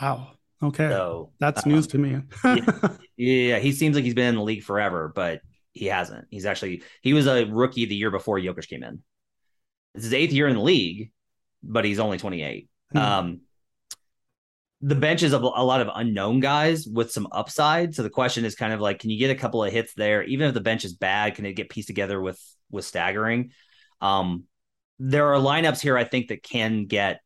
Wow. 0.00 0.32
Okay. 0.62 0.88
So 0.88 1.30
that's 1.38 1.66
news 1.66 1.86
to 1.88 1.98
me. 1.98 2.20
yeah, 2.44 2.56
yeah, 3.16 3.58
he 3.58 3.72
seems 3.72 3.94
like 3.94 4.04
he's 4.04 4.14
been 4.14 4.28
in 4.28 4.34
the 4.36 4.42
league 4.42 4.64
forever, 4.64 5.12
but 5.14 5.40
he 5.72 5.86
hasn't. 5.86 6.26
He's 6.30 6.46
actually 6.46 6.82
he 7.02 7.12
was 7.12 7.26
a 7.26 7.44
rookie 7.44 7.84
the 7.84 7.94
year 7.94 8.10
before 8.10 8.38
Jokic 8.38 8.68
came 8.68 8.82
in. 8.82 9.02
It's 9.94 10.04
his 10.04 10.14
eighth 10.14 10.32
year 10.32 10.48
in 10.48 10.56
the 10.56 10.62
league, 10.62 11.10
but 11.62 11.84
he's 11.84 11.98
only 11.98 12.18
28. 12.18 12.68
Hmm. 12.92 12.98
Um, 12.98 13.40
the 14.86 14.94
bench 14.94 15.22
is 15.22 15.32
a, 15.32 15.38
a 15.38 15.64
lot 15.64 15.80
of 15.80 15.88
unknown 15.94 16.40
guys 16.40 16.86
with 16.86 17.10
some 17.10 17.26
upside. 17.32 17.94
So 17.94 18.02
the 18.02 18.10
question 18.10 18.44
is 18.44 18.54
kind 18.54 18.70
of 18.70 18.82
like, 18.82 18.98
can 18.98 19.08
you 19.08 19.18
get 19.18 19.30
a 19.30 19.34
couple 19.34 19.64
of 19.64 19.72
hits 19.72 19.94
there? 19.94 20.22
Even 20.24 20.46
if 20.46 20.52
the 20.52 20.60
bench 20.60 20.84
is 20.84 20.92
bad, 20.92 21.34
can 21.34 21.46
it 21.46 21.54
get 21.54 21.70
pieced 21.70 21.88
together 21.88 22.20
with 22.20 22.38
with 22.70 22.84
staggering? 22.84 23.52
Um, 24.02 24.44
there 24.98 25.32
are 25.32 25.40
lineups 25.40 25.80
here 25.80 25.96
I 25.96 26.04
think 26.04 26.28
that 26.28 26.42
can 26.42 26.84
get 26.84 27.22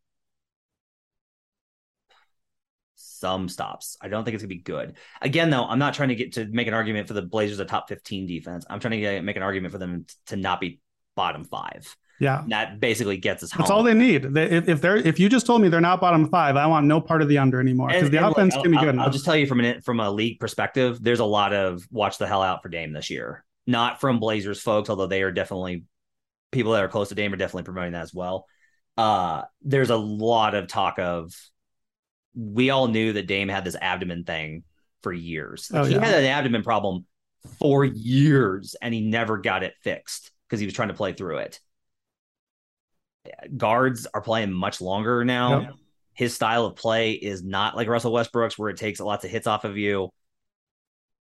some 2.94 3.48
stops. 3.48 3.96
I 4.00 4.06
don't 4.06 4.24
think 4.24 4.36
it's 4.36 4.44
gonna 4.44 4.48
be 4.48 4.58
good. 4.58 4.96
Again, 5.20 5.50
though, 5.50 5.64
I'm 5.64 5.80
not 5.80 5.94
trying 5.94 6.10
to 6.10 6.14
get 6.14 6.34
to 6.34 6.44
make 6.44 6.68
an 6.68 6.74
argument 6.74 7.08
for 7.08 7.14
the 7.14 7.22
Blazers 7.22 7.58
a 7.58 7.64
top 7.64 7.88
15 7.88 8.28
defense. 8.28 8.66
I'm 8.70 8.78
trying 8.78 8.92
to 8.92 9.00
get, 9.00 9.24
make 9.24 9.36
an 9.36 9.42
argument 9.42 9.72
for 9.72 9.78
them 9.78 10.06
to 10.26 10.36
not 10.36 10.60
be 10.60 10.80
bottom 11.16 11.42
five. 11.42 11.96
Yeah, 12.20 12.44
that 12.48 12.80
basically 12.80 13.16
gets 13.16 13.42
us. 13.42 13.52
That's 13.52 13.70
all 13.70 13.82
they 13.82 13.94
need. 13.94 14.36
if, 14.36 14.68
if 14.68 14.80
they're 14.80 14.96
if 14.96 15.20
you 15.20 15.28
just 15.28 15.46
told 15.46 15.62
me 15.62 15.68
they're 15.68 15.80
not 15.80 16.00
bottom 16.00 16.28
five, 16.28 16.56
I 16.56 16.66
want 16.66 16.86
no 16.86 17.00
part 17.00 17.22
of 17.22 17.28
the 17.28 17.38
under 17.38 17.60
anymore 17.60 17.88
because 17.88 18.10
the 18.10 18.26
offense 18.26 18.54
look, 18.54 18.64
can 18.64 18.72
be 18.72 18.78
good. 18.78 18.96
I'll, 18.96 19.06
I'll 19.06 19.10
just 19.10 19.24
tell 19.24 19.36
you 19.36 19.46
from 19.46 19.60
an 19.60 19.80
from 19.82 20.00
a 20.00 20.10
league 20.10 20.40
perspective, 20.40 20.98
there's 21.02 21.20
a 21.20 21.24
lot 21.24 21.52
of 21.52 21.86
watch 21.90 22.18
the 22.18 22.26
hell 22.26 22.42
out 22.42 22.62
for 22.62 22.68
Dame 22.68 22.92
this 22.92 23.08
year. 23.08 23.44
Not 23.66 24.00
from 24.00 24.18
Blazers 24.18 24.60
folks, 24.60 24.90
although 24.90 25.06
they 25.06 25.22
are 25.22 25.30
definitely 25.30 25.84
people 26.50 26.72
that 26.72 26.82
are 26.82 26.88
close 26.88 27.10
to 27.10 27.14
Dame 27.14 27.32
are 27.32 27.36
definitely 27.36 27.64
promoting 27.64 27.92
that 27.92 28.02
as 28.02 28.14
well. 28.14 28.46
Uh, 28.96 29.42
there's 29.62 29.90
a 29.90 29.96
lot 29.96 30.54
of 30.54 30.66
talk 30.66 30.98
of 30.98 31.32
we 32.34 32.70
all 32.70 32.88
knew 32.88 33.12
that 33.12 33.26
Dame 33.26 33.48
had 33.48 33.64
this 33.64 33.76
abdomen 33.80 34.24
thing 34.24 34.64
for 35.02 35.12
years. 35.12 35.70
oh, 35.72 35.84
he 35.84 35.94
yeah. 35.94 36.04
had 36.04 36.18
an 36.18 36.24
abdomen 36.24 36.62
problem 36.62 37.06
for 37.58 37.84
years 37.84 38.74
and 38.80 38.92
he 38.92 39.00
never 39.00 39.38
got 39.38 39.62
it 39.62 39.74
fixed 39.82 40.30
because 40.46 40.60
he 40.60 40.66
was 40.66 40.74
trying 40.74 40.88
to 40.88 40.94
play 40.94 41.12
through 41.12 41.38
it. 41.38 41.60
Guards 43.56 44.06
are 44.12 44.20
playing 44.20 44.52
much 44.52 44.80
longer 44.80 45.24
now. 45.24 45.60
Yep. 45.60 45.74
His 46.14 46.34
style 46.34 46.66
of 46.66 46.76
play 46.76 47.12
is 47.12 47.42
not 47.42 47.76
like 47.76 47.88
Russell 47.88 48.12
Westbrook's, 48.12 48.58
where 48.58 48.70
it 48.70 48.76
takes 48.76 49.00
lots 49.00 49.24
of 49.24 49.30
hits 49.30 49.46
off 49.46 49.64
of 49.64 49.76
you. 49.76 50.10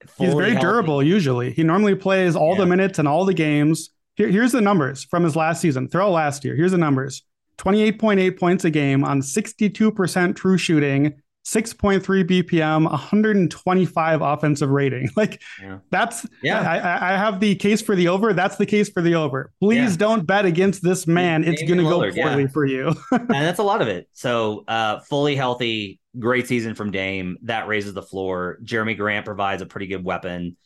Fully 0.05 0.29
He's 0.29 0.35
very 0.35 0.51
healthy. 0.51 0.61
durable 0.61 1.03
usually. 1.03 1.51
He 1.51 1.63
normally 1.63 1.95
plays 1.95 2.35
all 2.35 2.53
yeah. 2.53 2.59
the 2.59 2.65
minutes 2.65 2.99
and 2.99 3.07
all 3.07 3.25
the 3.25 3.33
games. 3.33 3.91
Here, 4.15 4.29
here's 4.29 4.51
the 4.51 4.61
numbers 4.61 5.03
from 5.03 5.23
his 5.23 5.35
last 5.35 5.61
season. 5.61 5.87
Throw 5.87 6.11
last 6.11 6.43
year. 6.43 6.55
Here's 6.55 6.71
the 6.71 6.77
numbers 6.77 7.23
28.8 7.57 8.39
points 8.39 8.65
a 8.65 8.69
game 8.69 9.03
on 9.03 9.21
62% 9.21 10.35
true 10.35 10.57
shooting, 10.57 11.21
6.3 11.47 12.01
BPM, 12.25 12.83
125 12.83 14.21
offensive 14.21 14.69
rating. 14.69 15.09
Like 15.17 15.41
yeah. 15.59 15.79
that's 15.89 16.27
yeah. 16.43 16.59
I, 16.61 17.13
I, 17.13 17.17
have 17.17 17.39
the 17.39 17.55
case 17.55 17.81
for 17.81 17.95
the 17.95 18.09
over. 18.09 18.33
That's 18.33 18.57
the 18.57 18.67
case 18.67 18.87
for 18.87 19.01
the 19.01 19.15
over. 19.15 19.51
Please 19.59 19.91
yeah. 19.91 19.97
don't 19.97 20.27
bet 20.27 20.45
against 20.45 20.83
this 20.83 21.07
man. 21.07 21.43
It's 21.43 21.63
going 21.63 21.79
to 21.79 21.83
go 21.83 21.99
poorly 22.11 22.43
yeah. 22.43 22.47
for 22.49 22.65
you. 22.65 22.93
and 23.11 23.29
that's 23.29 23.57
a 23.57 23.63
lot 23.63 23.81
of 23.81 23.87
it. 23.87 24.07
So 24.13 24.63
uh, 24.67 24.99
fully 24.99 25.35
healthy, 25.35 25.99
great 26.19 26.47
season 26.47 26.75
from 26.75 26.91
Dame. 26.91 27.37
That 27.43 27.67
raises 27.67 27.95
the 27.95 28.03
floor. 28.03 28.59
Jerami 28.63 28.95
Grant 28.95 29.25
provides 29.25 29.63
a 29.63 29.65
pretty 29.65 29.87
good 29.87 30.03
weapon. 30.03 30.57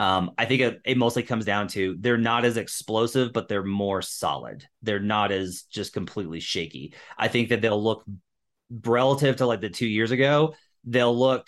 Um, 0.00 0.32
I 0.36 0.46
think 0.46 0.60
it, 0.60 0.80
it, 0.84 0.98
mostly 0.98 1.22
comes 1.22 1.44
down 1.44 1.68
to 1.68 1.96
they're 2.00 2.18
not 2.18 2.44
as 2.44 2.56
explosive, 2.56 3.32
but 3.32 3.46
they're 3.46 3.62
more 3.62 4.02
solid. 4.02 4.66
They're 4.82 4.98
not 4.98 5.30
as 5.30 5.62
just 5.70 5.92
completely 5.92 6.40
shaky. 6.40 6.94
I 7.16 7.28
think 7.28 7.50
that 7.50 7.60
they'll 7.60 7.82
look 7.82 8.04
relative 8.82 9.36
to 9.36 9.46
like 9.46 9.60
the 9.60 9.70
two 9.70 9.86
years 9.86 10.10
ago, 10.10 10.54
they'll 10.84 11.16
look 11.16 11.46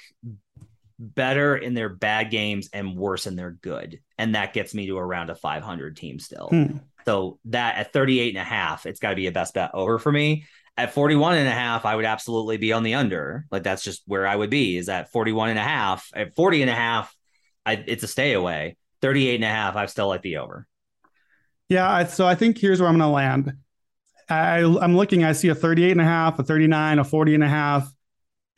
better 0.98 1.56
in 1.56 1.74
their 1.74 1.88
bad 1.88 2.30
games 2.30 2.70
and 2.72 2.96
worse 2.96 3.26
in 3.26 3.36
their 3.36 3.50
good. 3.50 4.00
And 4.18 4.34
that 4.34 4.54
gets 4.54 4.74
me 4.74 4.86
to 4.86 4.96
around 4.96 5.30
a 5.30 5.34
500 5.34 5.96
team 5.96 6.18
still. 6.18 6.48
Hmm. 6.48 6.78
So 7.04 7.38
that 7.46 7.76
at 7.76 7.92
38 7.92 8.30
and 8.30 8.38
a 8.38 8.44
half, 8.44 8.86
it's 8.86 9.00
got 9.00 9.10
to 9.10 9.16
be 9.16 9.26
a 9.26 9.32
best 9.32 9.54
bet 9.54 9.70
over 9.74 9.98
for 9.98 10.10
me. 10.10 10.44
At 10.78 10.92
41 10.92 11.38
and 11.38 11.48
a 11.48 11.52
half, 11.52 11.86
I 11.86 11.96
would 11.96 12.04
absolutely 12.04 12.58
be 12.58 12.72
on 12.72 12.82
the 12.82 12.94
under. 12.94 13.46
Like 13.50 13.62
that's 13.62 13.82
just 13.82 14.02
where 14.06 14.26
I 14.26 14.36
would 14.36 14.50
be 14.50 14.76
is 14.76 14.88
at 14.88 15.12
41 15.12 15.50
and 15.50 15.58
a 15.58 15.62
half. 15.62 16.10
At 16.14 16.34
40 16.34 16.62
and 16.62 16.70
a 16.70 16.74
half, 16.74 17.14
I, 17.64 17.82
it's 17.86 18.02
a 18.02 18.08
stay 18.08 18.32
away. 18.32 18.76
38 19.02 19.36
and 19.36 19.44
a 19.44 19.48
half, 19.48 19.76
I 19.76 19.86
still 19.86 20.08
like 20.08 20.22
the 20.22 20.38
over. 20.38 20.66
Yeah. 21.68 22.06
So 22.06 22.26
I 22.26 22.34
think 22.34 22.58
here's 22.58 22.80
where 22.80 22.88
I'm 22.88 22.98
going 22.98 23.08
to 23.08 23.14
land. 23.14 23.52
I, 24.28 24.58
I'm 24.58 24.96
looking, 24.96 25.24
I 25.24 25.32
see 25.32 25.48
a 25.48 25.54
38 25.54 25.92
and 25.92 26.00
a 26.00 26.04
half, 26.04 26.38
a 26.38 26.42
39, 26.42 26.98
a 26.98 27.04
40 27.04 27.34
and 27.34 27.44
a 27.44 27.48
half. 27.48 27.92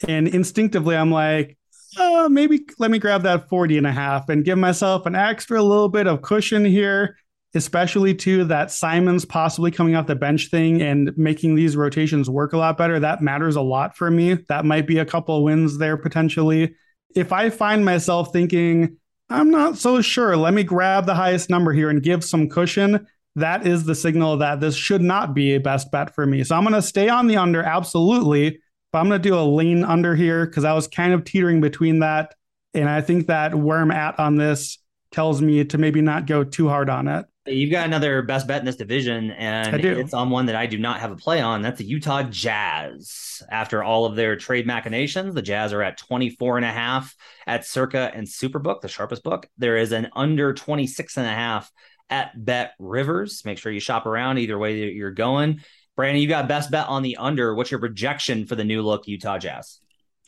And 0.07 0.29
instinctively, 0.29 0.97
I'm 0.97 1.11
like, 1.11 1.59
oh, 1.99 2.29
maybe 2.29 2.61
let 2.79 2.91
me 2.91 2.99
grab 2.99 3.23
that 3.23 3.49
40 3.49 3.79
and 3.79 3.87
a 3.87 3.93
half 3.93 4.29
and 4.29 4.45
give 4.45 4.59
myself 4.59 5.07
an 5.07 5.15
extra 5.15 5.63
little 5.63 5.89
bit 5.89 6.07
of 6.07 6.23
cushion 6.23 6.65
here, 6.65 7.17
especially 7.55 8.15
to 8.15 8.45
that 8.45 8.71
Simons 8.71 9.25
possibly 9.25 9.71
coming 9.71 9.97
off 9.97 10.07
the 10.07 10.15
bench 10.15 10.49
thing 10.51 10.81
and 10.81 11.17
making 11.17 11.55
these 11.55 11.77
rotations 11.77 12.31
work 12.31 12.53
a 12.53 12.59
lot 12.59 12.79
better. 12.79 13.01
That 13.01 13.23
matters 13.23 13.57
a 13.57 13.63
lot 13.63 13.97
for 13.97 14.11
me. 14.11 14.35
That 14.49 14.65
might 14.65 14.87
be 14.87 14.99
a 14.99 15.05
couple 15.05 15.37
of 15.37 15.43
wins 15.43 15.79
there 15.79 15.97
potentially 15.97 16.75
if 17.15 17.33
I 17.33 17.51
find 17.51 17.85
myself 17.85 18.33
thinking, 18.33 18.97
I'm 19.31 19.51
not 19.51 19.77
so 19.77 20.01
sure, 20.01 20.37
let 20.37 20.55
me 20.55 20.63
grab 20.63 21.07
the 21.07 21.15
highest 21.15 21.51
number 21.51 21.73
here 21.73 21.91
and 21.91 22.03
give 22.03 22.25
some 22.25 22.49
cushion, 22.49 23.07
that 23.39 23.67
is 23.67 23.85
the 23.85 23.95
signal 23.95 24.37
that 24.39 24.61
this 24.61 24.75
should 24.75 25.03
not 25.03 25.35
be 25.35 25.55
a 25.55 25.61
best 25.61 25.91
bet 25.91 26.15
for 26.15 26.27
me. 26.27 26.45
So 26.45 26.57
I'm 26.57 26.63
going 26.63 26.75
to 26.75 26.83
stay 26.83 27.09
on 27.09 27.27
the 27.27 27.37
under, 27.37 27.63
absolutely. 27.63 28.61
But 28.93 29.01
I'm 29.01 29.09
going 29.09 29.21
to 29.21 29.29
do 29.29 29.39
a 29.39 29.43
lean 29.43 29.85
under 29.85 30.15
here 30.15 30.47
because 30.47 30.65
I 30.65 30.73
was 30.73 30.89
kind 30.89 31.13
of 31.13 31.25
teetering 31.25 31.61
between 31.61 31.99
that. 31.99 32.35
And 32.75 32.89
I 32.89 33.01
think 33.01 33.27
that 33.27 33.55
where 33.55 33.79
I'm 33.79 33.91
at 33.91 34.19
on 34.19 34.37
this 34.37 34.79
tells 35.13 35.43
me 35.43 35.65
to 35.65 35.79
maybe 35.79 36.01
not 36.01 36.27
go 36.27 36.45
too 36.45 36.69
hard 36.69 36.89
on 36.89 37.09
it. 37.09 37.27
You've 37.47 37.71
got 37.71 37.87
another 37.87 38.21
best 38.21 38.47
bet 38.47 38.61
in 38.61 38.67
this 38.67 38.77
division, 38.77 39.31
and 39.31 39.83
it's 39.83 40.13
on 40.13 40.29
one 40.29 40.47
that 40.47 40.55
I 40.55 40.67
do 40.67 40.79
not 40.79 41.01
have 41.01 41.13
a 41.13 41.17
play 41.17 41.41
on. 41.41 41.63
That's 41.63 41.79
the 41.79 41.85
Utah 41.85 42.25
Jazz. 42.25 43.43
After 43.51 43.83
all 43.83 44.05
of 44.05 44.17
their 44.17 44.37
trade 44.37 44.67
machinations, 44.67 45.35
the 45.35 45.41
Jazz 45.41 45.73
are 45.73 45.83
at 45.83 45.97
24 45.97 46.59
and 46.59 46.67
a 46.67 46.71
half 46.71 47.17
at 47.47 47.65
Circa 47.65 48.11
and 48.15 48.27
Superbook, 48.27 48.83
the 48.83 48.89
sharpest 48.89 49.23
book. 49.23 49.49
There 49.57 49.79
is 49.79 49.93
an 49.93 50.09
under 50.15 50.53
26 50.53 51.17
and 51.17 51.27
a 51.27 51.31
half 51.31 51.73
at 52.11 52.45
Bet 52.45 52.75
Rivers. 52.79 53.45
Make 53.45 53.59
sure 53.59 53.73
you 53.73 53.81
shop 53.81 54.07
around 54.07 54.39
either 54.39 54.59
way 54.59 54.87
that 54.87 54.93
you're 54.95 55.11
going. 55.11 55.61
Brandon, 55.97 56.23
you 56.23 56.29
got 56.29 56.49
best 56.49 56.71
bet 56.71 56.87
on 56.87 57.03
the 57.03 57.17
under. 57.17 57.55
What's 57.55 57.71
your 57.71 57.81
projection 57.81 58.47
for 58.47 58.55
the 58.55 58.65
new 58.65 58.83
look 58.83 59.09
Utah 59.09 59.39
Jazz? 59.39 59.81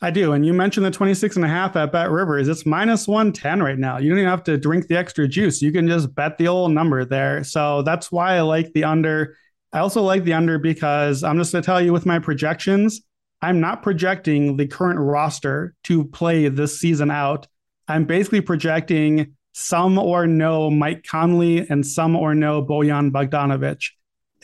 I 0.02 0.10
do. 0.10 0.32
And 0.32 0.46
you 0.46 0.54
mentioned 0.54 0.86
the 0.86 0.90
26 0.90 1.36
and 1.36 1.44
a 1.44 1.48
half 1.48 1.76
at 1.76 1.92
Bet 1.92 2.10
Rivers. 2.10 2.48
It's 2.48 2.64
minus 2.64 3.06
110 3.06 3.62
right 3.62 3.78
now. 3.78 3.98
You 3.98 4.08
don't 4.08 4.18
even 4.18 4.30
have 4.30 4.44
to 4.44 4.56
drink 4.56 4.86
the 4.86 4.96
extra 4.96 5.28
juice. 5.28 5.60
You 5.60 5.72
can 5.72 5.86
just 5.86 6.14
bet 6.14 6.38
the 6.38 6.48
old 6.48 6.72
number 6.72 7.04
there. 7.04 7.44
So 7.44 7.82
that's 7.82 8.10
why 8.10 8.36
I 8.36 8.40
like 8.40 8.72
the 8.72 8.84
under. 8.84 9.36
I 9.72 9.80
also 9.80 10.02
like 10.02 10.24
the 10.24 10.32
under 10.32 10.58
because 10.58 11.22
I'm 11.22 11.36
just 11.36 11.52
going 11.52 11.62
to 11.62 11.66
tell 11.66 11.82
you 11.82 11.92
with 11.92 12.06
my 12.06 12.18
projections, 12.18 13.02
I'm 13.42 13.60
not 13.60 13.82
projecting 13.82 14.56
the 14.56 14.66
current 14.66 14.98
roster 14.98 15.74
to 15.84 16.04
play 16.04 16.48
this 16.48 16.80
season 16.80 17.10
out. 17.10 17.46
I'm 17.86 18.04
basically 18.04 18.40
projecting 18.40 19.36
some 19.52 19.98
or 19.98 20.26
no 20.26 20.70
Mike 20.70 21.04
Conley 21.04 21.68
and 21.68 21.86
some 21.86 22.16
or 22.16 22.34
no 22.34 22.64
Bojan 22.64 23.10
Bogdanovic. 23.10 23.90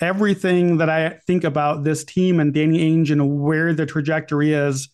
Everything 0.01 0.79
that 0.79 0.91
I 0.91 1.21
think 1.27 1.45
about 1.45 1.85
this 1.85 2.05
team 2.05 2.39
and 2.39 2.53
Danny 2.53 2.79
Ainge 2.79 3.11
and 3.11 3.41
where 3.41 3.73
the 3.73 3.87
trajectory 3.87 4.53
is 4.53 4.89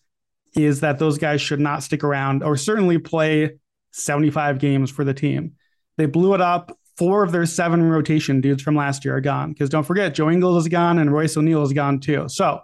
is 0.55 0.81
that 0.81 0.99
those 0.99 1.17
guys 1.17 1.41
should 1.41 1.59
not 1.59 1.83
stick 1.83 2.03
around 2.03 2.43
or 2.43 2.55
certainly 2.55 2.99
play 2.99 3.57
75 3.91 4.59
games 4.59 4.91
for 4.91 5.03
the 5.03 5.13
team. 5.13 5.53
They 5.97 6.05
blew 6.05 6.33
it 6.33 6.41
up. 6.41 6.77
Four 6.95 7.23
of 7.23 7.31
their 7.31 7.47
seven 7.47 7.83
rotation 7.83 8.39
dudes 8.39 8.61
from 8.61 8.75
last 8.75 9.03
year 9.03 9.17
are 9.17 9.21
gone. 9.21 9.51
Because 9.51 9.69
don't 9.69 9.83
forget, 9.83 10.13
Joe 10.13 10.29
Ingles 10.29 10.63
is 10.63 10.69
gone 10.69 10.99
and 10.99 11.11
Royce 11.11 11.35
O'Neale 11.35 11.63
is 11.63 11.73
gone 11.73 11.99
too. 11.99 12.29
So 12.29 12.61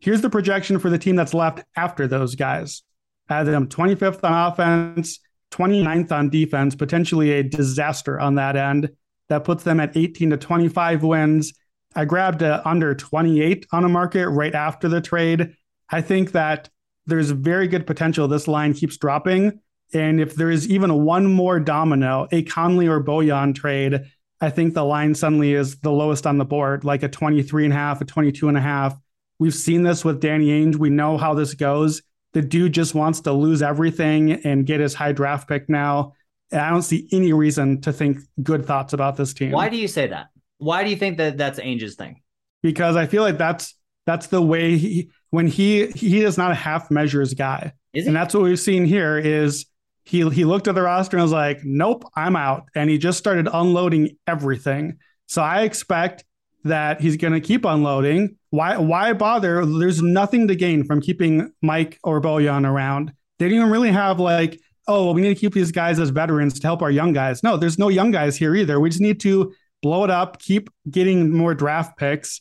here's 0.00 0.20
the 0.20 0.28
projection 0.28 0.78
for 0.78 0.90
the 0.90 0.98
team 0.98 1.16
that's 1.16 1.32
left 1.32 1.64
after 1.74 2.06
those 2.06 2.34
guys. 2.34 2.82
I 3.30 3.38
had 3.38 3.46
them 3.46 3.68
25th 3.68 4.22
on 4.24 4.52
offense, 4.52 5.20
29th 5.52 6.10
on 6.10 6.30
defense, 6.30 6.74
potentially 6.74 7.32
a 7.32 7.42
disaster 7.42 8.18
on 8.18 8.34
that 8.36 8.56
end. 8.56 8.90
That 9.28 9.44
puts 9.44 9.62
them 9.62 9.80
at 9.80 9.96
18 9.96 10.30
to 10.30 10.36
25 10.36 11.02
wins. 11.02 11.52
I 11.94 12.04
grabbed 12.04 12.42
a 12.42 12.66
under 12.68 12.94
28 12.94 13.66
on 13.72 13.84
a 13.84 13.88
market 13.88 14.28
right 14.28 14.54
after 14.54 14.88
the 14.88 15.00
trade. 15.00 15.54
I 15.90 16.00
think 16.00 16.32
that 16.32 16.70
there's 17.06 17.30
very 17.30 17.68
good 17.68 17.86
potential 17.86 18.28
this 18.28 18.48
line 18.48 18.74
keeps 18.74 18.96
dropping. 18.96 19.60
And 19.94 20.20
if 20.20 20.34
there 20.34 20.50
is 20.50 20.68
even 20.68 21.04
one 21.04 21.26
more 21.26 21.60
domino, 21.60 22.26
a 22.32 22.42
Conley 22.42 22.88
or 22.88 23.02
Bojan 23.02 23.54
trade, 23.54 24.00
I 24.40 24.50
think 24.50 24.74
the 24.74 24.84
line 24.84 25.14
suddenly 25.14 25.52
is 25.52 25.80
the 25.80 25.92
lowest 25.92 26.26
on 26.26 26.38
the 26.38 26.44
board, 26.44 26.84
like 26.84 27.02
a 27.02 27.08
23 27.08 27.64
and 27.64 27.72
a 27.72 27.76
half, 27.76 28.00
a 28.00 28.04
22 28.04 28.48
and 28.48 28.56
a 28.56 28.60
half. 28.60 28.96
We've 29.38 29.54
seen 29.54 29.82
this 29.82 30.04
with 30.04 30.20
Danny 30.20 30.48
Ainge. 30.48 30.76
We 30.76 30.90
know 30.90 31.18
how 31.18 31.34
this 31.34 31.54
goes. 31.54 32.02
The 32.32 32.42
dude 32.42 32.72
just 32.72 32.94
wants 32.94 33.20
to 33.20 33.32
lose 33.32 33.62
everything 33.62 34.32
and 34.44 34.66
get 34.66 34.80
his 34.80 34.94
high 34.94 35.12
draft 35.12 35.48
pick 35.48 35.68
now. 35.68 36.14
And 36.50 36.60
I 36.60 36.70
don't 36.70 36.82
see 36.82 37.08
any 37.12 37.32
reason 37.32 37.80
to 37.82 37.92
think 37.92 38.18
good 38.42 38.64
thoughts 38.66 38.92
about 38.92 39.16
this 39.16 39.34
team. 39.34 39.52
Why 39.52 39.68
do 39.68 39.76
you 39.76 39.88
say 39.88 40.06
that? 40.08 40.28
Why 40.58 40.84
do 40.84 40.90
you 40.90 40.96
think 40.96 41.18
that 41.18 41.36
that's 41.36 41.58
Ainge's 41.58 41.96
thing? 41.96 42.22
Because 42.62 42.96
I 42.96 43.06
feel 43.06 43.22
like 43.22 43.38
that's 43.38 43.74
that's 44.06 44.28
the 44.28 44.42
way 44.42 44.76
he 44.76 45.10
when 45.30 45.46
he 45.46 45.86
he 45.88 46.22
is 46.22 46.38
not 46.38 46.50
a 46.50 46.54
half 46.54 46.90
measures 46.90 47.34
guy. 47.34 47.72
And 47.94 48.16
that's 48.16 48.32
what 48.34 48.44
we've 48.44 48.58
seen 48.58 48.84
here 48.84 49.18
is 49.18 49.66
he 50.04 50.28
he 50.30 50.44
looked 50.44 50.68
at 50.68 50.74
the 50.74 50.82
roster 50.82 51.16
and 51.16 51.22
was 51.22 51.32
like, 51.32 51.60
"Nope, 51.64 52.04
I'm 52.16 52.36
out." 52.36 52.64
And 52.74 52.88
he 52.88 52.98
just 52.98 53.18
started 53.18 53.48
unloading 53.52 54.16
everything. 54.26 54.98
So 55.26 55.42
I 55.42 55.62
expect 55.62 56.24
that 56.64 57.00
he's 57.00 57.16
going 57.16 57.32
to 57.32 57.40
keep 57.40 57.64
unloading. 57.64 58.36
Why 58.50 58.76
why 58.78 59.12
bother? 59.12 59.64
There's 59.64 60.02
nothing 60.02 60.48
to 60.48 60.56
gain 60.56 60.84
from 60.84 61.00
keeping 61.00 61.52
Mike 61.62 61.98
or 62.04 62.20
Bojan 62.20 62.68
around. 62.68 63.12
They 63.38 63.46
didn't 63.46 63.58
even 63.58 63.70
really 63.70 63.90
have 63.90 64.20
like, 64.20 64.60
"Oh, 64.86 65.06
well, 65.06 65.14
we 65.14 65.22
need 65.22 65.34
to 65.34 65.40
keep 65.40 65.54
these 65.54 65.72
guys 65.72 65.98
as 65.98 66.10
veterans 66.10 66.60
to 66.60 66.66
help 66.66 66.82
our 66.82 66.90
young 66.90 67.12
guys." 67.12 67.42
No, 67.42 67.56
there's 67.56 67.78
no 67.78 67.88
young 67.88 68.10
guys 68.10 68.36
here 68.36 68.54
either. 68.54 68.78
We 68.78 68.90
just 68.90 69.00
need 69.00 69.20
to 69.20 69.52
blow 69.82 70.04
it 70.04 70.10
up, 70.10 70.40
keep 70.40 70.70
getting 70.90 71.32
more 71.34 71.54
draft 71.54 71.98
picks 71.98 72.40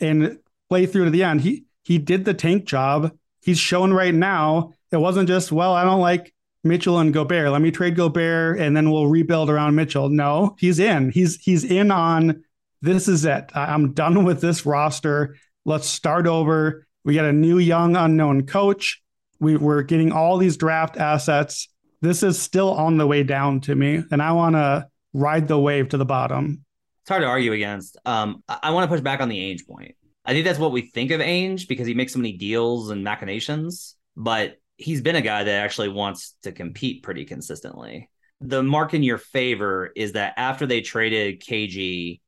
and 0.00 0.38
play 0.68 0.86
through 0.86 1.06
to 1.06 1.10
the 1.10 1.22
end. 1.22 1.40
He 1.40 1.64
he 1.84 1.98
did 1.98 2.24
the 2.24 2.34
tank 2.34 2.64
job. 2.64 3.12
He's 3.40 3.58
shown 3.58 3.92
right 3.92 4.14
now 4.14 4.72
it 4.92 4.98
wasn't 4.98 5.26
just, 5.26 5.50
well, 5.50 5.72
I 5.72 5.84
don't 5.84 6.00
like 6.00 6.32
Mitchell 6.62 6.98
and 6.98 7.12
Gobert. 7.12 7.50
Let 7.50 7.62
me 7.62 7.70
trade 7.70 7.96
Gobert 7.96 8.60
and 8.60 8.76
then 8.76 8.90
we'll 8.90 9.08
rebuild 9.08 9.50
around 9.50 9.74
Mitchell. 9.74 10.10
No, 10.10 10.54
he's 10.58 10.78
in. 10.78 11.10
He's 11.10 11.36
he's 11.36 11.64
in 11.64 11.90
on 11.90 12.44
this 12.82 13.08
is 13.08 13.24
it. 13.24 13.50
I'm 13.54 13.94
done 13.94 14.24
with 14.24 14.40
this 14.40 14.66
roster. 14.66 15.36
Let's 15.64 15.86
start 15.86 16.26
over. 16.26 16.86
We 17.04 17.14
got 17.14 17.24
a 17.24 17.32
new 17.32 17.58
young 17.58 17.96
unknown 17.96 18.46
coach. 18.46 19.00
We, 19.40 19.56
we're 19.56 19.82
getting 19.82 20.12
all 20.12 20.36
these 20.36 20.56
draft 20.56 20.96
assets. 20.96 21.68
This 22.00 22.22
is 22.22 22.40
still 22.40 22.72
on 22.72 22.96
the 22.96 23.06
way 23.06 23.22
down 23.22 23.60
to 23.62 23.74
me, 23.74 24.02
and 24.10 24.20
I 24.20 24.32
want 24.32 24.56
to 24.56 24.88
ride 25.12 25.46
the 25.46 25.58
wave 25.58 25.90
to 25.90 25.96
the 25.96 26.04
bottom. 26.04 26.64
It's 27.02 27.08
hard 27.08 27.22
to 27.22 27.28
argue 27.28 27.52
against. 27.52 27.96
Um, 28.04 28.42
I, 28.48 28.58
I 28.64 28.70
want 28.70 28.88
to 28.88 28.94
push 28.94 29.02
back 29.02 29.20
on 29.20 29.28
the 29.28 29.38
Ainge 29.38 29.66
point. 29.66 29.94
I 30.24 30.32
think 30.32 30.44
that's 30.44 30.58
what 30.58 30.72
we 30.72 30.82
think 30.82 31.10
of 31.12 31.20
Ainge 31.20 31.66
because 31.68 31.86
he 31.86 31.94
makes 31.94 32.12
so 32.12 32.18
many 32.18 32.36
deals 32.36 32.90
and 32.90 33.02
machinations, 33.02 33.96
but 34.16 34.56
he's 34.76 35.00
been 35.00 35.16
a 35.16 35.22
guy 35.22 35.44
that 35.44 35.64
actually 35.64 35.88
wants 35.88 36.36
to 36.42 36.52
compete 36.52 37.02
pretty 37.02 37.24
consistently. 37.24 38.08
The 38.40 38.62
mark 38.62 38.94
in 38.94 39.04
your 39.04 39.18
favor 39.18 39.92
is 39.94 40.12
that 40.12 40.34
after 40.36 40.66
they 40.66 40.80
traded 40.80 41.40
KG 41.40 42.20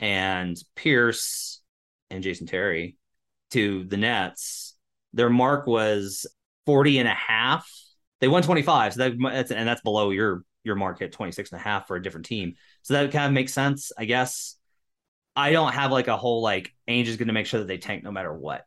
and 0.00 0.56
Pierce 0.76 1.60
and 2.10 2.22
Jason 2.22 2.46
Terry 2.46 2.96
to 3.50 3.84
the 3.84 3.96
Nets, 3.96 4.74
their 5.12 5.30
mark 5.30 5.66
was 5.66 6.26
40 6.66 6.98
and 6.98 7.08
a 7.08 7.14
half. 7.14 7.70
They 8.20 8.28
won 8.28 8.42
25. 8.42 8.94
So 8.94 8.98
that, 9.00 9.12
that's, 9.20 9.50
and 9.50 9.68
that's 9.68 9.82
below 9.82 10.10
your, 10.10 10.44
your 10.64 10.76
market 10.76 11.12
26 11.12 11.52
and 11.52 11.60
a 11.60 11.64
half 11.64 11.86
for 11.86 11.96
a 11.96 12.02
different 12.02 12.26
team. 12.26 12.54
So 12.82 12.94
that 12.94 13.12
kind 13.12 13.26
of 13.26 13.32
makes 13.32 13.52
sense, 13.52 13.92
I 13.96 14.04
guess. 14.04 14.56
I 15.36 15.52
don't 15.52 15.72
have 15.72 15.90
like 15.90 16.08
a 16.08 16.16
whole 16.16 16.42
like 16.42 16.72
Ainge 16.88 17.06
is 17.06 17.16
going 17.16 17.28
to 17.28 17.34
make 17.34 17.46
sure 17.46 17.60
that 17.60 17.66
they 17.66 17.78
tank 17.78 18.04
no 18.04 18.12
matter 18.12 18.32
what. 18.32 18.64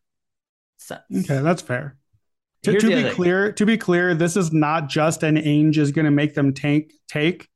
Sense. 0.77 1.01
Okay, 1.11 1.41
that's 1.41 1.61
fair. 1.61 1.97
To, 2.63 2.79
to 2.79 2.87
be 2.87 3.09
clear, 3.11 3.51
to 3.53 3.65
be 3.65 3.77
clear, 3.77 4.13
this 4.13 4.35
is 4.35 4.51
not 4.51 4.89
just 4.89 5.23
an 5.23 5.35
Ainge 5.37 5.77
is 5.77 5.91
going 5.91 6.05
to 6.05 6.11
make 6.11 6.33
them 6.33 6.53
tank 6.53 6.91
take. 7.07 7.47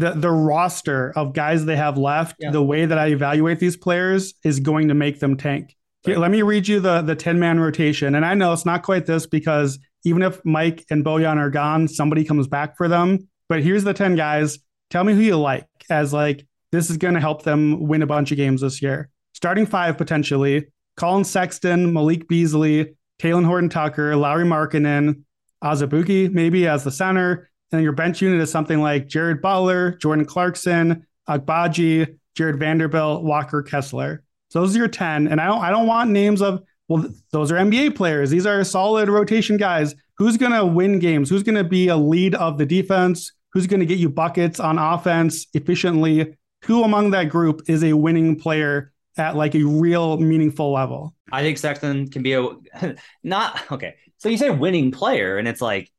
The 0.00 0.12
the 0.12 0.30
roster 0.30 1.12
of 1.16 1.32
guys 1.32 1.64
they 1.64 1.76
have 1.76 1.98
left, 1.98 2.36
yeah. 2.38 2.50
the 2.50 2.62
way 2.62 2.86
that 2.86 2.98
I 2.98 3.08
evaluate 3.08 3.58
these 3.58 3.76
players 3.76 4.34
is 4.44 4.60
going 4.60 4.88
to 4.88 4.94
make 4.94 5.20
them 5.20 5.36
tank. 5.36 5.76
Here, 6.04 6.16
let 6.16 6.30
me 6.30 6.42
read 6.42 6.66
you 6.66 6.80
the 6.80 7.02
the 7.02 7.14
10 7.14 7.38
man 7.38 7.60
rotation. 7.60 8.14
And 8.14 8.24
I 8.24 8.34
know 8.34 8.52
it's 8.52 8.64
not 8.64 8.82
quite 8.82 9.06
this 9.06 9.26
because 9.26 9.78
even 10.04 10.22
if 10.22 10.42
Mike 10.44 10.84
and 10.90 11.04
Bojan 11.04 11.36
are 11.36 11.50
gone, 11.50 11.88
somebody 11.88 12.24
comes 12.24 12.48
back 12.48 12.76
for 12.76 12.88
them. 12.88 13.28
But 13.48 13.62
here's 13.62 13.84
the 13.84 13.92
10 13.92 14.16
guys. 14.16 14.58
Tell 14.88 15.04
me 15.04 15.12
who 15.12 15.20
you 15.20 15.36
like 15.36 15.66
as 15.90 16.12
like 16.12 16.46
this 16.72 16.88
is 16.88 16.96
going 16.96 17.14
to 17.14 17.20
help 17.20 17.42
them 17.42 17.86
win 17.86 18.02
a 18.02 18.06
bunch 18.06 18.30
of 18.30 18.36
games 18.36 18.62
this 18.62 18.80
year. 18.80 19.10
Starting 19.34 19.66
five 19.66 19.98
potentially: 19.98 20.66
Collin 20.96 21.24
Sexton, 21.24 21.92
Malik 21.92 22.26
Beasley, 22.28 22.96
Talen 23.20 23.44
Horton 23.44 23.68
Tucker, 23.68 24.16
Lauri 24.16 24.44
Markkanen, 24.44 25.22
Azubuike 25.62 26.32
maybe 26.32 26.66
as 26.66 26.84
the 26.84 26.90
center. 26.90 27.49
And 27.72 27.82
your 27.82 27.92
bench 27.92 28.20
unit 28.20 28.40
is 28.40 28.50
something 28.50 28.80
like 28.80 29.06
Jared 29.06 29.40
Butler, 29.40 29.92
Jordan 29.92 30.24
Clarkson, 30.24 31.06
Agbaji, 31.28 32.18
Jarred 32.34 32.58
Vanderbilt, 32.58 33.22
Walker 33.22 33.62
Kessler. 33.62 34.24
So 34.48 34.60
those 34.60 34.74
are 34.74 34.78
your 34.78 34.88
10. 34.88 35.28
And 35.28 35.40
I 35.40 35.46
don't 35.46 35.62
I 35.62 35.70
don't 35.70 35.86
want 35.86 36.10
names 36.10 36.42
of 36.42 36.62
well, 36.88 37.06
those 37.30 37.52
are 37.52 37.56
NBA 37.56 37.94
players. 37.94 38.30
These 38.30 38.46
are 38.46 38.64
solid 38.64 39.08
rotation 39.08 39.56
guys. 39.56 39.94
Who's 40.16 40.36
gonna 40.36 40.66
win 40.66 40.98
games? 40.98 41.30
Who's 41.30 41.44
gonna 41.44 41.64
be 41.64 41.88
a 41.88 41.96
lead 41.96 42.34
of 42.34 42.58
the 42.58 42.66
defense? 42.66 43.32
Who's 43.52 43.68
gonna 43.68 43.84
get 43.84 43.98
you 43.98 44.08
buckets 44.08 44.58
on 44.58 44.76
offense 44.76 45.46
efficiently? 45.54 46.36
Who 46.64 46.82
among 46.82 47.12
that 47.12 47.28
group 47.28 47.62
is 47.68 47.84
a 47.84 47.92
winning 47.92 48.36
player 48.36 48.92
at 49.16 49.36
like 49.36 49.54
a 49.54 49.62
real 49.62 50.18
meaningful 50.18 50.72
level? 50.72 51.14
I 51.30 51.42
think 51.42 51.58
Sexton 51.58 52.08
can 52.10 52.22
be 52.22 52.32
a 52.32 52.48
not 53.22 53.70
okay. 53.70 53.94
So 54.18 54.28
you 54.28 54.36
say 54.36 54.50
winning 54.50 54.90
player, 54.90 55.38
and 55.38 55.46
it's 55.46 55.60
like 55.60 55.90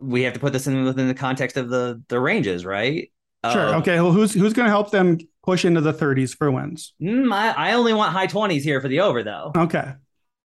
we 0.00 0.22
have 0.22 0.34
to 0.34 0.40
put 0.40 0.52
this 0.52 0.66
in 0.66 0.84
within 0.84 1.08
the 1.08 1.14
context 1.14 1.56
of 1.56 1.68
the 1.68 2.02
the 2.08 2.20
ranges, 2.20 2.64
right? 2.64 3.10
Sure. 3.52 3.74
Uh, 3.74 3.78
okay. 3.78 4.00
Well, 4.00 4.12
who's 4.12 4.32
who's 4.32 4.52
going 4.52 4.66
to 4.66 4.70
help 4.70 4.90
them 4.90 5.18
push 5.42 5.64
into 5.64 5.80
the 5.80 5.92
30s 5.92 6.36
for 6.36 6.50
wins? 6.50 6.94
Mm, 7.00 7.32
I, 7.32 7.50
I 7.50 7.72
only 7.74 7.92
want 7.92 8.12
high 8.12 8.26
20s 8.26 8.62
here 8.62 8.80
for 8.80 8.88
the 8.88 9.00
over, 9.00 9.22
though. 9.22 9.52
Okay. 9.54 9.92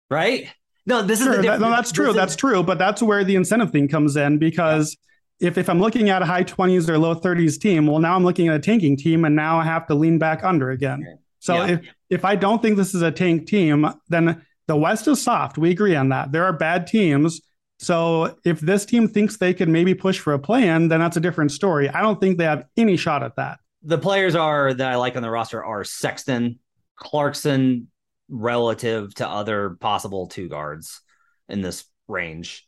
Right. 0.10 0.50
No, 0.86 1.02
this 1.02 1.20
sure, 1.24 1.40
is 1.40 1.46
that, 1.46 1.62
no, 1.62 1.70
that's 1.70 1.92
true. 1.92 2.12
That's 2.12 2.36
true. 2.36 2.64
But 2.64 2.78
that's 2.78 3.02
where 3.02 3.24
the 3.24 3.36
incentive 3.36 3.72
thing 3.72 3.88
comes 3.88 4.16
in 4.16 4.40
because 4.40 4.98
yeah. 5.40 5.50
if 5.50 5.58
if 5.58 5.70
I'm 5.70 5.80
looking 5.80 6.10
at 6.10 6.22
a 6.22 6.26
high 6.26 6.44
20s 6.44 6.90
or 6.90 6.98
low 6.98 7.16
30s 7.16 7.60
team, 7.60 7.88
well, 7.88 8.00
now 8.00 8.16
I'm 8.16 8.24
looking 8.24 8.48
at 8.50 8.56
a 8.56 8.60
tanking 8.60 8.98
team, 8.98 9.24
and 9.24 9.36
now 9.36 9.60
I 9.60 9.64
have 9.64 9.88
to 9.88 9.96
lean 9.96 10.18
back 10.18 10.44
under 10.44 10.72
again. 10.72 11.02
Okay. 11.02 11.22
So 11.40 11.56
yeah. 11.56 11.68
if 11.68 11.82
if 12.10 12.26
I 12.26 12.36
don't 12.36 12.62
think 12.62 12.78
this 12.78 12.94
is 12.94 13.02
a 13.02 13.12
tank 13.12 13.48
team, 13.48 13.88
then 14.10 14.44
the 14.68 14.76
West 14.76 15.08
is 15.08 15.22
soft. 15.22 15.58
We 15.58 15.72
agree 15.72 15.96
on 15.96 16.10
that. 16.10 16.32
There 16.32 16.44
are 16.44 16.54
bad 16.54 16.88
teams. 16.88 17.42
So 17.82 18.38
if 18.46 18.60
this 18.60 18.86
team 18.86 19.08
thinks 19.08 19.38
they 19.38 19.56
could 19.56 19.68
maybe 19.68 19.96
push 19.96 20.20
for 20.20 20.34
a 20.34 20.40
plan, 20.40 20.88
then 20.88 21.00
that's 21.00 21.18
a 21.18 21.20
different 21.20 21.52
story. 21.52 21.90
I 21.90 22.02
don't 22.02 22.22
think 22.22 22.38
they 22.38 22.44
have 22.44 22.66
any 22.78 22.96
shot 22.96 23.24
at 23.24 23.36
that. 23.38 23.58
The 23.82 23.98
players 23.98 24.36
are 24.36 24.72
that 24.72 24.92
I 24.92 24.98
like 24.98 25.16
on 25.16 25.24
the 25.24 25.32
roster 25.32 25.64
are 25.64 25.84
Sexton, 25.84 26.60
Clarkson, 26.96 27.88
relative 28.30 29.16
to 29.16 29.28
other 29.28 29.78
possible 29.80 30.28
two 30.28 30.48
guards 30.48 31.02
in 31.50 31.62
this 31.62 31.84
range. 32.08 32.68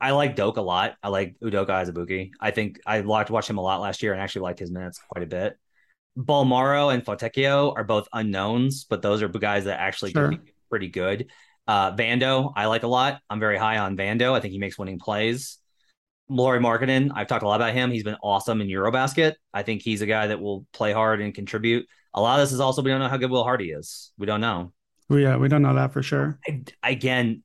I 0.00 0.10
like 0.10 0.36
Doke 0.36 0.58
a 0.58 0.62
lot. 0.62 0.96
I 1.02 1.08
like 1.08 1.36
Udoka 1.42 1.68
Azubuike. 1.68 2.32
I 2.38 2.50
think 2.50 2.78
I 2.86 3.00
liked 3.00 3.30
watch 3.30 3.48
him 3.48 3.56
a 3.56 3.62
lot 3.62 3.80
last 3.80 4.02
year 4.02 4.12
and 4.12 4.20
actually 4.20 4.42
liked 4.42 4.58
his 4.58 4.70
minutes 4.70 5.00
quite 5.08 5.24
a 5.24 5.26
bit. 5.26 5.58
Bolmaro 6.16 6.92
and 6.92 7.02
Fontecchio 7.02 7.74
are 7.74 7.84
both 7.84 8.06
unknowns, 8.12 8.84
but 8.84 9.00
those 9.00 9.22
are 9.22 9.28
guys 9.28 9.64
that 9.64 9.80
actually 9.80 10.12
sure. 10.12 10.34
pretty 10.68 10.88
good. 10.88 11.30
Uh, 11.66 11.94
Vando, 11.94 12.52
I 12.56 12.66
like 12.66 12.82
a 12.82 12.88
lot. 12.88 13.20
I'm 13.30 13.40
very 13.40 13.56
high 13.56 13.78
on 13.78 13.96
Vando. 13.96 14.32
I 14.32 14.40
think 14.40 14.52
he 14.52 14.58
makes 14.58 14.78
winning 14.78 14.98
plays. 14.98 15.58
Lauri 16.28 16.60
Markkanen, 16.60 17.10
I've 17.14 17.26
talked 17.26 17.42
a 17.42 17.48
lot 17.48 17.56
about 17.56 17.74
him. 17.74 17.90
He's 17.90 18.04
been 18.04 18.16
awesome 18.22 18.60
in 18.60 18.68
Eurobasket. 18.68 19.34
I 19.52 19.62
think 19.62 19.82
he's 19.82 20.00
a 20.00 20.06
guy 20.06 20.28
that 20.28 20.40
will 20.40 20.66
play 20.72 20.92
hard 20.92 21.20
and 21.20 21.34
contribute. 21.34 21.86
A 22.14 22.20
lot 22.20 22.40
of 22.40 22.46
this 22.46 22.52
is 22.52 22.60
also 22.60 22.82
we 22.82 22.90
don't 22.90 23.00
know 23.00 23.08
how 23.08 23.16
good 23.16 23.30
Will 23.30 23.44
Hardy 23.44 23.70
is. 23.70 24.12
We 24.18 24.26
don't 24.26 24.40
know. 24.40 24.72
yeah, 25.10 25.36
we 25.36 25.48
don't 25.48 25.62
know 25.62 25.74
that 25.74 25.92
for 25.92 26.02
sure. 26.02 26.38
I, 26.48 26.62
again, 26.82 27.42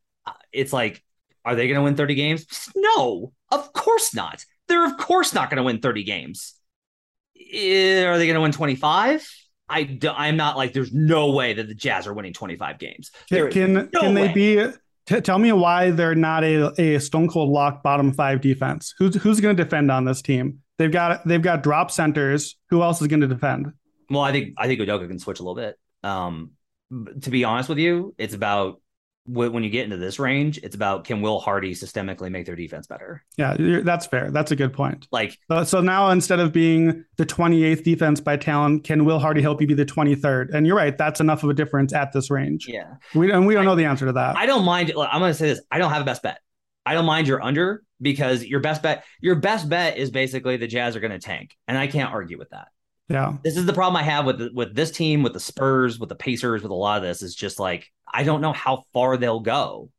it's 0.52 0.74
like, 0.74 1.04
are 1.46 1.56
they 1.56 1.68
going 1.68 1.76
to 1.76 1.84
win 1.84 1.96
30 1.96 2.16
games? 2.16 2.46
No, 2.76 3.34
of 3.52 3.74
course 3.74 4.14
not. 4.14 4.46
They're 4.68 4.86
of 4.86 4.98
course 4.98 5.34
not 5.34 5.50
going 5.50 5.58
to 5.58 5.64
win 5.64 5.80
30 5.80 6.04
games. 6.04 6.54
Eh, 7.54 8.04
are 8.06 8.18
they 8.18 8.26
going 8.26 8.36
to 8.36 8.42
win 8.42 8.52
25? 8.52 9.30
I 9.70 9.84
do, 9.84 10.10
I'm 10.10 10.38
not 10.38 10.58
like 10.58 10.74
there's 10.74 10.94
no 10.94 11.32
way 11.32 11.54
that 11.54 11.68
the 11.68 11.74
Jazz 11.74 12.08
are 12.08 12.14
winning 12.14 12.34
25 12.34 12.80
games. 12.80 13.12
Can 13.30 13.52
can, 13.52 13.74
no 13.94 14.00
can 14.00 14.14
they 14.14 14.32
be? 14.32 14.72
T- 15.06 15.22
tell 15.22 15.40
me 15.40 15.52
why 15.52 15.92
they're 15.92 16.16
not 16.16 16.44
a, 16.44 16.82
a 16.82 17.00
stone 17.00 17.28
cold 17.28 17.50
lock 17.50 17.84
bottom 17.84 18.14
five 18.14 18.42
defense. 18.42 18.94
Who's 18.98 19.16
who's 19.16 19.40
going 19.40 19.56
to 19.56 19.64
defend 19.64 19.92
on 19.92 20.06
this 20.06 20.22
team? 20.22 20.60
They've 20.78 20.92
got 20.92 21.28
they've 21.28 21.42
got 21.42 21.64
drop 21.64 21.92
centers. 21.92 22.58
Who 22.70 22.82
else 22.82 23.02
is 23.02 23.08
going 23.08 23.22
to 23.22 23.28
defend? 23.28 23.72
Well, 24.10 24.22
I 24.22 24.32
think 24.32 24.54
I 24.58 24.68
think 24.68 24.80
Udoka 24.80 25.08
can 25.08 25.20
switch 25.20 25.40
a 25.40 25.44
little 25.44 25.56
bit. 25.56 25.78
Um, 26.04 26.52
to 27.22 27.30
be 27.30 27.44
honest 27.44 27.68
with 27.68 27.78
you, 27.78 28.16
it's 28.18 28.34
about 28.34 28.82
when 29.28 29.64
you 29.64 29.70
get 29.70 29.84
into 29.84 29.98
this 29.98 30.20
range, 30.20 30.58
it's 30.64 30.76
about 30.76 31.04
can 31.04 31.22
Will 31.22 31.40
Hardy 31.40 31.74
systemically 31.74 32.32
make 32.32 32.46
their 32.46 32.56
defense 32.56 32.88
better? 32.88 33.24
Yeah, 33.38 33.82
that's 33.84 34.06
fair. 34.06 34.32
That's 34.32 34.52
a 34.52 34.56
good 34.56 34.74
point. 34.74 35.08
Like, 35.12 35.38
so, 35.50 35.64
so, 35.64 35.82
now 35.82 36.10
instead 36.10 36.40
of 36.40 36.54
being 36.54 37.04
the 37.18 37.26
28th 37.26 37.84
defense 37.84 38.22
by 38.22 38.38
talent, 38.38 38.84
can 38.84 39.06
Will 39.06 39.20
Hardy 39.20 39.42
help 39.42 39.62
you 39.62 39.68
be 39.68 39.74
the 39.74 39.86
23rd? 39.86 40.54
And 40.54 40.66
you're 40.66 40.78
right, 40.78 40.98
that's 40.98 41.20
enough 41.20 41.44
of 41.44 41.50
a 41.50 41.54
difference 41.54 41.94
at 41.94 42.14
this 42.14 42.32
range. 42.32 42.68
Yeah, 42.68 42.96
we 43.14 43.32
and 43.32 43.46
we 43.46 43.54
don't 43.54 43.64
I, 43.64 43.66
know 43.66 43.76
the 43.76 43.86
answer 43.86 44.06
to 44.06 44.14
that. 44.14 44.38
I 44.38 44.46
don't 44.46 44.64
mind. 44.64 44.92
I'm 44.92 45.20
going 45.20 45.32
to 45.32 45.38
say 45.38 45.48
this: 45.48 45.62
I 45.70 45.78
don't 45.78 45.92
have 45.92 46.02
a 46.02 46.06
best 46.06 46.24
bet. 46.24 46.40
I 46.86 46.94
don't 46.94 47.06
mind 47.06 47.28
your 47.28 47.44
under 47.44 47.84
because 48.02 48.46
your 48.46 48.62
best 48.62 48.82
bet, 48.82 49.04
your 49.20 49.36
best 49.36 49.68
bet 49.68 49.98
is 49.98 50.10
basically 50.10 50.56
the 50.58 50.68
Jazz 50.68 50.96
are 50.96 51.02
going 51.02 51.12
to 51.12 51.20
tank, 51.20 51.58
and 51.68 51.78
I 51.78 51.88
can't 51.88 52.14
argue 52.14 52.38
with 52.38 52.50
that. 52.52 52.70
Yeah. 53.10 53.38
This 53.44 53.56
is 53.56 53.66
the 53.66 53.74
problem 53.74 53.96
I 53.96 54.04
have 54.04 54.26
with 54.26 54.52
with 54.54 54.76
this 54.76 54.92
team, 54.92 55.24
with 55.24 55.34
the 55.34 55.40
Spurs, 55.40 56.00
with 56.00 56.10
the 56.10 56.16
Pacers, 56.16 56.62
with 56.62 56.72
a 56.72 56.76
lot 56.76 56.98
of 56.98 57.04
this 57.04 57.22
is 57.22 57.36
just 57.36 57.60
like 57.60 57.92
I 58.12 58.24
don't 58.24 58.42
know 58.42 58.54
how 58.54 58.84
far 58.94 59.18
they'll 59.18 59.40
go. 59.40 59.90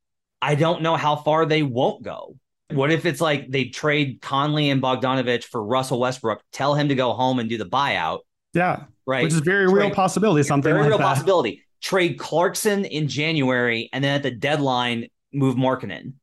I 0.43 0.55
don't 0.55 0.83
know 0.83 0.97
how 0.97 1.17
far 1.17 1.47
they 1.47 1.63
won't 1.63 2.03
go. 2.03 2.37
What 2.71 2.93
if 2.93 3.07
it's 3.07 3.21
like 3.21 3.51
they 3.51 3.67
trade 3.67 4.21
Conley 4.21 4.69
and 4.69 4.83
Bogdanovich 4.83 5.45
for 5.45 5.65
Russell 5.65 6.01
Westbrook, 6.01 6.43
tell 6.53 6.75
him 6.75 6.89
to 6.89 6.95
go 6.95 7.15
home 7.15 7.39
and 7.39 7.49
do 7.49 7.57
the 7.57 7.65
buyout? 7.65 8.21
Yeah. 8.53 8.85
Right. 9.07 9.23
Which 9.23 9.33
is 9.33 9.41
very 9.41 9.67
trade, 9.67 9.85
real 9.87 9.91
possibility, 9.91 10.43
something 10.43 10.71
very 10.71 10.83
like 10.83 10.91
real 10.91 10.99
that. 10.99 11.05
possibility. 11.05 11.65
Trade 11.81 12.19
Clarkson 12.19 12.85
in 12.85 13.09
January 13.09 13.89
and 13.93 14.05
then 14.05 14.17
at 14.17 14.23
the 14.23 14.31
deadline 14.31 15.07
move 15.33 15.57
Markkanen. 15.57 16.15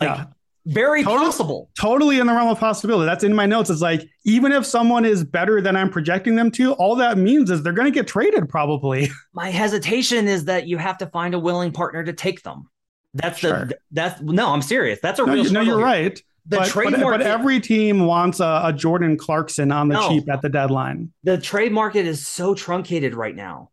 Like 0.00 0.18
yeah. 0.18 0.24
Very 0.66 1.02
totally, 1.02 1.26
possible. 1.26 1.70
Totally 1.78 2.20
in 2.20 2.26
the 2.26 2.32
realm 2.32 2.48
of 2.48 2.58
possibility. 2.58 3.06
That's 3.06 3.24
in 3.24 3.34
my 3.34 3.46
notes. 3.46 3.68
It's 3.68 3.80
like, 3.80 4.08
even 4.24 4.52
if 4.52 4.64
someone 4.64 5.04
is 5.04 5.24
better 5.24 5.60
than 5.60 5.74
I'm 5.74 5.90
projecting 5.90 6.36
them 6.36 6.50
to, 6.52 6.72
all 6.74 6.94
that 6.96 7.18
means 7.18 7.50
is 7.50 7.62
they're 7.62 7.72
going 7.72 7.92
to 7.92 7.94
get 7.94 8.06
traded 8.06 8.48
probably. 8.48 9.10
My 9.32 9.50
hesitation 9.50 10.28
is 10.28 10.44
that 10.44 10.68
you 10.68 10.78
have 10.78 10.98
to 10.98 11.06
find 11.06 11.34
a 11.34 11.38
willing 11.38 11.72
partner 11.72 12.04
to 12.04 12.12
take 12.12 12.42
them. 12.42 12.68
That's 13.14 13.38
sure. 13.38 13.66
the, 13.66 13.78
that's, 13.90 14.20
no, 14.20 14.52
I'm 14.52 14.62
serious. 14.62 15.00
That's 15.02 15.18
a 15.18 15.26
no, 15.26 15.34
real 15.34 15.52
No, 15.52 15.60
you're 15.60 15.78
here. 15.78 15.84
right. 15.84 16.22
The 16.46 16.58
but, 16.58 16.68
trade 16.68 16.90
but, 16.92 17.00
market, 17.00 17.18
but 17.18 17.26
every 17.26 17.60
team 17.60 18.06
wants 18.06 18.40
a, 18.40 18.62
a 18.64 18.72
Jordan 18.72 19.16
Clarkson 19.16 19.70
on 19.70 19.88
the 19.88 19.94
no, 19.94 20.08
cheap 20.08 20.30
at 20.30 20.42
the 20.42 20.48
deadline. 20.48 21.12
The 21.22 21.38
trade 21.38 21.72
market 21.72 22.06
is 22.06 22.26
so 22.26 22.54
truncated 22.54 23.14
right 23.14 23.34
now. 23.34 23.70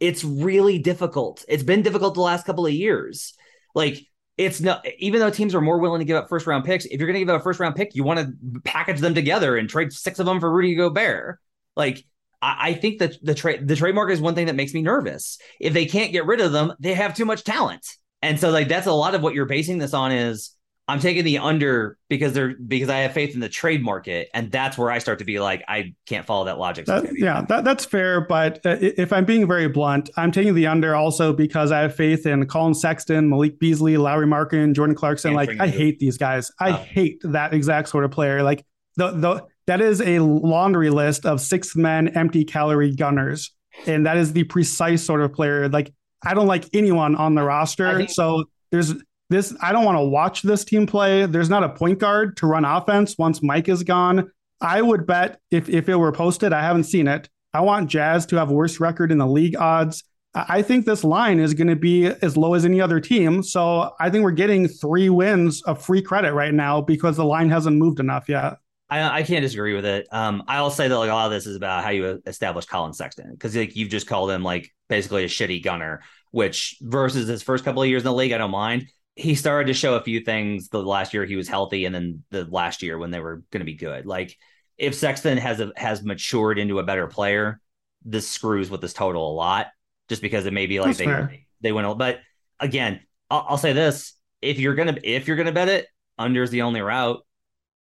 It's 0.00 0.24
really 0.24 0.78
difficult. 0.78 1.44
It's 1.48 1.62
been 1.62 1.82
difficult 1.82 2.14
the 2.14 2.20
last 2.20 2.44
couple 2.44 2.66
of 2.66 2.72
years. 2.72 3.34
Like 3.74 4.06
it's 4.36 4.60
not 4.60 4.86
even 4.98 5.20
though 5.20 5.30
teams 5.30 5.54
are 5.54 5.60
more 5.60 5.78
willing 5.78 5.98
to 6.00 6.04
give 6.04 6.16
up 6.16 6.28
first 6.28 6.46
round 6.46 6.64
picks. 6.64 6.84
If 6.86 6.98
you're 6.98 7.06
going 7.06 7.14
to 7.14 7.20
give 7.20 7.28
up 7.28 7.40
a 7.40 7.44
first 7.44 7.60
round 7.60 7.76
pick, 7.76 7.94
you 7.94 8.04
want 8.04 8.20
to 8.20 8.60
package 8.62 9.00
them 9.00 9.14
together 9.14 9.56
and 9.56 9.68
trade 9.68 9.92
six 9.92 10.18
of 10.18 10.26
them 10.26 10.40
for 10.40 10.50
Rudy 10.50 10.74
Gobert. 10.74 11.38
Like 11.76 12.04
I, 12.40 12.70
I 12.70 12.74
think 12.74 12.98
that 13.00 13.16
the 13.22 13.34
trade 13.34 13.66
the 13.68 13.76
trade 13.76 13.94
market 13.94 14.14
is 14.14 14.20
one 14.20 14.34
thing 14.34 14.46
that 14.46 14.56
makes 14.56 14.74
me 14.74 14.82
nervous. 14.82 15.38
If 15.60 15.72
they 15.72 15.86
can't 15.86 16.12
get 16.12 16.26
rid 16.26 16.40
of 16.40 16.52
them, 16.52 16.72
they 16.80 16.94
have 16.94 17.14
too 17.14 17.24
much 17.24 17.44
talent, 17.44 17.86
and 18.22 18.38
so 18.40 18.50
like 18.50 18.68
that's 18.68 18.86
a 18.86 18.92
lot 18.92 19.14
of 19.14 19.22
what 19.22 19.34
you're 19.34 19.46
basing 19.46 19.78
this 19.78 19.94
on 19.94 20.12
is 20.12 20.56
I'm 20.90 20.98
taking 20.98 21.22
the 21.22 21.38
under 21.38 21.96
because 22.08 22.32
they're 22.32 22.54
because 22.54 22.88
I 22.88 22.98
have 22.98 23.12
faith 23.12 23.34
in 23.34 23.40
the 23.40 23.48
trade 23.48 23.80
market, 23.80 24.28
and 24.34 24.50
that's 24.50 24.76
where 24.76 24.90
I 24.90 24.98
start 24.98 25.20
to 25.20 25.24
be 25.24 25.38
like, 25.38 25.62
I 25.68 25.94
can't 26.04 26.26
follow 26.26 26.46
that 26.46 26.58
logic. 26.58 26.86
That, 26.86 27.16
yeah, 27.16 27.42
that, 27.48 27.62
that's 27.62 27.84
fair. 27.84 28.20
But 28.20 28.58
uh, 28.66 28.76
if 28.80 29.12
I'm 29.12 29.24
being 29.24 29.46
very 29.46 29.68
blunt, 29.68 30.10
I'm 30.16 30.32
taking 30.32 30.56
the 30.56 30.66
under 30.66 30.96
also 30.96 31.32
because 31.32 31.70
I 31.70 31.78
have 31.78 31.94
faith 31.94 32.26
in 32.26 32.44
Collin 32.46 32.74
Sexton, 32.74 33.30
Malik 33.30 33.60
Beasley, 33.60 33.98
Lauri 33.98 34.26
Markkanen, 34.26 34.74
Jordan 34.74 34.96
Clarkson. 34.96 35.32
like 35.32 35.50
I 35.60 35.68
hate 35.68 36.00
these 36.00 36.18
guys. 36.18 36.50
I 36.58 36.70
oh. 36.70 36.74
hate 36.74 37.20
that 37.22 37.54
exact 37.54 37.88
sort 37.88 38.04
of 38.04 38.10
player. 38.10 38.42
Like 38.42 38.66
the 38.96 39.12
the 39.12 39.46
that 39.68 39.80
is 39.80 40.00
a 40.00 40.18
laundry 40.18 40.90
list 40.90 41.24
of 41.24 41.40
six 41.40 41.76
men, 41.76 42.08
empty 42.08 42.44
calorie 42.44 42.96
gunners, 42.96 43.52
and 43.86 44.06
that 44.06 44.16
is 44.16 44.32
the 44.32 44.42
precise 44.42 45.04
sort 45.04 45.20
of 45.20 45.32
player. 45.32 45.68
Like 45.68 45.94
I 46.24 46.34
don't 46.34 46.48
like 46.48 46.64
anyone 46.72 47.14
on 47.14 47.36
the 47.36 47.44
roster. 47.44 47.96
Think- 47.96 48.10
so 48.10 48.46
there's 48.72 48.92
this 49.30 49.54
I 49.62 49.72
don't 49.72 49.84
want 49.84 49.96
to 49.96 50.04
watch 50.04 50.42
this 50.42 50.64
team 50.64 50.86
play. 50.86 51.24
There's 51.24 51.48
not 51.48 51.64
a 51.64 51.70
point 51.70 51.98
guard 51.98 52.36
to 52.38 52.46
run 52.46 52.64
offense 52.64 53.16
once 53.16 53.42
Mike 53.42 53.68
is 53.68 53.82
gone. 53.82 54.30
I 54.60 54.82
would 54.82 55.06
bet 55.06 55.40
if 55.50 55.70
if 55.70 55.88
it 55.88 55.96
were 55.96 56.12
posted, 56.12 56.52
I 56.52 56.60
haven't 56.60 56.84
seen 56.84 57.08
it. 57.08 57.28
I 57.54 57.62
want 57.62 57.88
Jazz 57.88 58.26
to 58.26 58.36
have 58.36 58.50
worst 58.50 58.78
record 58.78 59.10
in 59.10 59.18
the 59.18 59.26
league 59.26 59.56
odds. 59.56 60.04
I 60.34 60.62
think 60.62 60.86
this 60.86 61.02
line 61.02 61.40
is 61.40 61.54
going 61.54 61.68
to 61.68 61.76
be 61.76 62.06
as 62.06 62.36
low 62.36 62.54
as 62.54 62.64
any 62.64 62.80
other 62.80 63.00
team. 63.00 63.42
So 63.42 63.90
I 63.98 64.10
think 64.10 64.22
we're 64.22 64.30
getting 64.30 64.68
three 64.68 65.08
wins 65.08 65.60
of 65.62 65.84
free 65.84 66.02
credit 66.02 66.34
right 66.34 66.54
now 66.54 66.80
because 66.80 67.16
the 67.16 67.24
line 67.24 67.50
hasn't 67.50 67.76
moved 67.76 67.98
enough 67.98 68.28
yet. 68.28 68.54
I, 68.88 69.18
I 69.18 69.22
can't 69.24 69.42
disagree 69.42 69.74
with 69.74 69.84
it. 69.84 70.06
Um, 70.12 70.44
I'll 70.46 70.70
say 70.70 70.86
that 70.86 70.98
like 70.98 71.10
a 71.10 71.14
lot 71.14 71.26
of 71.26 71.32
this 71.32 71.46
is 71.46 71.56
about 71.56 71.82
how 71.82 71.90
you 71.90 72.22
establish 72.26 72.66
Collin 72.66 72.92
Sexton 72.92 73.32
because 73.32 73.56
like 73.56 73.74
you've 73.74 73.88
just 73.88 74.06
called 74.06 74.30
him 74.30 74.44
like 74.44 74.72
basically 74.88 75.24
a 75.24 75.28
shitty 75.28 75.64
gunner, 75.64 76.02
which 76.30 76.76
versus 76.80 77.26
his 77.26 77.42
first 77.42 77.64
couple 77.64 77.82
of 77.82 77.88
years 77.88 78.02
in 78.02 78.06
the 78.06 78.12
league, 78.12 78.32
I 78.32 78.38
don't 78.38 78.50
mind 78.52 78.88
he 79.20 79.34
started 79.34 79.66
to 79.66 79.74
show 79.74 79.94
a 79.96 80.02
few 80.02 80.20
things 80.20 80.68
the 80.68 80.82
last 80.82 81.12
year 81.12 81.26
he 81.26 81.36
was 81.36 81.46
healthy 81.46 81.84
and 81.84 81.94
then 81.94 82.24
the 82.30 82.44
last 82.44 82.82
year 82.82 82.98
when 82.98 83.10
they 83.10 83.20
were 83.20 83.42
going 83.50 83.60
to 83.60 83.66
be 83.66 83.74
good. 83.74 84.06
Like 84.06 84.36
if 84.78 84.94
Sexton 84.94 85.36
has 85.36 85.60
a, 85.60 85.72
has 85.76 86.02
matured 86.02 86.58
into 86.58 86.78
a 86.78 86.84
better 86.84 87.06
player, 87.06 87.60
this 88.02 88.28
screws 88.30 88.70
with 88.70 88.80
this 88.80 88.94
total 88.94 89.30
a 89.30 89.34
lot 89.34 89.66
just 90.08 90.22
because 90.22 90.46
it 90.46 90.54
may 90.54 90.66
be 90.66 90.80
like 90.80 90.96
That's 90.96 90.98
they 90.98 91.04
fair. 91.04 91.36
they 91.60 91.70
went 91.70 91.98
but 91.98 92.20
again, 92.58 93.00
I'll, 93.28 93.44
I'll 93.50 93.58
say 93.58 93.74
this, 93.74 94.14
if 94.40 94.58
you're 94.58 94.74
going 94.74 94.94
to 94.94 95.08
if 95.08 95.28
you're 95.28 95.36
going 95.36 95.46
to 95.46 95.52
bet 95.52 95.68
it, 95.68 95.86
under 96.18 96.42
is 96.42 96.50
the 96.50 96.62
only 96.62 96.80
route. 96.80 97.20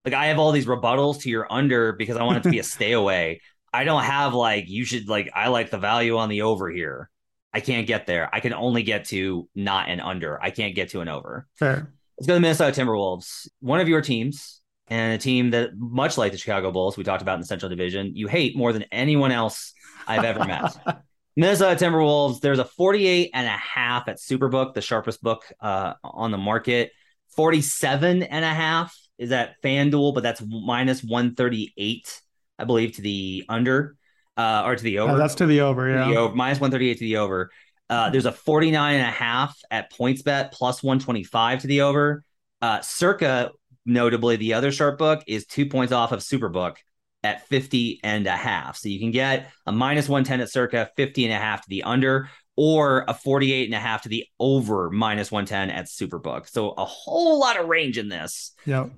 Like 0.06 0.14
I 0.14 0.28
have 0.28 0.38
all 0.38 0.52
these 0.52 0.68
rebuttals 0.68 1.22
to 1.22 1.30
your 1.30 1.52
under 1.52 1.94
because 1.94 2.16
I 2.16 2.24
want 2.24 2.38
it 2.38 2.44
to 2.44 2.52
be 2.52 2.60
a 2.60 2.64
stay 2.76 2.92
away. 2.92 3.42
I 3.74 3.86
don't 3.86 4.04
have 4.04 4.36
like 4.36 4.66
you 4.68 4.86
should 4.86 5.10
like 5.10 5.32
I 5.34 5.48
like 5.48 5.72
the 5.72 5.80
value 5.80 6.18
on 6.18 6.30
the 6.30 6.44
over 6.44 6.70
here. 6.70 7.10
I 7.54 7.60
can't 7.60 7.86
get 7.86 8.08
there. 8.08 8.30
I 8.34 8.40
can 8.40 8.54
only 8.54 8.84
get 8.84 9.06
to 9.06 9.48
not 9.54 9.90
an 9.90 10.00
under. 10.00 10.42
I 10.42 10.50
can't 10.50 10.74
get 10.74 10.90
to 10.90 11.02
an 11.02 11.08
over. 11.08 11.48
Fair. 11.56 11.94
Let's 12.18 12.28
go 12.28 12.34
to 12.34 12.36
the 12.36 12.40
Minnesota 12.40 12.82
Timberwolves. 12.82 13.48
One 13.60 13.80
of 13.80 13.88
your 13.88 14.02
teams 14.02 14.62
and 14.88 15.14
a 15.14 15.18
team 15.18 15.52
that, 15.52 15.72
much 15.76 16.18
like 16.18 16.32
the 16.32 16.38
Chicago 16.38 16.72
Bulls, 16.72 16.98
we 16.98 17.04
talked 17.04 17.22
about 17.22 17.36
in 17.36 17.42
the 17.42 17.48
Central 17.48 17.70
Division, 17.70 18.16
you 18.16 18.28
hate 18.28 18.58
more 18.58 18.74
than 18.74 18.86
anyone 18.92 19.32
else 19.32 19.74
I've 20.08 20.24
ever 20.24 20.44
met. 20.46 20.76
Minnesota 21.36 21.84
Timberwolves, 21.84 22.42
there's 22.42 22.60
a 22.60 22.66
48 22.66 23.32
and 23.34 23.48
a 23.48 23.52
half 23.52 24.08
at 24.08 24.18
Superbook, 24.18 24.74
the 24.74 24.82
sharpest 24.82 25.22
book 25.22 25.44
uh, 25.60 25.94
on 26.04 26.32
the 26.32 26.38
market. 26.38 26.92
47 27.36 28.24
and 28.24 28.46
a 28.46 28.54
half 28.54 28.96
is 29.18 29.32
at 29.32 29.62
FanDuel, 29.64 30.14
but 30.14 30.22
that's 30.22 30.44
minus 30.46 31.04
138, 31.04 32.22
I 32.60 32.64
believe, 32.66 32.94
to 32.94 33.02
the 33.02 33.46
under 33.50 33.96
uh, 34.38 34.64
or 34.66 34.76
to 34.76 34.84
the 34.84 35.00
over. 35.00 35.18
that's 35.18 35.36
to 35.36 35.46
the 35.46 35.62
over, 35.62 35.90
yeah. 35.90 36.10
The 36.10 36.16
over, 36.16 36.36
minus 36.36 36.60
138 36.60 36.94
to 36.96 37.00
the 37.00 37.18
over. 37.18 37.52
Uh, 37.90 38.10
there's 38.10 38.26
a 38.26 38.32
49 38.32 38.96
and 38.96 39.04
a 39.04 39.12
half 39.12 39.58
at 39.70 39.92
PointsBet 39.94 40.52
plus 40.52 40.82
125 40.82 41.62
to 41.62 41.68
the 41.68 41.82
over. 41.82 42.24
Uh, 42.62 42.82
circa, 42.82 43.52
notably, 43.86 44.36
the 44.36 44.54
other 44.54 44.72
sharp 44.72 44.98
book 44.98 45.24
is 45.28 45.46
two 45.46 45.66
points 45.66 45.92
off 45.92 46.12
of 46.12 46.20
Superbook 46.20 46.78
at 47.24 47.48
50 47.48 48.00
and 48.04 48.28
a 48.28 48.36
half. 48.36 48.78
So 48.78 48.90
you 48.90 49.00
can 49.00 49.12
get 49.12 49.52
a 49.66 49.72
minus 49.72 50.10
110 50.10 50.42
at 50.42 50.50
circa, 50.50 50.90
50 50.96 51.26
and 51.26 51.34
a 51.34 51.38
half 51.38 51.62
to 51.62 51.70
the 51.70 51.84
under, 51.84 52.30
or 52.56 53.06
a 53.08 53.14
48 53.14 53.66
and 53.66 53.76
a 53.76 53.80
half 53.80 54.04
to 54.04 54.10
the 54.10 54.26
over 54.40 54.90
minus 54.90 55.32
110 55.32 55.70
at 55.70 55.86
Superbook. 55.86 56.50
So 56.50 56.72
a 56.72 56.86
whole 56.86 57.40
lot 57.40 57.60
of 57.60 57.68
range 57.68 57.98
in 57.98 58.10
this. 58.10 58.54
Yep. 58.66 58.92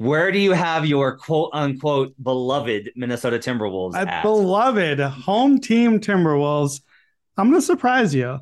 Where 0.00 0.32
do 0.32 0.38
you 0.38 0.52
have 0.52 0.86
your 0.86 1.18
quote 1.18 1.50
unquote 1.52 2.14
beloved 2.22 2.90
Minnesota 2.96 3.38
Timberwolves? 3.38 3.94
At? 3.94 4.22
Beloved 4.22 4.98
home 4.98 5.60
team 5.60 6.00
Timberwolves. 6.00 6.80
I'm 7.36 7.50
going 7.50 7.60
to 7.60 7.66
surprise 7.66 8.14
you. 8.14 8.38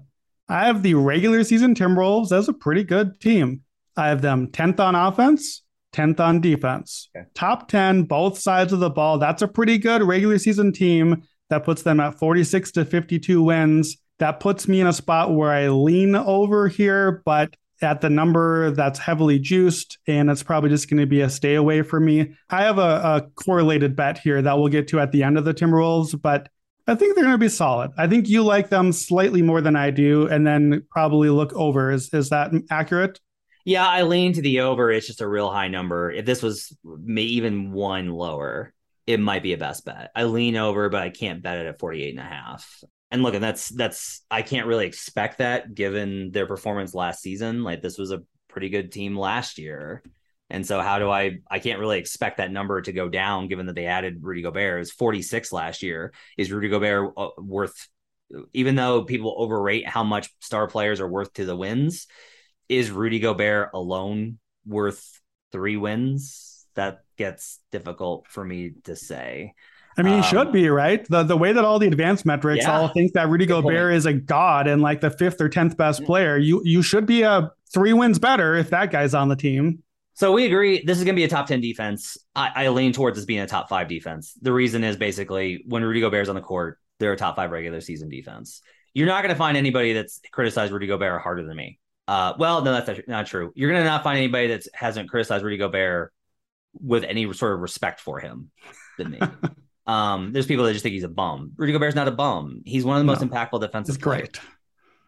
I 0.49 0.67
have 0.67 0.85
the 0.85 0.95
regular 0.95 1.43
season 1.43 1.75
Timberwolves 1.75 2.31
as 2.31 2.49
a 2.49 2.53
pretty 2.53 2.85
good 2.85 3.21
team. 3.21 3.63
I 3.97 4.07
have 4.07 4.23
them 4.23 4.47
10th 4.53 4.79
on 4.79 4.95
offense, 4.95 5.65
10th 5.95 6.21
on 6.21 6.41
defense. 6.41 7.11
Okay. 7.17 7.27
Top 7.35 7.67
10, 7.67 8.05
both 8.05 8.39
sides 8.39 8.73
of 8.73 8.79
the 8.79 8.89
ball. 8.89 9.19
That's 9.19 9.43
a 9.43 9.49
pretty 9.49 9.79
good 9.79 10.05
regular 10.05 10.39
season 10.39 10.73
team 10.73 11.25
that 11.51 11.65
puts 11.65 11.83
them 11.83 11.99
at 11.99 12.21
46 12.21 12.71
to 12.71 12.85
52 12.85 13.43
wins. 13.43 13.97
That 14.21 14.39
puts 14.39 14.69
me 14.69 14.81
in 14.81 14.87
a 14.87 14.93
spot 14.93 15.35
where 15.35 15.51
I 15.51 15.71
lean 15.71 16.15
over 16.15 16.69
here, 16.69 17.21
but 17.25 17.57
at 17.81 18.01
the 18.01 18.11
number 18.11 18.71
that's 18.73 18.99
heavily 18.99 19.39
juiced, 19.39 19.99
and 20.07 20.31
it's 20.31 20.43
probably 20.43 20.71
just 20.71 20.91
going 20.91 21.01
to 21.01 21.07
be 21.07 21.21
a 21.21 21.31
stay 21.31 21.55
away 21.55 21.83
for 21.83 22.01
me. 22.01 22.35
I 22.51 22.63
have 22.63 22.79
a, 22.79 22.81
a, 22.81 23.27
correlated 23.35 23.95
bet 23.95 24.19
here 24.19 24.43
that 24.43 24.59
we'll 24.59 24.69
get 24.69 24.89
to 24.89 25.01
at 25.01 25.13
the 25.13 25.23
end 25.23 25.39
of 25.39 25.45
the 25.45 25.55
Timberwolves, 25.55 26.21
but 26.21 26.49
I 26.87 26.95
think 26.95 27.15
they're 27.15 27.25
going 27.25 27.35
to 27.35 27.39
be 27.39 27.49
solid. 27.49 27.93
I 27.97 28.07
think 28.07 28.29
you 28.29 28.43
like 28.43 28.71
them 28.71 28.93
slightly 28.93 29.43
more 29.43 29.61
than 29.61 29.77
I 29.77 29.91
do, 29.91 30.27
and 30.27 30.47
then 30.47 30.87
probably 30.91 31.31
look 31.31 31.53
over. 31.53 31.91
Is 31.91 32.13
is 32.13 32.31
that 32.31 32.51
accurate? 32.71 33.21
Yeah, 33.65 33.87
I 33.87 34.03
lean 34.03 34.33
to 34.33 34.43
the 34.43 34.61
over. 34.61 34.91
It's 34.91 35.07
just 35.07 35.21
a 35.21 35.29
real 35.29 35.51
high 35.51 35.69
number. 35.69 36.11
If 36.11 36.25
this 36.25 36.43
was 36.43 36.75
even 37.17 37.73
one 37.73 38.09
lower, 38.09 38.73
it 39.07 39.21
might 39.21 39.43
be 39.43 39.53
a 39.53 39.59
best 39.59 39.85
bet. 39.85 40.11
I 40.17 40.25
lean 40.25 40.57
over, 40.57 40.89
but 40.89 41.03
I 41.03 41.11
can't 41.11 41.43
bet 41.43 41.59
it 41.59 41.67
at 41.67 41.79
48 41.79 42.11
and 42.11 42.21
a 42.21 42.23
half 42.23 42.83
and 43.11 43.23
look, 43.23 43.35
and 43.35 43.43
that's 43.43 43.69
that's 43.71 44.23
I 44.31 44.43
can't 44.43 44.67
really 44.67 44.87
expect 44.87 45.39
that 45.39 45.75
given 45.75 46.31
their 46.31 46.47
performance 46.47 46.95
last 46.95 47.23
season. 47.23 47.65
Like 47.65 47.81
this 47.81 47.99
was 47.99 48.11
a 48.11 48.23
pretty 48.49 48.69
good 48.69 48.93
team 48.93 49.17
last 49.17 49.59
year. 49.59 50.03
And 50.51 50.67
so 50.67 50.81
how 50.81 50.99
do 50.99 51.11
I 51.11 51.39
I 51.51 51.59
can't 51.59 51.81
really 51.81 51.99
expect 51.99 52.39
that 52.39 52.51
number 52.51 52.81
to 52.83 52.93
go 52.93 53.09
down 53.09 53.49
given 53.49 53.67
that 53.67 53.75
they 53.75 53.87
added 53.87 54.19
Rudy 54.23 54.43
Gobert. 54.43 54.77
It 54.77 54.79
was 54.81 54.93
46 54.93 55.53
last 55.53 55.83
year. 55.83 56.13
Is 56.37 56.53
Rudy 56.53 56.69
Gobert 56.69 57.13
uh, 57.17 57.29
worth 57.39 57.89
even 58.53 58.75
though 58.75 59.05
people 59.05 59.35
overrate 59.39 59.89
how 59.89 60.05
much 60.05 60.29
star 60.41 60.67
players 60.67 61.01
are 61.01 61.09
worth 61.09 61.33
to 61.35 61.47
the 61.47 61.57
wins, 61.57 62.07
is 62.69 62.91
Rudy 62.91 63.21
Gobert 63.21 63.71
alone 63.73 64.39
worth 64.67 65.21
3 65.53 65.77
wins? 65.79 66.67
That 66.75 67.01
gets 67.17 67.61
difficult 67.73 68.27
for 68.29 68.45
me 68.45 68.73
to 68.85 68.95
say. 68.95 69.55
I 69.99 70.03
mean, 70.03 70.15
he 70.15 70.19
Um, 70.21 70.25
should 70.25 70.53
be 70.53 70.69
right. 70.69 71.05
The 71.09 71.23
the 71.25 71.37
way 71.37 71.53
that 71.53 71.65
all 71.65 71.79
the 71.79 71.87
advanced 71.89 72.25
metrics 72.25 72.65
Yeah. 72.65 72.79
all 72.79 72.89
think 72.89 73.13
that 73.15 73.29
Rudy 73.29 73.47
Gobert 73.47 73.95
is 73.95 74.07
a 74.07 74.13
god 74.13 74.67
and 74.69 74.81
like 74.81 75.01
the 75.01 75.11
fifth 75.11 75.41
or 75.41 75.49
tenth 75.49 75.77
best 75.77 76.05
player. 76.05 76.37
You 76.37 76.63
you 76.65 76.83
should 76.83 77.05
be 77.07 77.23
a 77.23 77.51
three 77.75 77.93
wins 77.93 78.19
better 78.19 78.55
if 78.55 78.71
that 78.71 78.91
guy's 78.91 79.15
on 79.15 79.29
the 79.29 79.37
team. 79.37 79.83
So 80.15 80.33
we 80.33 80.47
agree 80.47 80.83
this 80.85 80.99
is 80.99 81.05
going 81.05 81.15
to 81.15 81.21
be 81.21 81.25
a 81.25 81.29
top 81.29 81.47
10 81.47 81.61
defense. 81.61 82.17
I, 82.35 82.51
I 82.65 82.69
lean 82.71 82.93
towards 82.93 83.17
this 83.17 83.25
being 83.25 83.41
a 83.41 83.47
top 83.47 83.69
five 83.69 83.87
defense. 83.89 84.35
The 84.43 84.53
reason 84.53 84.83
is 84.83 84.97
basically 84.97 85.63
when 85.67 85.85
Rudy 85.85 86.01
Gobert's 86.01 86.29
on 86.29 86.35
the 86.35 86.41
court, 86.41 86.79
they're 86.99 87.13
a 87.13 87.17
top 87.17 87.37
five 87.37 87.51
regular 87.53 87.81
season 87.81 88.09
defense. 88.09 88.61
You're 88.95 89.07
not 89.07 89.23
going 89.23 89.33
to 89.33 89.39
find 89.39 89.57
anybody 89.57 89.93
that's 89.93 90.21
criticized 90.33 90.73
Rudy 90.73 90.89
Gobert 90.89 91.23
harder 91.23 91.45
than 91.45 91.57
me. 91.57 91.79
Uh, 92.09 92.33
well, 92.39 92.63
no, 92.63 92.73
that's 92.73 93.07
not 93.07 93.27
true. 93.27 93.53
You're 93.55 93.71
going 93.71 93.81
to 93.83 93.89
not 93.89 94.03
find 94.03 94.17
anybody 94.19 94.49
that 94.49 94.63
hasn't 94.75 95.09
criticized 95.09 95.45
Rudy 95.45 95.57
Gobert 95.59 96.13
with 96.81 97.05
any 97.05 97.33
sort 97.33 97.55
of 97.55 97.61
respect 97.61 98.01
for 98.01 98.19
him 98.19 98.51
than 98.97 99.11
me. 99.13 99.21
um, 99.89 100.33
there's 100.33 100.47
people 100.47 100.65
that 100.67 100.73
just 100.75 100.85
think 100.85 100.93
he's 100.93 101.03
a 101.03 101.09
bum. 101.09 101.53
Rudy 101.57 101.73
Gobert's 101.73 101.97
not 101.97 102.07
a 102.07 102.13
bum. 102.13 102.63
He's 102.65 102.85
one 102.85 102.97
of 102.97 103.01
the 103.01 103.07
most 103.07 103.23
No. 103.23 103.27
impactful 103.29 103.61
defensive 103.61 104.01
players. 104.01 104.29
great. 104.29 104.41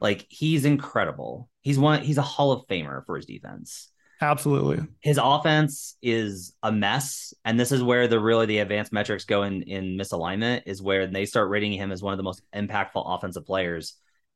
Like 0.00 0.26
he's 0.28 0.64
incredible. 0.64 1.48
He's 1.60 1.78
one. 1.78 2.02
He's 2.02 2.18
a 2.18 2.22
Hall 2.22 2.50
of 2.52 2.66
Famer 2.66 3.04
for 3.06 3.16
his 3.16 3.26
defense 3.26 3.90
Absolutely. 4.22 4.86
his 5.00 5.18
offense 5.22 5.96
is 6.02 6.54
a 6.62 6.70
mess 6.72 7.32
and 7.44 7.58
this 7.60 7.72
is 7.72 7.82
where 7.82 8.06
the 8.08 8.18
really 8.20 8.44
the 8.46 8.58
advanced 8.58 8.92
metrics 8.92 9.24
go 9.24 9.42
in 9.44 9.62
in 9.62 9.96
misalignment 9.98 10.62
is 10.66 10.82
where 10.82 11.06
they 11.06 11.24
start 11.26 11.48
rating 11.50 11.72
him 11.72 11.90
as 11.92 12.02
one 12.02 12.12
of 12.12 12.18
the 12.18 12.22
most 12.22 12.42
impactful 12.54 13.02
offensive 13.06 13.46
players 13.46 13.94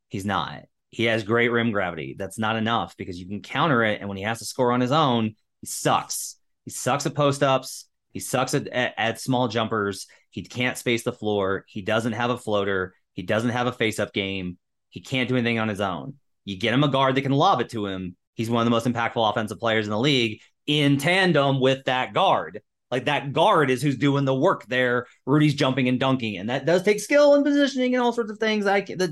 he's 0.08 0.24
not 0.24 0.62
he 0.90 1.04
has 1.04 1.22
great 1.22 1.50
rim 1.50 1.70
gravity 1.70 2.14
that's 2.18 2.38
not 2.38 2.56
enough 2.56 2.96
because 2.96 3.18
you 3.20 3.26
can 3.26 3.42
counter 3.42 3.82
it 3.84 4.00
and 4.00 4.08
when 4.08 4.16
he 4.16 4.24
has 4.24 4.38
to 4.38 4.46
score 4.46 4.72
on 4.72 4.80
his 4.80 4.92
own 4.92 5.34
he 5.60 5.66
sucks 5.66 6.36
he 6.64 6.70
sucks 6.70 7.04
at 7.04 7.14
post-ups 7.14 7.86
he 8.14 8.20
sucks 8.20 8.54
at, 8.54 8.66
at, 8.68 8.94
at 8.96 9.20
small 9.20 9.48
jumpers 9.48 10.06
he 10.30 10.42
can't 10.42 10.78
space 10.78 11.02
the 11.02 11.12
floor 11.12 11.66
he 11.68 11.82
doesn't 11.82 12.12
have 12.12 12.30
a 12.30 12.38
floater 12.38 12.94
he 13.12 13.22
doesn't 13.22 13.50
have 13.50 13.66
a 13.66 13.72
face-up 13.72 14.14
game 14.14 14.56
he 14.88 15.00
can't 15.00 15.28
do 15.28 15.36
anything 15.36 15.58
on 15.58 15.68
his 15.68 15.82
own 15.82 16.14
you 16.46 16.58
get 16.58 16.72
him 16.72 16.84
a 16.84 16.88
guard 16.88 17.14
that 17.14 17.22
can 17.22 17.32
lob 17.32 17.60
it 17.60 17.68
to 17.68 17.84
him 17.86 18.16
he's 18.34 18.48
one 18.48 18.62
of 18.62 18.64
the 18.64 18.70
most 18.70 18.86
impactful 18.86 19.30
offensive 19.30 19.60
players 19.60 19.84
in 19.84 19.90
the 19.90 19.98
league 19.98 20.40
in 20.66 20.98
tandem 20.98 21.60
with 21.60 21.84
that 21.84 22.12
guard. 22.12 22.62
Like 22.90 23.06
that 23.06 23.32
guard 23.32 23.70
is 23.70 23.82
who's 23.82 23.96
doing 23.96 24.24
the 24.24 24.34
work 24.34 24.66
there. 24.66 25.06
Rudy's 25.26 25.54
jumping 25.54 25.88
and 25.88 25.98
dunking, 25.98 26.36
and 26.36 26.48
that 26.50 26.66
does 26.66 26.82
take 26.82 27.00
skill 27.00 27.34
and 27.34 27.44
positioning 27.44 27.94
and 27.94 28.02
all 28.02 28.12
sorts 28.12 28.30
of 28.30 28.38
things 28.38 28.66
I 28.66 28.82
that 28.82 29.10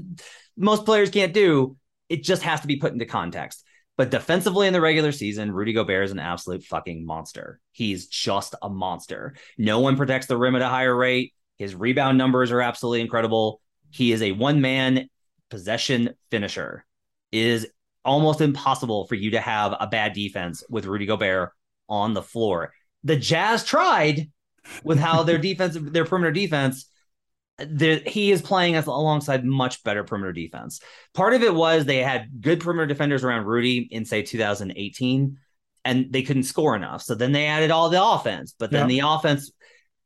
most 0.56 0.84
players 0.84 1.10
can't 1.10 1.32
do. 1.32 1.76
It 2.08 2.22
just 2.22 2.42
has 2.42 2.60
to 2.60 2.66
be 2.66 2.76
put 2.76 2.92
into 2.92 3.06
context. 3.06 3.64
But 3.96 4.10
defensively 4.10 4.66
in 4.66 4.72
the 4.72 4.80
regular 4.80 5.12
season, 5.12 5.52
Rudy 5.52 5.72
Gobert 5.72 6.04
is 6.04 6.12
an 6.12 6.18
absolute 6.18 6.64
fucking 6.64 7.04
monster. 7.04 7.60
He's 7.72 8.06
just 8.06 8.54
a 8.62 8.68
monster. 8.68 9.34
No 9.58 9.80
one 9.80 9.96
protects 9.96 10.26
the 10.26 10.36
rim 10.36 10.56
at 10.56 10.62
a 10.62 10.68
higher 10.68 10.96
rate. 10.96 11.34
His 11.58 11.74
rebound 11.74 12.16
numbers 12.16 12.50
are 12.50 12.62
absolutely 12.62 13.02
incredible. 13.02 13.60
He 13.90 14.12
is 14.12 14.22
a 14.22 14.32
one 14.32 14.60
man 14.60 15.08
possession 15.50 16.14
finisher. 16.30 16.84
It 17.30 17.44
is 17.44 17.68
almost 18.04 18.40
impossible 18.40 19.06
for 19.06 19.14
you 19.14 19.32
to 19.32 19.40
have 19.40 19.74
a 19.78 19.86
bad 19.86 20.14
defense 20.14 20.64
with 20.68 20.86
Rudy 20.86 21.06
Gobert 21.06 21.52
on 21.88 22.14
the 22.14 22.22
floor. 22.22 22.72
The 23.04 23.16
Jazz 23.16 23.64
tried 23.64 24.30
with 24.82 24.98
how 24.98 25.22
their 25.22 25.38
defense, 25.48 25.76
their 25.78 26.04
perimeter 26.04 26.32
defense, 26.32 26.90
the, 27.58 28.02
he 28.06 28.32
is 28.32 28.42
playing 28.42 28.76
as 28.76 28.86
alongside 28.86 29.44
much 29.44 29.82
better 29.84 30.04
perimeter 30.04 30.32
defense. 30.32 30.80
Part 31.14 31.34
of 31.34 31.42
it 31.42 31.54
was 31.54 31.84
they 31.84 31.98
had 31.98 32.40
good 32.40 32.60
perimeter 32.60 32.86
defenders 32.86 33.24
around 33.24 33.46
Rudy 33.46 33.88
in 33.90 34.04
say 34.04 34.22
2018, 34.22 35.38
and 35.84 36.12
they 36.12 36.22
couldn't 36.22 36.44
score 36.44 36.76
enough. 36.76 37.02
So 37.02 37.14
then 37.14 37.32
they 37.32 37.46
added 37.46 37.70
all 37.70 37.90
the 37.90 38.02
offense, 38.02 38.54
but 38.58 38.70
then 38.70 38.88
the 38.88 39.00
offense. 39.00 39.50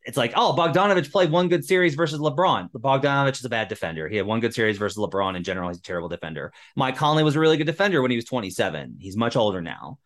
It's 0.04 0.16
like, 0.16 0.34
oh, 0.36 0.54
Bogdanovich 0.56 1.10
played 1.10 1.32
one 1.32 1.48
good 1.48 1.64
series 1.64 1.96
versus 1.96 2.20
LeBron. 2.20 2.70
Bogdanovich 2.70 3.40
is 3.40 3.44
a 3.44 3.48
bad 3.48 3.66
defender. 3.66 4.08
He 4.08 4.16
had 4.16 4.24
one 4.24 4.38
good 4.38 4.54
series 4.54 4.78
versus 4.78 4.98
LeBron. 4.98 5.36
In 5.36 5.42
general, 5.42 5.68
he's 5.68 5.78
a 5.78 5.82
terrible 5.82 6.08
defender. 6.08 6.52
Mike 6.76 6.96
Conley 6.96 7.24
was 7.24 7.34
a 7.34 7.40
really 7.40 7.56
good 7.56 7.66
defender 7.66 8.00
when 8.00 8.12
he 8.12 8.16
was 8.16 8.24
27. 8.24 8.98
He's 9.00 9.16
much 9.16 9.34
older 9.34 9.60
now. 9.60 9.98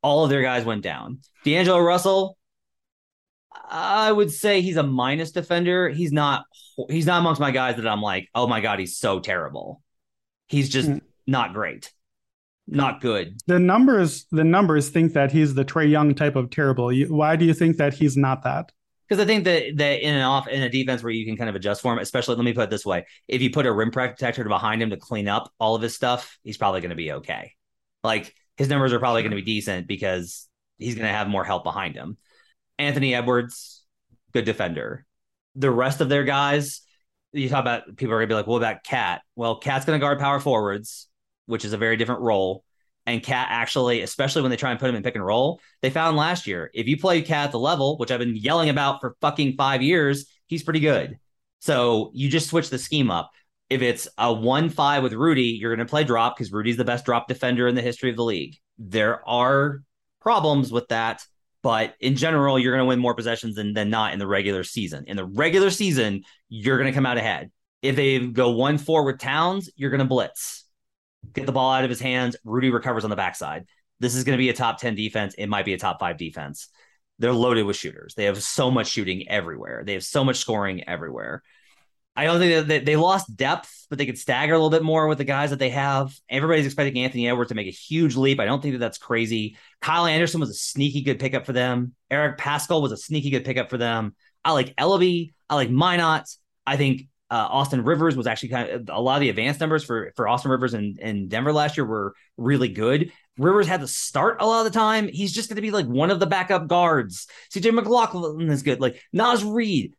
All 0.00 0.22
of 0.22 0.30
their 0.30 0.42
guys 0.42 0.64
went 0.64 0.82
down. 0.82 1.18
D'Angelo 1.44 1.80
Russell, 1.80 2.37
I 3.68 4.12
would 4.12 4.30
say 4.32 4.60
he's 4.60 4.76
a 4.76 4.82
minus 4.82 5.32
defender. 5.32 5.88
He's 5.88 6.12
not. 6.12 6.44
He's 6.88 7.06
not 7.06 7.20
amongst 7.20 7.40
my 7.40 7.50
guys 7.50 7.76
that 7.76 7.88
I'm 7.88 8.02
like, 8.02 8.28
oh 8.34 8.46
my 8.46 8.60
god, 8.60 8.78
he's 8.78 8.96
so 8.98 9.18
terrible. 9.20 9.82
He's 10.46 10.68
just 10.68 10.88
Mm. 10.88 11.00
not 11.26 11.52
great, 11.52 11.92
not 12.66 13.00
good. 13.00 13.36
The 13.46 13.58
numbers 13.58 14.26
the 14.30 14.44
numbers 14.44 14.90
think 14.90 15.12
that 15.14 15.32
he's 15.32 15.54
the 15.54 15.64
Trae 15.64 15.90
Young 15.90 16.14
type 16.14 16.36
of 16.36 16.50
terrible. 16.50 16.92
Why 17.08 17.36
do 17.36 17.44
you 17.44 17.54
think 17.54 17.76
that 17.78 17.94
he's 17.94 18.16
not 18.16 18.44
that? 18.44 18.70
Because 19.08 19.22
I 19.22 19.26
think 19.26 19.44
that 19.44 19.76
that 19.76 20.00
in 20.02 20.14
an 20.14 20.22
off 20.22 20.48
in 20.48 20.62
a 20.62 20.68
defense 20.68 21.02
where 21.02 21.12
you 21.12 21.24
can 21.26 21.36
kind 21.36 21.48
of 21.50 21.56
adjust 21.56 21.80
for 21.82 21.92
him, 21.92 21.98
especially 21.98 22.36
let 22.36 22.44
me 22.44 22.52
put 22.52 22.64
it 22.64 22.70
this 22.70 22.86
way: 22.86 23.06
if 23.26 23.42
you 23.42 23.50
put 23.50 23.66
a 23.66 23.72
rim 23.72 23.90
protector 23.90 24.44
behind 24.44 24.82
him 24.82 24.90
to 24.90 24.96
clean 24.98 25.28
up 25.28 25.50
all 25.58 25.74
of 25.74 25.82
his 25.82 25.94
stuff, 25.94 26.38
he's 26.44 26.58
probably 26.58 26.80
going 26.80 26.90
to 26.90 26.96
be 26.96 27.12
okay. 27.12 27.52
Like 28.04 28.34
his 28.56 28.68
numbers 28.68 28.92
are 28.92 28.98
probably 28.98 29.22
going 29.22 29.30
to 29.30 29.36
be 29.36 29.42
decent 29.42 29.86
because 29.88 30.46
he's 30.78 30.94
going 30.94 31.06
to 31.06 31.12
have 31.12 31.26
more 31.28 31.44
help 31.44 31.64
behind 31.64 31.96
him. 31.96 32.18
Anthony 32.78 33.14
Edwards, 33.14 33.84
good 34.32 34.44
defender. 34.44 35.04
The 35.54 35.70
rest 35.70 36.00
of 36.00 36.08
their 36.08 36.24
guys, 36.24 36.82
you 37.32 37.48
talk 37.48 37.60
about 37.60 37.96
people 37.96 38.14
are 38.14 38.20
to 38.20 38.26
be 38.26 38.34
like, 38.34 38.46
"What 38.46 38.58
about 38.58 38.84
KAT?" 38.84 39.22
Well, 39.36 39.58
KAT's 39.58 39.84
to 39.86 39.98
guard 39.98 40.18
power 40.18 40.40
forwards, 40.40 41.08
which 41.46 41.64
is 41.64 41.72
a 41.72 41.78
very 41.78 41.96
different 41.96 42.20
role. 42.20 42.64
And 43.06 43.22
KAT 43.22 43.46
actually, 43.50 44.02
especially 44.02 44.42
when 44.42 44.50
they 44.50 44.56
try 44.56 44.70
and 44.70 44.78
put 44.78 44.88
him 44.88 44.94
in 44.94 45.02
pick 45.02 45.14
and 45.14 45.24
roll, 45.24 45.60
they 45.80 45.90
found 45.90 46.16
last 46.16 46.46
year 46.46 46.70
if 46.74 46.86
you 46.86 46.98
play 46.98 47.22
KAT 47.22 47.46
at 47.46 47.52
the 47.52 47.58
level, 47.58 47.96
which 47.96 48.10
I've 48.10 48.18
been 48.18 48.36
yelling 48.36 48.68
about 48.68 49.00
for 49.00 49.16
fucking 49.20 49.56
five 49.56 49.82
years, 49.82 50.26
he's 50.46 50.62
pretty 50.62 50.80
good. 50.80 51.18
So 51.60 52.10
you 52.14 52.28
just 52.28 52.48
switch 52.48 52.70
the 52.70 52.78
scheme 52.78 53.10
up. 53.10 53.30
If 53.70 53.82
it's 53.82 54.08
a 54.18 54.32
one 54.32 54.68
five 54.68 55.02
with 55.02 55.12
Rudy, 55.12 55.58
you're 55.60 55.74
going 55.74 55.86
to 55.86 55.90
play 55.90 56.04
drop 56.04 56.36
because 56.36 56.52
Rudy's 56.52 56.76
the 56.76 56.84
best 56.84 57.04
drop 57.04 57.28
defender 57.28 57.66
in 57.66 57.74
the 57.74 57.82
history 57.82 58.10
of 58.10 58.16
the 58.16 58.24
league. 58.24 58.56
There 58.78 59.26
are 59.28 59.82
problems 60.20 60.70
with 60.70 60.88
that, 60.88 61.24
but 61.62 61.94
in 62.00 62.16
general, 62.16 62.58
you're 62.58 62.72
going 62.72 62.84
to 62.84 62.88
win 62.88 62.98
more 62.98 63.14
possessions 63.14 63.56
than, 63.56 63.74
than 63.74 63.90
not 63.90 64.12
in 64.12 64.18
the 64.18 64.26
regular 64.26 64.64
season. 64.64 65.04
In 65.06 65.16
the 65.16 65.24
regular 65.24 65.70
season, 65.70 66.24
you're 66.48 66.78
going 66.78 66.90
to 66.90 66.94
come 66.94 67.06
out 67.06 67.18
ahead. 67.18 67.50
If 67.82 67.96
they 67.96 68.18
go 68.18 68.50
one 68.50 68.78
four 68.78 69.04
with 69.04 69.18
Towns, 69.18 69.70
you're 69.76 69.90
going 69.90 70.00
to 70.00 70.06
blitz 70.06 70.64
get 71.32 71.46
the 71.46 71.52
ball 71.52 71.72
out 71.72 71.84
of 71.84 71.90
his 71.90 72.00
hands. 72.00 72.36
Rudy 72.44 72.70
recovers 72.70 73.04
on 73.04 73.10
the 73.10 73.16
backside. 73.16 73.66
This 74.00 74.14
is 74.14 74.24
going 74.24 74.36
to 74.36 74.42
be 74.42 74.48
a 74.48 74.54
top 74.54 74.78
10 74.78 74.94
defense. 74.94 75.34
It 75.36 75.48
might 75.48 75.64
be 75.64 75.74
a 75.74 75.78
top 75.78 75.98
five 76.00 76.16
defense. 76.16 76.68
They're 77.18 77.32
loaded 77.32 77.64
with 77.64 77.76
shooters. 77.76 78.14
They 78.14 78.24
have 78.24 78.42
so 78.42 78.70
much 78.70 78.88
shooting 78.88 79.28
everywhere. 79.28 79.82
They 79.84 79.94
have 79.94 80.04
so 80.04 80.24
much 80.24 80.36
scoring 80.36 80.88
everywhere. 80.88 81.42
I 82.18 82.24
don't 82.24 82.40
think 82.40 82.66
that 82.66 82.84
they, 82.84 82.96
lost 82.96 83.36
depth, 83.36 83.86
but 83.88 83.96
they 83.96 84.04
could 84.04 84.18
stagger 84.18 84.52
a 84.52 84.56
little 84.56 84.70
bit 84.70 84.82
more 84.82 85.06
with 85.06 85.18
the 85.18 85.24
guys 85.24 85.50
that 85.50 85.60
they 85.60 85.70
have. 85.70 86.12
Everybody's 86.28 86.66
expecting 86.66 87.00
Anthony 87.00 87.28
Edwards 87.28 87.50
to 87.50 87.54
make 87.54 87.68
a 87.68 87.70
huge 87.70 88.16
leap. 88.16 88.40
I 88.40 88.44
don't 88.44 88.60
think 88.60 88.74
that 88.74 88.80
that's 88.80 88.98
crazy. 88.98 89.56
Kyle 89.80 90.04
Anderson 90.04 90.40
was 90.40 90.50
a 90.50 90.54
sneaky 90.54 91.02
good 91.02 91.20
pickup 91.20 91.46
for 91.46 91.52
them. 91.52 91.94
Eric 92.10 92.36
Paschall 92.36 92.82
was 92.82 92.90
a 92.90 92.96
sneaky 92.96 93.30
good 93.30 93.44
pickup 93.44 93.70
for 93.70 93.78
them. 93.78 94.16
I 94.44 94.50
like 94.50 94.74
Ellaby. 94.74 95.32
I 95.48 95.54
like 95.54 95.68
Minott. 95.68 96.36
I 96.66 96.76
think 96.76 97.02
uh, 97.30 97.46
Austin 97.48 97.84
Rivers 97.84 98.16
was 98.16 98.26
actually 98.26 98.48
kind 98.48 98.68
of 98.68 98.88
a 98.88 99.00
lot 99.00 99.14
of 99.14 99.20
the 99.20 99.30
advanced 99.30 99.60
numbers 99.60 99.84
for 99.84 100.12
for 100.16 100.26
Austin 100.26 100.50
Rivers 100.50 100.74
and, 100.74 100.98
in 100.98 101.28
Denver 101.28 101.52
last 101.52 101.76
year 101.76 101.86
were 101.86 102.14
really 102.36 102.68
good. 102.68 103.12
Rivers 103.38 103.68
had 103.68 103.82
to 103.82 103.86
start 103.86 104.38
a 104.40 104.46
lot 104.46 104.66
of 104.66 104.72
the 104.72 104.76
time. 104.76 105.06
He's 105.06 105.32
just 105.32 105.48
going 105.48 105.56
to 105.56 105.62
be 105.62 105.70
like 105.70 105.86
one 105.86 106.10
of 106.10 106.18
the 106.18 106.26
backup 106.26 106.66
guards. 106.66 107.28
CJ 107.54 107.74
McLaughlin 107.74 108.48
is 108.50 108.64
good. 108.64 108.80
Like 108.80 109.00
Naz 109.12 109.44
Reid, 109.44 109.94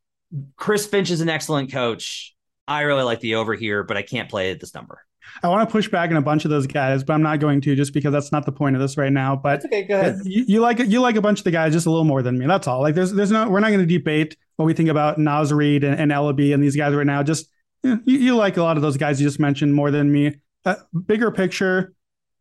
Chris 0.56 0.86
Finch 0.86 1.10
is 1.12 1.22
an 1.22 1.30
excellent 1.30 1.72
coach. 1.72 2.36
I 2.68 2.82
really 2.82 3.04
like 3.04 3.20
the 3.20 3.36
over 3.36 3.56
here, 3.56 3.84
but 3.84 3.98
I 3.98 4.02
can't 4.02 4.30
play 4.30 4.52
at 4.52 4.60
this 4.60 4.76
number. 4.76 5.04
I 5.44 5.48
want 5.48 5.68
to 5.68 5.72
push 5.72 5.88
back 5.88 6.10
on 6.10 6.18
a 6.18 6.22
bunch 6.22 6.46
of 6.46 6.52
those 6.52 6.68
guys, 6.68 7.04
but 7.04 7.14
I'm 7.14 7.22
not 7.22 7.40
going 7.40 7.62
to 7.62 7.76
just 7.76 7.94
because 7.94 8.12
that's 8.12 8.32
not 8.32 8.46
the 8.46 8.52
point 8.52 8.76
of 8.76 8.82
this 8.82 8.98
right 8.98 9.12
now. 9.12 9.36
But 9.36 9.66
okay. 9.66 9.84
Go 9.84 10.18
you, 10.24 10.44
you 10.48 10.60
like 10.60 10.80
you 10.80 11.02
like 11.02 11.16
a 11.16 11.22
bunch 11.22 11.40
of 11.40 11.44
the 11.44 11.52
guys 11.52 11.74
just 11.74 11.86
a 11.86 11.90
little 11.90 12.06
more 12.06 12.22
than 12.22 12.38
me. 12.38 12.46
That's 12.48 12.68
all. 12.68 12.82
Like 12.82 12.96
there's 12.96 13.12
there's 13.12 13.32
no 13.32 13.50
we're 13.50 13.60
not 13.60 13.70
going 13.70 13.88
to 13.88 13.98
debate 13.98 14.36
what 14.56 14.66
we 14.66 14.74
think 14.74 14.90
about 14.90 15.18
Naz 15.18 15.54
Reid 15.54 15.84
and, 15.84 16.00
and 16.00 16.12
Ellaby 16.12 16.54
and 16.54 16.64
these 16.64 16.76
guys 16.76 16.94
right 16.94 17.06
now. 17.06 17.24
Just 17.24 17.50
you, 17.84 18.02
you, 18.06 18.18
you 18.20 18.36
like 18.36 18.58
a 18.58 18.64
lot 18.64 18.76
of 18.76 18.84
those 18.84 18.98
guys 18.98 19.22
you 19.22 19.28
just 19.28 19.40
mentioned 19.40 19.74
more 19.74 19.92
than 19.92 20.12
me. 20.12 20.40
Uh, 20.66 20.76
bigger 21.06 21.32
picture, 21.32 21.94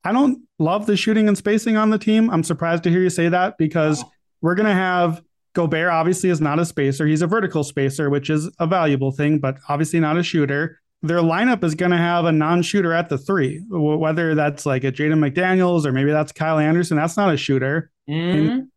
I 0.04 0.12
don't 0.12 0.42
love 0.58 0.86
the 0.86 0.96
shooting 0.96 1.28
and 1.28 1.38
spacing 1.38 1.76
on 1.76 1.90
the 1.90 1.98
team. 1.98 2.30
I'm 2.30 2.42
surprised 2.42 2.82
to 2.84 2.90
hear 2.90 3.00
you 3.00 3.10
say 3.10 3.28
that 3.28 3.58
because 3.58 4.04
we're 4.40 4.54
going 4.54 4.66
to 4.66 4.74
have 4.74 5.22
Gobert. 5.58 5.90
Obviously, 5.90 6.30
is 6.30 6.40
not 6.40 6.58
a 6.58 6.64
spacer. 6.64 7.06
He's 7.06 7.22
a 7.22 7.26
vertical 7.26 7.64
spacer, 7.64 8.10
which 8.10 8.30
is 8.30 8.50
a 8.58 8.66
valuable 8.66 9.12
thing, 9.12 9.38
but 9.38 9.58
obviously 9.68 10.00
not 10.00 10.16
a 10.16 10.22
shooter 10.22 10.78
their 11.02 11.18
lineup 11.18 11.62
is 11.62 11.74
going 11.74 11.92
to 11.92 11.96
have 11.96 12.24
a 12.24 12.32
non-shooter 12.32 12.92
at 12.92 13.08
the 13.08 13.18
three, 13.18 13.62
whether 13.68 14.34
that's 14.34 14.66
like 14.66 14.84
a 14.84 14.90
Jaden 14.90 15.18
McDaniels 15.18 15.84
or 15.86 15.92
maybe 15.92 16.10
that's 16.10 16.32
Kyle 16.32 16.58
Anderson. 16.58 16.96
That's 16.96 17.16
not 17.16 17.32
a 17.32 17.36
shooter. 17.36 17.90
Mm. 18.08 18.68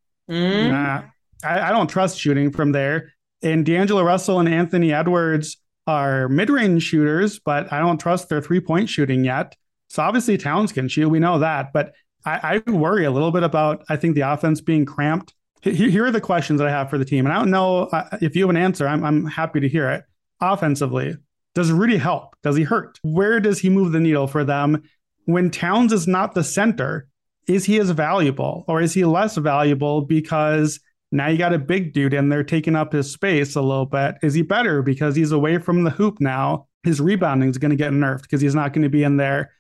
Nah, 0.70 1.04
I, 1.44 1.60
I 1.60 1.72
don't 1.72 1.90
trust 1.90 2.20
shooting 2.20 2.52
from 2.52 2.72
there. 2.72 3.14
And 3.42 3.66
D'Angelo 3.66 4.04
Russell 4.04 4.40
and 4.40 4.48
Anthony 4.48 4.94
Edwards 4.94 5.58
are 5.88 6.30
mid-range 6.30 6.84
shooters, 6.84 7.40
but 7.40 7.74
I 7.74 7.80
don't 7.80 8.00
trust 8.00 8.30
their 8.30 8.42
three-point 8.42 8.88
shooting 8.88 9.24
yet. 9.26 9.56
So 9.90 10.04
obviously 10.04 10.38
Towns 10.38 10.72
can 10.72 10.88
shoot. 10.88 11.10
We 11.10 11.20
know 11.20 11.40
that, 11.40 11.74
but 11.74 11.94
I, 12.24 12.62
I 12.68 12.72
worry 12.72 13.06
a 13.06 13.12
little 13.12 13.32
bit 13.32 13.44
about 13.44 13.84
I 13.90 13.96
think 13.96 14.14
the 14.14 14.22
offense 14.22 14.62
being 14.62 14.86
cramped. 14.86 15.34
Here 15.62 16.06
are 16.06 16.12
the 16.12 16.22
questions 16.22 16.60
that 16.60 16.68
I 16.68 16.72
have 16.72 16.90
for 16.90 16.98
the 16.98 17.06
team, 17.06 17.26
and 17.26 17.34
I 17.34 17.38
don't 17.38 17.52
know 17.52 17.84
uh, 17.86 18.18
if 18.22 18.36
you 18.36 18.44
have 18.44 18.50
an 18.50 18.58
answer. 18.58 18.88
I'm 18.88 19.04
I'm 19.04 19.26
happy 19.26 19.60
to 19.60 19.70
hear 19.70 19.90
it. 19.92 20.04
Offensively, 20.40 21.16
does 21.54 21.72
Rudy 21.72 21.98
help? 21.98 22.36
Does 22.42 22.56
he 22.56 22.64
hurt? 22.64 23.00
Where 23.04 23.40
does 23.40 23.60
he 23.60 23.70
move 23.70 23.92
the 23.92 24.00
needle 24.00 24.28
for 24.28 24.44
them? 24.44 24.84
When 25.26 25.52
Towns 25.52 25.94
is 25.94 26.08
not 26.08 26.34
the 26.34 26.44
center, 26.44 27.08
is 27.48 27.66
he 27.66 27.80
as 27.80 27.92
valuable 27.92 28.66
or 28.68 28.82
is 28.82 28.94
he 28.94 29.06
less 29.06 29.38
valuable 29.38 30.02
because 30.02 30.80
now 31.12 31.28
you 31.28 31.38
got 31.38 31.54
a 31.54 31.60
big 31.60 31.94
dude 31.94 32.14
and 32.14 32.32
they're 32.32 32.44
taking 32.44 32.76
up 32.76 32.94
his 32.94 33.12
space 33.12 33.56
a 33.56 33.62
little 33.62 33.86
bit? 33.86 34.16
Is 34.24 34.34
he 34.34 34.42
better 34.42 34.82
because 34.82 35.16
he's 35.16 35.32
away 35.32 35.58
from 35.58 35.84
the 35.84 35.90
hoop 35.90 36.20
now? 36.20 36.68
His 36.84 37.00
rebounding 37.02 37.50
is 37.50 37.58
going 37.58 37.72
to 37.72 37.76
get 37.76 37.92
nerfed 37.92 38.24
because 38.24 38.42
he's 38.42 38.56
not 38.56 38.74
going 38.74 38.84
to 38.84 38.90
be 38.90 39.04
in 39.04 39.18
there. 39.18 39.52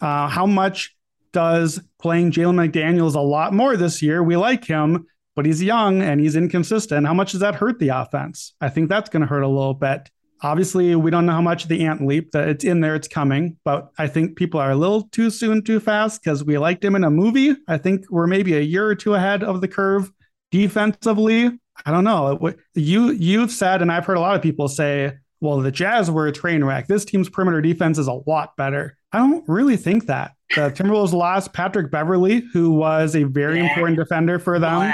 Uh, 0.00 0.28
how 0.28 0.46
much 0.46 0.94
does 1.32 1.80
playing 1.98 2.30
Jalen 2.30 2.70
McDaniels 2.70 3.14
a 3.14 3.20
lot 3.20 3.52
more 3.52 3.76
this 3.76 4.02
year? 4.02 4.22
We 4.22 4.36
like 4.36 4.64
him, 4.64 5.06
but 5.38 5.46
he's 5.46 5.62
young 5.62 6.02
and 6.02 6.20
he's 6.20 6.34
inconsistent. 6.34 7.06
How 7.06 7.14
much 7.14 7.30
does 7.30 7.42
that 7.42 7.54
hurt 7.54 7.78
the 7.78 7.90
offense? 7.90 8.54
I 8.60 8.68
think 8.70 8.88
that's 8.88 9.08
going 9.08 9.20
to 9.20 9.26
hurt 9.28 9.42
a 9.42 9.48
little 9.48 9.72
bit. 9.72 10.10
Obviously, 10.42 10.96
we 10.96 11.12
don't 11.12 11.26
know 11.26 11.32
how 11.32 11.40
much 11.40 11.68
the 11.68 11.84
ant 11.86 12.04
leap 12.04 12.32
that 12.32 12.48
it's 12.48 12.64
in 12.64 12.80
there, 12.80 12.96
it's 12.96 13.06
coming, 13.06 13.56
but 13.64 13.88
I 13.98 14.08
think 14.08 14.36
people 14.36 14.58
are 14.58 14.72
a 14.72 14.74
little 14.74 15.04
too 15.12 15.30
soon, 15.30 15.62
too 15.62 15.78
fast 15.78 16.24
because 16.24 16.42
we 16.42 16.58
liked 16.58 16.84
him 16.84 16.96
in 16.96 17.04
a 17.04 17.10
movie. 17.10 17.54
I 17.68 17.78
think 17.78 18.04
we're 18.10 18.26
maybe 18.26 18.56
a 18.56 18.60
year 18.60 18.84
or 18.84 18.96
two 18.96 19.14
ahead 19.14 19.44
of 19.44 19.60
the 19.60 19.68
curve 19.68 20.10
defensively. 20.50 21.56
I 21.86 21.92
don't 21.92 22.02
know. 22.02 22.52
You 22.74 23.10
you've 23.12 23.52
said, 23.52 23.80
and 23.80 23.92
I've 23.92 24.06
heard 24.06 24.16
a 24.16 24.20
lot 24.20 24.34
of 24.34 24.42
people 24.42 24.66
say, 24.66 25.12
well, 25.40 25.60
the 25.60 25.70
Jazz 25.70 26.10
were 26.10 26.26
a 26.26 26.32
train 26.32 26.64
wreck. 26.64 26.88
This 26.88 27.04
team's 27.04 27.28
perimeter 27.28 27.60
defense 27.60 27.96
is 27.96 28.08
a 28.08 28.20
lot 28.26 28.56
better. 28.56 28.98
I 29.12 29.18
don't 29.18 29.44
really 29.48 29.76
think 29.76 30.06
that. 30.06 30.32
The 30.56 30.72
Timberwolves 30.72 31.12
lost 31.12 31.52
Patrick 31.52 31.92
Beverley, 31.92 32.42
who 32.52 32.72
was 32.72 33.14
a 33.14 33.22
very 33.22 33.58
yeah. 33.58 33.68
important 33.68 33.98
defender 33.98 34.40
for 34.40 34.58
them. 34.58 34.92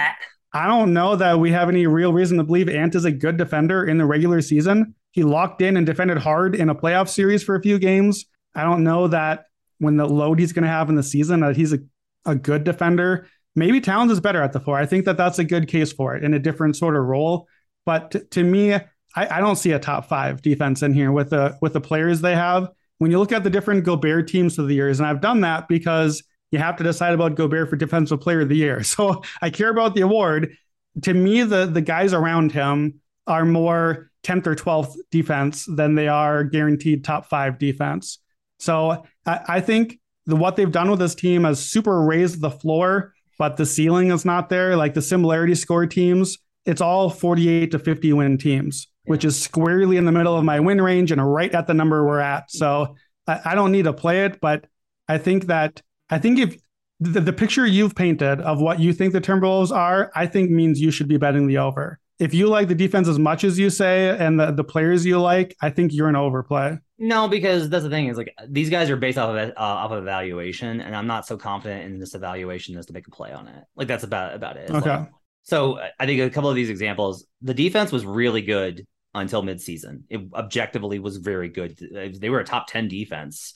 I 0.54 0.68
don't 0.68 0.92
know 0.92 1.16
that 1.16 1.40
we 1.40 1.50
have 1.50 1.68
any 1.68 1.88
real 1.88 2.12
reason 2.12 2.38
to 2.38 2.44
believe 2.44 2.68
Ant 2.68 2.94
is 2.94 3.04
a 3.04 3.10
good 3.10 3.36
defender 3.36 3.84
in 3.84 3.98
the 3.98 4.06
regular 4.06 4.40
season. 4.40 4.94
He 5.10 5.24
locked 5.24 5.60
in 5.60 5.76
and 5.76 5.84
defended 5.84 6.18
hard 6.18 6.54
in 6.54 6.68
a 6.68 6.74
playoff 6.76 7.08
series 7.08 7.42
for 7.42 7.56
a 7.56 7.62
few 7.62 7.78
games. 7.80 8.24
I 8.54 8.62
don't 8.62 8.84
know 8.84 9.08
that 9.08 9.46
when 9.78 9.96
the 9.96 10.06
load 10.06 10.38
he's 10.38 10.52
going 10.52 10.62
to 10.62 10.68
have 10.68 10.88
in 10.88 10.94
the 10.94 11.02
season 11.02 11.40
that 11.40 11.56
he's 11.56 11.72
a, 11.72 11.80
a 12.24 12.36
good 12.36 12.62
defender. 12.62 13.26
Maybe 13.56 13.80
Towns 13.80 14.12
is 14.12 14.20
better 14.20 14.42
at 14.42 14.52
the 14.52 14.60
four. 14.60 14.78
I 14.78 14.86
think 14.86 15.04
that 15.06 15.16
that's 15.16 15.40
a 15.40 15.44
good 15.44 15.66
case 15.66 15.92
for 15.92 16.14
it 16.14 16.22
in 16.22 16.34
a 16.34 16.38
different 16.38 16.76
sort 16.76 16.96
of 16.96 17.02
role. 17.04 17.48
But 17.84 18.12
t- 18.12 18.20
to 18.30 18.44
me, 18.44 18.74
I, 18.74 18.82
I 19.16 19.40
don't 19.40 19.56
see 19.56 19.72
a 19.72 19.78
top 19.80 20.08
five 20.08 20.40
defense 20.40 20.82
in 20.82 20.94
here 20.94 21.10
with 21.10 21.30
the 21.30 21.58
with 21.60 21.72
the 21.72 21.80
players 21.80 22.20
they 22.20 22.34
have. 22.34 22.68
When 22.98 23.10
you 23.10 23.18
look 23.18 23.32
at 23.32 23.42
the 23.42 23.50
different 23.50 23.84
Gobert 23.84 24.28
teams 24.28 24.58
of 24.58 24.68
the 24.68 24.74
years, 24.74 25.00
and 25.00 25.06
I've 25.06 25.20
done 25.20 25.40
that 25.40 25.66
because 25.66 26.22
you 26.54 26.60
have 26.60 26.76
to 26.76 26.84
decide 26.84 27.14
about 27.14 27.34
Gobert 27.34 27.68
for 27.68 27.74
Defensive 27.74 28.20
Player 28.20 28.42
of 28.42 28.48
the 28.48 28.56
Year. 28.56 28.82
So 28.94 29.22
I 29.42 29.50
care 29.50 29.70
about 29.70 29.96
the 29.96 30.02
award. 30.02 30.56
To 31.02 31.12
me, 31.12 31.42
the 31.42 31.66
the 31.66 31.80
guys 31.80 32.12
around 32.12 32.52
him 32.52 33.00
are 33.26 33.44
more 33.44 34.10
10th 34.22 34.46
or 34.46 34.54
12th 34.54 34.94
defense 35.10 35.66
than 35.66 35.96
they 35.96 36.06
are 36.06 36.44
guaranteed 36.44 37.02
top 37.02 37.26
five 37.26 37.58
defense. 37.58 38.20
So 38.60 39.04
I, 39.26 39.40
I 39.48 39.60
think 39.60 39.98
the, 40.26 40.36
what 40.36 40.54
they've 40.54 40.70
done 40.70 40.90
with 40.90 41.00
this 41.00 41.16
team 41.16 41.42
has 41.42 41.58
super 41.58 42.02
raised 42.02 42.40
the 42.40 42.50
floor, 42.50 43.14
but 43.36 43.56
the 43.56 43.66
ceiling 43.66 44.12
is 44.12 44.24
not 44.24 44.48
there. 44.48 44.76
Like 44.76 44.94
the 44.94 45.02
similarity 45.02 45.56
score 45.56 45.86
teams, 45.86 46.38
it's 46.64 46.80
all 46.80 47.10
48 47.10 47.72
to 47.72 47.78
50 47.80 48.12
win 48.12 48.38
teams, 48.38 48.86
which 49.06 49.24
is 49.24 49.40
squarely 49.40 49.96
in 49.96 50.04
the 50.04 50.12
middle 50.12 50.36
of 50.36 50.44
my 50.44 50.60
win 50.60 50.80
range 50.80 51.10
and 51.10 51.34
right 51.34 51.52
at 51.52 51.66
the 51.66 51.74
number 51.74 52.06
we're 52.06 52.20
at. 52.20 52.50
So 52.50 52.94
I, 53.26 53.40
I 53.44 53.54
don't 53.56 53.72
need 53.72 53.84
to 53.84 53.92
play 53.92 54.24
it, 54.24 54.40
but 54.40 54.66
I 55.08 55.18
think 55.18 55.46
that 55.46 55.82
I 56.14 56.18
think 56.18 56.38
if 56.38 56.56
the, 57.00 57.20
the 57.20 57.32
picture 57.32 57.66
you've 57.66 57.96
painted 57.96 58.40
of 58.40 58.60
what 58.60 58.78
you 58.78 58.92
think 58.92 59.12
the 59.12 59.20
Timberwolves 59.20 59.72
are, 59.72 60.12
I 60.14 60.26
think 60.26 60.48
means 60.48 60.80
you 60.80 60.92
should 60.92 61.08
be 61.08 61.16
betting 61.16 61.48
the 61.48 61.58
over. 61.58 61.98
If 62.20 62.32
you 62.32 62.46
like 62.46 62.68
the 62.68 62.76
defense 62.76 63.08
as 63.08 63.18
much 63.18 63.42
as 63.42 63.58
you 63.58 63.68
say 63.68 64.16
and 64.16 64.38
the, 64.38 64.52
the 64.52 64.62
players 64.62 65.04
you 65.04 65.20
like, 65.20 65.56
I 65.60 65.70
think 65.70 65.92
you're 65.92 66.08
an 66.08 66.14
overplay. 66.14 66.78
No, 66.98 67.26
because 67.26 67.68
that's 67.68 67.82
the 67.82 67.90
thing 67.90 68.06
is 68.06 68.16
like 68.16 68.32
these 68.48 68.70
guys 68.70 68.90
are 68.90 68.96
based 68.96 69.18
off 69.18 69.30
of 69.30 69.36
uh, 69.36 69.52
off 69.56 69.90
of 69.90 70.04
evaluation, 70.04 70.80
and 70.80 70.94
I'm 70.94 71.08
not 71.08 71.26
so 71.26 71.36
confident 71.36 71.84
in 71.86 71.98
this 71.98 72.14
evaluation 72.14 72.78
as 72.78 72.86
to 72.86 72.92
make 72.92 73.08
a 73.08 73.10
play 73.10 73.32
on 73.32 73.48
it. 73.48 73.64
Like 73.74 73.88
that's 73.88 74.04
about 74.04 74.32
about 74.36 74.56
it. 74.56 74.70
Okay. 74.70 74.90
Like, 74.90 75.08
so 75.42 75.80
I 75.98 76.06
think 76.06 76.20
a 76.20 76.30
couple 76.30 76.48
of 76.48 76.54
these 76.54 76.70
examples, 76.70 77.26
the 77.42 77.52
defense 77.52 77.90
was 77.90 78.06
really 78.06 78.42
good 78.42 78.86
until 79.12 79.42
midseason. 79.42 80.04
It 80.08 80.20
objectively 80.32 81.00
was 81.00 81.16
very 81.16 81.48
good. 81.48 81.76
They 82.20 82.30
were 82.30 82.38
a 82.38 82.44
top 82.44 82.68
10 82.68 82.86
defense 82.86 83.54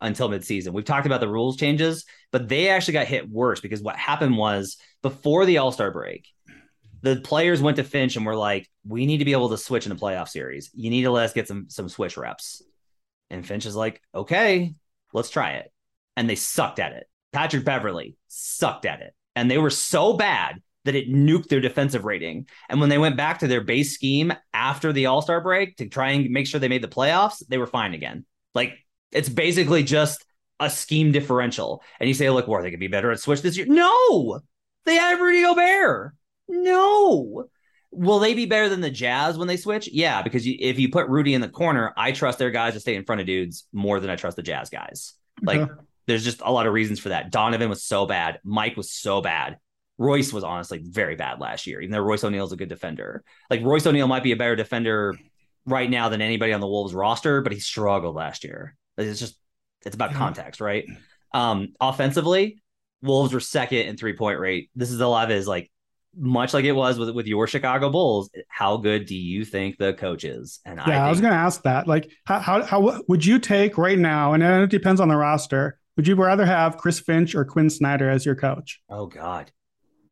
until 0.00 0.28
midseason. 0.28 0.72
We've 0.72 0.84
talked 0.84 1.06
about 1.06 1.20
the 1.20 1.28
rules 1.28 1.56
changes, 1.56 2.04
but 2.32 2.48
they 2.48 2.68
actually 2.68 2.94
got 2.94 3.06
hit 3.06 3.28
worse 3.28 3.60
because 3.60 3.82
what 3.82 3.96
happened 3.96 4.36
was 4.36 4.76
before 5.02 5.44
the 5.44 5.58
All 5.58 5.72
Star 5.72 5.90
break, 5.90 6.26
the 7.02 7.16
players 7.16 7.62
went 7.62 7.76
to 7.76 7.84
Finch 7.84 8.16
and 8.16 8.26
were 8.26 8.36
like, 8.36 8.68
"We 8.86 9.06
need 9.06 9.18
to 9.18 9.24
be 9.24 9.32
able 9.32 9.50
to 9.50 9.58
switch 9.58 9.86
in 9.86 9.90
the 9.90 10.00
playoff 10.00 10.28
series. 10.28 10.70
You 10.74 10.90
need 10.90 11.02
to 11.02 11.10
let 11.10 11.24
us 11.24 11.32
get 11.32 11.48
some 11.48 11.66
some 11.68 11.88
switch 11.88 12.16
reps." 12.16 12.62
And 13.30 13.46
Finch 13.46 13.66
is 13.66 13.76
like, 13.76 14.02
"Okay, 14.14 14.74
let's 15.12 15.30
try 15.30 15.52
it." 15.52 15.72
And 16.16 16.28
they 16.28 16.36
sucked 16.36 16.78
at 16.78 16.92
it. 16.92 17.08
Patrick 17.32 17.64
Beverley 17.64 18.16
sucked 18.28 18.86
at 18.86 19.00
it, 19.00 19.14
and 19.36 19.50
they 19.50 19.58
were 19.58 19.70
so 19.70 20.14
bad 20.14 20.60
that 20.84 20.94
it 20.94 21.12
nuked 21.12 21.48
their 21.48 21.60
defensive 21.60 22.04
rating. 22.04 22.48
And 22.68 22.80
when 22.80 22.88
they 22.88 22.98
went 22.98 23.16
back 23.16 23.40
to 23.40 23.46
their 23.46 23.60
base 23.60 23.92
scheme 23.94 24.32
after 24.52 24.92
the 24.92 25.06
All 25.06 25.22
Star 25.22 25.40
break 25.40 25.76
to 25.76 25.88
try 25.88 26.10
and 26.10 26.30
make 26.30 26.46
sure 26.46 26.58
they 26.58 26.68
made 26.68 26.82
the 26.82 26.88
playoffs, 26.88 27.42
they 27.48 27.58
were 27.58 27.66
fine 27.66 27.94
again. 27.94 28.24
Like 28.54 28.78
it's 29.12 29.28
basically 29.28 29.82
just 29.82 30.24
a 30.58 30.70
scheme 30.70 31.12
differential. 31.12 31.82
And 31.98 32.08
you 32.08 32.14
say, 32.14 32.30
look, 32.30 32.46
well, 32.46 32.62
they 32.62 32.70
could 32.70 32.80
be 32.80 32.88
better 32.88 33.10
at 33.10 33.20
switch 33.20 33.42
this 33.42 33.56
year. 33.56 33.66
No, 33.66 34.40
they 34.84 34.96
have 34.96 35.20
Rudy 35.20 35.42
Gobert. 35.42 36.14
No. 36.48 37.48
Will 37.92 38.18
they 38.20 38.34
be 38.34 38.46
better 38.46 38.68
than 38.68 38.80
the 38.80 38.90
Jazz 38.90 39.36
when 39.36 39.48
they 39.48 39.56
switch? 39.56 39.88
Yeah, 39.88 40.22
because 40.22 40.46
you, 40.46 40.56
if 40.60 40.78
you 40.78 40.90
put 40.90 41.08
Rudy 41.08 41.34
in 41.34 41.40
the 41.40 41.48
corner, 41.48 41.92
I 41.96 42.12
trust 42.12 42.38
their 42.38 42.50
guys 42.50 42.74
to 42.74 42.80
stay 42.80 42.94
in 42.94 43.04
front 43.04 43.20
of 43.20 43.26
dudes 43.26 43.66
more 43.72 43.98
than 43.98 44.10
I 44.10 44.16
trust 44.16 44.36
the 44.36 44.42
Jazz 44.42 44.70
guys. 44.70 45.14
Uh-huh. 45.46 45.58
Like, 45.58 45.70
there's 46.06 46.24
just 46.24 46.40
a 46.44 46.52
lot 46.52 46.66
of 46.66 46.72
reasons 46.72 47.00
for 47.00 47.08
that. 47.10 47.30
Donovan 47.30 47.68
was 47.68 47.82
so 47.82 48.06
bad. 48.06 48.38
Mike 48.44 48.76
was 48.76 48.90
so 48.90 49.20
bad. 49.20 49.58
Royce 49.98 50.32
was 50.32 50.44
honestly 50.44 50.80
very 50.82 51.14
bad 51.14 51.40
last 51.40 51.66
year, 51.66 51.80
even 51.80 51.92
though 51.92 52.00
Royce 52.00 52.24
O'Neale's 52.24 52.52
a 52.52 52.56
good 52.56 52.68
defender. 52.68 53.22
Like 53.50 53.62
Royce 53.62 53.86
O'Neale 53.86 54.08
might 54.08 54.22
be 54.22 54.32
a 54.32 54.36
better 54.36 54.56
defender 54.56 55.14
right 55.66 55.90
now 55.90 56.08
than 56.08 56.22
anybody 56.22 56.52
on 56.52 56.60
the 56.60 56.66
Wolves 56.66 56.94
roster, 56.94 57.42
but 57.42 57.52
he 57.52 57.60
struggled 57.60 58.16
last 58.16 58.44
year. 58.44 58.76
It's 59.00 59.20
just 59.20 59.36
it's 59.84 59.94
about 59.94 60.12
context, 60.12 60.60
right? 60.60 60.84
Um, 61.32 61.74
offensively, 61.80 62.62
Wolves 63.02 63.32
were 63.32 63.40
second 63.40 63.86
in 63.86 63.96
three 63.96 64.14
point 64.14 64.38
rate. 64.38 64.70
This 64.74 64.90
is 64.90 65.00
a 65.00 65.06
lot 65.06 65.30
of 65.30 65.36
his 65.36 65.46
like 65.48 65.70
much 66.16 66.52
like 66.54 66.64
it 66.64 66.72
was 66.72 66.98
with 66.98 67.10
with 67.10 67.26
your 67.26 67.46
Chicago 67.46 67.90
Bulls. 67.90 68.30
How 68.48 68.76
good 68.76 69.06
do 69.06 69.14
you 69.14 69.44
think 69.44 69.78
the 69.78 69.94
coach 69.94 70.24
is? 70.24 70.60
And 70.64 70.80
yeah, 70.86 71.04
I, 71.04 71.06
I 71.06 71.10
was 71.10 71.20
going 71.20 71.32
to 71.32 71.38
ask 71.38 71.62
that. 71.62 71.86
Like, 71.86 72.10
how, 72.24 72.40
how 72.40 72.62
how 72.62 73.00
would 73.08 73.24
you 73.24 73.38
take 73.38 73.78
right 73.78 73.98
now? 73.98 74.32
And 74.32 74.42
it 74.42 74.70
depends 74.70 75.00
on 75.00 75.08
the 75.08 75.16
roster. 75.16 75.78
Would 75.96 76.06
you 76.06 76.14
rather 76.14 76.46
have 76.46 76.78
Chris 76.78 77.00
Finch 77.00 77.34
or 77.34 77.44
Quin 77.44 77.70
Snyder 77.70 78.08
as 78.08 78.24
your 78.24 78.34
coach? 78.34 78.80
Oh 78.88 79.06
God, 79.06 79.50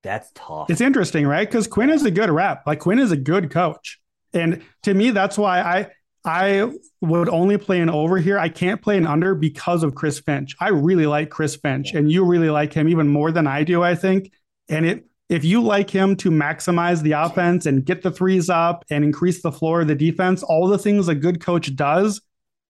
that's 0.03 0.30
tough. 0.34 0.70
It's 0.70 0.80
interesting, 0.80 1.26
right? 1.26 1.49
Because 1.49 1.66
Quin 1.66 1.91
is 1.91 2.05
a 2.05 2.11
good 2.11 2.30
rep. 2.30 2.62
Like 2.66 2.80
Quin 2.80 2.99
is 2.99 3.12
a 3.12 3.16
good 3.16 3.51
coach, 3.51 3.99
and 4.32 4.62
to 4.84 4.95
me, 4.95 5.11
that's 5.11 5.36
why 5.36 5.61
I 5.61 5.89
I 6.28 6.70
would 7.00 7.28
only 7.30 7.56
play 7.56 7.80
an 7.80 7.88
over 7.88 8.18
here. 8.18 8.38
I 8.38 8.50
can't 8.50 8.82
play 8.82 8.98
an 8.98 9.06
under 9.06 9.34
because 9.34 9.82
of 9.82 9.94
Chris 9.94 10.20
Finch. 10.20 10.54
I 10.60 10.68
really 10.68 11.06
like 11.06 11.30
Chris 11.30 11.56
Finch, 11.56 11.94
and 11.94 12.12
you 12.12 12.24
really 12.24 12.50
like 12.50 12.72
him 12.72 12.88
even 12.88 13.08
more 13.08 13.32
than 13.32 13.46
I 13.46 13.64
do, 13.64 13.82
I 13.82 13.94
think. 13.94 14.30
And 14.68 14.84
it 14.84 15.04
if 15.28 15.44
you 15.44 15.62
like 15.62 15.90
him 15.90 16.16
to 16.16 16.30
maximize 16.30 17.02
the 17.02 17.12
offense 17.12 17.66
and 17.66 17.84
get 17.84 18.02
the 18.02 18.10
threes 18.10 18.48
up 18.48 18.84
and 18.90 19.04
increase 19.04 19.42
the 19.42 19.52
floor 19.52 19.82
of 19.82 19.88
the 19.88 19.94
defense, 19.94 20.42
all 20.42 20.68
the 20.68 20.78
things 20.78 21.08
a 21.08 21.14
good 21.14 21.40
coach 21.40 21.74
does, 21.76 22.22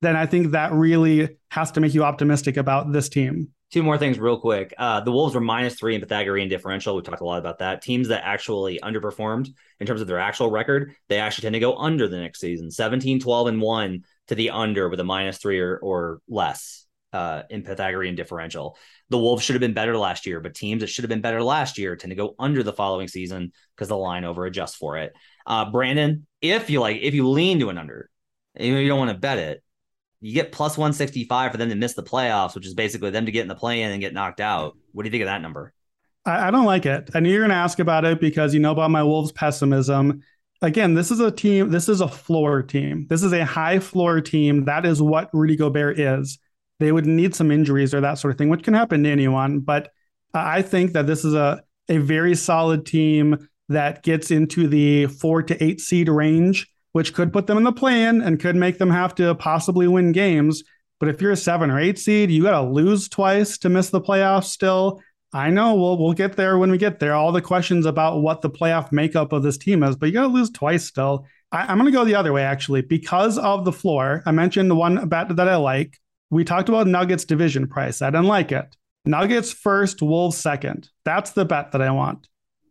then 0.02 0.16
I 0.16 0.26
think 0.26 0.50
that 0.52 0.72
really 0.72 1.36
has 1.50 1.70
to 1.72 1.80
make 1.80 1.94
you 1.94 2.04
optimistic 2.04 2.56
about 2.56 2.92
this 2.92 3.09
team. 3.09 3.48
Two 3.71 3.83
more 3.83 3.99
things, 3.99 4.19
real 4.19 4.41
quick. 4.41 4.73
Uh, 4.79 5.01
the 5.01 5.12
Wolves 5.12 5.35
were 5.35 5.43
minus 5.43 5.75
three 5.75 5.95
in 5.95 6.01
Pythagorean 6.01 6.49
differential. 6.49 6.97
We 6.97 7.03
talked 7.03 7.21
a 7.21 7.25
lot 7.25 7.39
about 7.39 7.59
that. 7.59 7.83
Teams 7.83 8.09
that 8.09 8.25
actually 8.25 8.81
underperformed 8.83 9.49
in 9.79 9.87
terms 9.87 10.01
of 10.01 10.07
their 10.07 10.19
actual 10.19 10.51
record, 10.51 10.95
they 11.09 11.19
actually 11.19 11.43
tend 11.43 11.53
to 11.53 11.61
go 11.61 11.77
under 11.77 12.09
the 12.09 12.19
next 12.19 12.41
season 12.41 12.71
17, 12.71 13.21
12, 13.21 13.49
and 13.49 13.61
one 13.61 14.05
to 14.29 14.35
the 14.35 14.51
under 14.51 14.89
with 14.89 15.01
a 15.01 15.05
minus 15.05 15.37
three 15.37 15.61
or, 15.61 15.77
or 15.79 16.21
less 16.29 16.87
uh, 17.12 17.43
in 17.51 17.62
Pythagorean 17.62 18.14
differential. 18.14 18.79
The 19.11 19.19
Wolves 19.19 19.45
should 19.45 19.55
have 19.55 19.61
been 19.61 19.75
better 19.75 19.97
last 19.99 20.25
year, 20.25 20.41
but 20.41 20.55
teams 20.55 20.81
that 20.81 20.89
should 20.89 21.05
have 21.05 21.11
been 21.11 21.21
better 21.21 21.43
last 21.43 21.77
year 21.77 21.95
tend 21.95 22.11
to 22.11 22.16
go 22.16 22.35
under 22.39 22.62
the 22.62 22.73
following 22.73 23.09
season 23.09 23.53
because 23.75 23.89
the 23.89 23.97
line 23.97 24.25
over 24.25 24.47
adjusts 24.47 24.77
for 24.77 24.97
it. 24.97 25.12
Uh, 25.47 25.71
Brandon, 25.71 26.27
if 26.41 26.71
you 26.71 26.81
like, 26.81 26.99
if 27.03 27.14
you 27.14 27.29
lean 27.29 27.59
to 27.61 27.69
an 27.69 27.77
under, 27.77 28.09
you 28.59 28.89
don't 28.89 28.99
want 28.99 29.11
to 29.11 29.19
bet 29.19 29.39
it, 29.39 29.62
you 30.21 30.35
get 30.35 30.53
plus 30.53 30.77
165 30.77 31.53
for 31.53 31.57
them 31.59 31.69
to 31.69 31.75
miss 31.75 31.95
the 31.95 32.03
playoffs, 32.03 32.55
which 32.55 32.66
is 32.66 32.75
basically 32.75 33.11
them 33.11 33.27
to 33.27 33.33
get 33.33 33.43
in 33.43 33.49
the 33.49 33.55
play 33.55 33.83
in 33.83 33.91
and 33.91 34.01
get 34.01 34.12
knocked 34.12 34.41
out. 34.41 34.77
What 34.93 35.03
do 35.03 35.09
you 35.09 35.11
think 35.11 35.23
of 35.23 35.29
that 35.29 35.43
number? 35.43 35.73
I, 36.25 36.49
I 36.49 36.51
don't 36.51 36.64
like 36.64 36.87
it. 36.87 37.11
I 37.14 37.21
knew 37.21 37.31
you're 37.31 37.41
going 37.41 37.51
to 37.51 37.57
ask 37.57 37.79
about 37.79 38.05
it 38.05 38.21
because 38.21 38.53
you 38.55 38.61
know 38.61 38.73
about 38.73 38.91
my 38.91 39.03
Wolves 39.03 39.33
pessimism. 39.33 40.23
Again, 40.61 40.95
this 40.95 41.11
is 41.11 41.21
a 41.21 41.31
team, 41.31 41.71
this 41.71 41.89
is 41.89 42.01
a 42.01 42.09
floor 42.09 42.62
team. 42.62 43.07
This 43.09 43.23
is 43.23 43.33
a 43.33 43.45
high 43.45 43.79
floor 43.79 44.21
team. 44.21 44.64
That 44.64 44.85
is 44.85 45.01
what 45.01 45.31
Rudy 45.33 45.57
Gobert 45.57 46.01
is. 46.01 46.39
They 46.81 46.91
would 46.91 47.07
need 47.07 47.35
some 47.35 47.51
injuries 47.51 47.95
or 47.95 48.01
that 48.01 48.19
sort 48.19 48.33
of 48.33 48.39
thing, 48.39 48.49
which 48.49 48.64
can 48.64 48.75
happen 48.75 49.05
to 49.05 49.11
anyone. 49.11 49.61
But 49.61 49.91
I 50.35 50.62
think 50.62 50.93
that 50.93 51.07
this 51.07 51.25
is 51.25 51.35
a, 51.35 51.62
a 51.89 51.99
very 51.99 52.35
solid 52.35 52.87
team 52.87 53.49
that 53.69 54.03
gets 54.03 54.31
into 54.31 54.66
the 54.66 55.07
four 55.07 55.43
to 55.43 55.62
eight 55.62 55.81
seed 55.81 56.09
range, 56.09 56.69
which 56.93 57.14
could 57.14 57.32
put 57.32 57.47
them 57.47 57.59
in 57.59 57.64
the 57.64 57.72
play-in 57.72 58.20
and 58.20 58.41
could 58.41 58.57
make 58.57 58.78
them 58.78 58.91
have 58.91 59.14
to 59.16 59.34
possibly 59.34 59.86
win 59.89 60.12
games. 60.12 60.62
But 61.01 61.09
if 61.09 61.20
you're 61.20 61.32
a 61.32 61.36
seven 61.36 61.70
or 61.70 61.78
eight 61.78 61.99
seed, 61.99 62.30
you 62.30 62.43
got 62.43 62.61
to 62.61 62.68
lose 62.68 63.09
twice 63.09 63.59
to 63.59 63.68
miss 63.68 63.91
the 63.91 64.01
playoffs 64.01 64.47
still. 64.47 65.01
I 65.32 65.51
know 65.51 65.74
we'll 65.74 65.99
we'll 65.99 66.14
get 66.14 66.36
there 66.36 66.57
when 66.57 66.70
we 66.70 66.78
get 66.78 67.01
there. 67.01 67.12
All 67.12 67.32
the 67.32 67.43
questions 67.43 67.84
about 67.84 68.22
what 68.22 68.41
the 68.41 68.51
playoff 68.51 68.93
makeup 68.93 69.32
of 69.32 69.43
this 69.43 69.59
team 69.59 69.82
is, 69.82 69.95
but 69.95 70.07
you 70.07 70.12
got 70.12 70.22
to 70.22 70.28
lose 70.28 70.51
twice 70.51 70.84
still. 70.84 71.26
I, 71.53 71.70
am 71.70 71.78
going 71.78 71.86
to 71.86 71.97
go 71.97 72.05
the 72.05 72.14
other 72.14 72.32
way 72.32 72.43
actually 72.43 72.82
because 72.82 73.39
of 73.39 73.64
the 73.64 73.72
floor. 73.72 74.22
I 74.26 74.32
mentioned 74.32 74.70
the 74.70 74.74
one 74.74 75.09
bet 75.09 75.34
that 75.34 75.49
I 75.49 75.57
like. 75.57 75.99
We 76.30 76.45
talked 76.45 76.68
about 76.68 76.86
Nuggets 76.86 77.24
division 77.24 77.66
price. 77.68 78.03
I 78.03 78.11
didn't 78.11 78.26
like 78.26 78.53
it. 78.53 78.76
Nuggets 79.05 79.53
first, 79.53 80.03
Wolves 80.03 80.36
second. 80.36 80.91
That's 81.05 81.30
the 81.30 81.45
bet 81.45 81.72
that 81.72 81.80
I 81.80 81.91
want. 81.91 82.28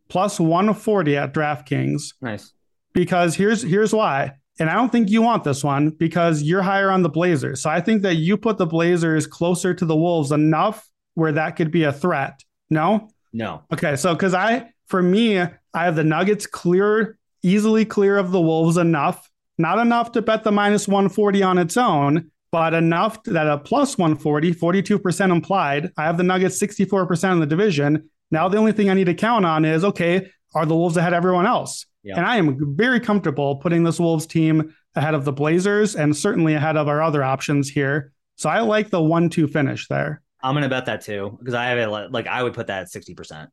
Plus 0.10 0.40
140 0.40 1.18
at 1.18 1.34
DraftKings. 1.34 2.14
Nice. 2.22 2.54
Because 2.98 3.36
here's 3.36 3.62
here's 3.62 3.94
why. 3.94 4.32
And 4.60 4.72
I 4.72 4.74
don't 4.74 4.92
think 4.92 5.12
you 5.12 5.22
want 5.22 5.44
this 5.44 5.64
one 5.64 5.92
because 5.92 6.42
you're 6.42 6.64
higher 6.64 6.90
on 6.90 7.04
the 7.04 7.10
Blazers. 7.10 7.62
So 7.62 7.70
I 7.70 7.80
think 7.80 8.02
that 8.02 8.16
you 8.16 8.38
put 8.38 8.58
the 8.58 8.66
Blazers 8.66 9.28
closer 9.28 9.72
to 9.76 9.86
the 9.86 9.96
Wolves 9.96 10.32
enough 10.32 10.90
where 11.14 11.32
that 11.32 11.58
could 11.58 11.70
be 11.70 11.84
a 11.84 11.94
threat. 11.94 12.42
No? 12.72 13.10
No. 13.32 13.62
Okay. 13.72 13.96
So, 13.98 14.16
because 14.16 14.34
I, 14.34 14.72
for 14.88 15.04
me, 15.04 15.38
I 15.38 15.52
have 15.74 15.96
the 15.96 16.04
Nuggets 16.04 16.48
clear, 16.48 17.20
easily 17.44 17.86
clear 17.86 18.18
of 18.18 18.32
the 18.32 18.42
Wolves 18.42 18.78
enough, 18.78 19.30
not 19.60 19.78
enough 19.78 20.12
to 20.14 20.24
bet 20.24 20.44
the 20.44 20.52
minus 20.52 20.88
140 20.88 21.44
on 21.44 21.60
its 21.60 21.78
own, 21.78 22.32
but 22.52 22.74
enough 22.74 23.22
that 23.26 23.46
a 23.46 23.60
plus 23.60 23.96
140, 23.96 24.56
42% 24.56 25.32
implied. 25.32 25.92
I 25.98 26.06
have 26.06 26.18
the 26.18 26.24
Nuggets 26.24 26.60
64% 26.60 27.34
in 27.34 27.40
the 27.42 27.46
division. 27.46 28.10
Now, 28.32 28.50
the 28.50 28.58
only 28.58 28.72
thing 28.72 28.90
I 28.90 28.96
need 28.96 29.06
to 29.06 29.14
count 29.14 29.46
on 29.46 29.66
is 29.66 29.86
okay, 29.86 30.32
are 30.56 30.66
the 30.66 30.76
Wolves 30.76 30.98
ahead 30.98 31.14
of 31.14 31.18
everyone 31.18 31.46
else? 31.46 31.86
Yeah. 32.08 32.18
And 32.18 32.26
I 32.26 32.38
am 32.38 32.76
very 32.76 33.02
comfortable 33.02 33.58
putting 33.58 33.84
this 33.84 34.00
Wolves 34.00 34.26
team 34.26 34.74
ahead 34.96 35.14
of 35.14 35.26
the 35.26 35.34
Blazers 35.34 35.96
and 35.96 36.16
certainly 36.16 36.54
ahead 36.54 36.78
of 36.78 36.88
our 36.88 37.02
other 37.02 37.22
options 37.22 37.70
here. 37.70 38.14
So 38.38 38.50
I 38.50 38.62
like 38.62 38.90
the 38.90 39.02
one 39.02 39.30
two 39.30 39.48
finish 39.48 39.90
there. 39.90 40.22
I'm 40.42 40.54
gonna 40.54 40.70
bet 40.70 40.86
that 40.86 41.02
too 41.02 41.36
because 41.38 41.54
I 41.54 41.66
have 41.66 41.78
it 41.78 41.88
like 41.90 42.28
I 42.28 42.44
would 42.44 42.54
put 42.54 42.68
that 42.68 42.84
at 42.84 42.90
sixty 42.90 43.14
percent. 43.14 43.50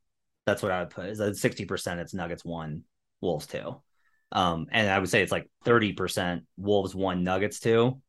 That's 0.47 0.63
what 0.63 0.71
I 0.71 0.81
would 0.81 0.91
put. 0.91 1.07
Is 1.07 1.41
sixty 1.41 1.65
percent? 1.65 1.99
It's 1.99 2.15
Nuggets 2.15 2.45
one, 2.45 2.83
Wolves 3.21 3.47
two, 3.47 3.81
um, 4.31 4.67
and 4.71 4.89
I 4.89 4.99
would 4.99 5.09
say 5.09 5.23
it's 5.23 5.33
like 5.33 5.51
thirty 5.65 5.95
percent 5.95 6.45
Wolves 6.57 6.95
one, 6.95 7.25
Nuggets 7.25 7.59
two, 7.59 8.01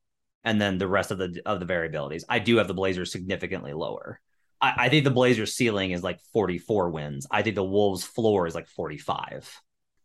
and 0.43 0.62
then 0.62 0.78
the 0.78 0.88
rest 0.88 1.10
of 1.10 1.18
the 1.18 1.41
of 1.46 1.60
the 1.60 1.66
variabilities. 1.66 2.24
I 2.30 2.39
do 2.39 2.58
have 2.58 2.68
the 2.68 2.74
Blazers 2.76 3.12
significantly 3.12 3.74
lower. 3.74 4.20
I, 4.62 4.74
I 4.78 4.89
think 4.89 5.06
the 5.06 5.12
Blazers 5.12 5.56
ceiling 5.56 5.91
is 5.91 6.04
like 6.04 6.20
forty 6.34 6.60
four 6.60 6.91
wins. 6.91 7.26
I 7.32 7.41
think 7.41 7.56
the 7.56 7.64
Wolves 7.64 8.04
floor 8.04 8.46
is 8.46 8.54
like 8.54 8.68
forty 8.68 8.98
five. 8.98 9.50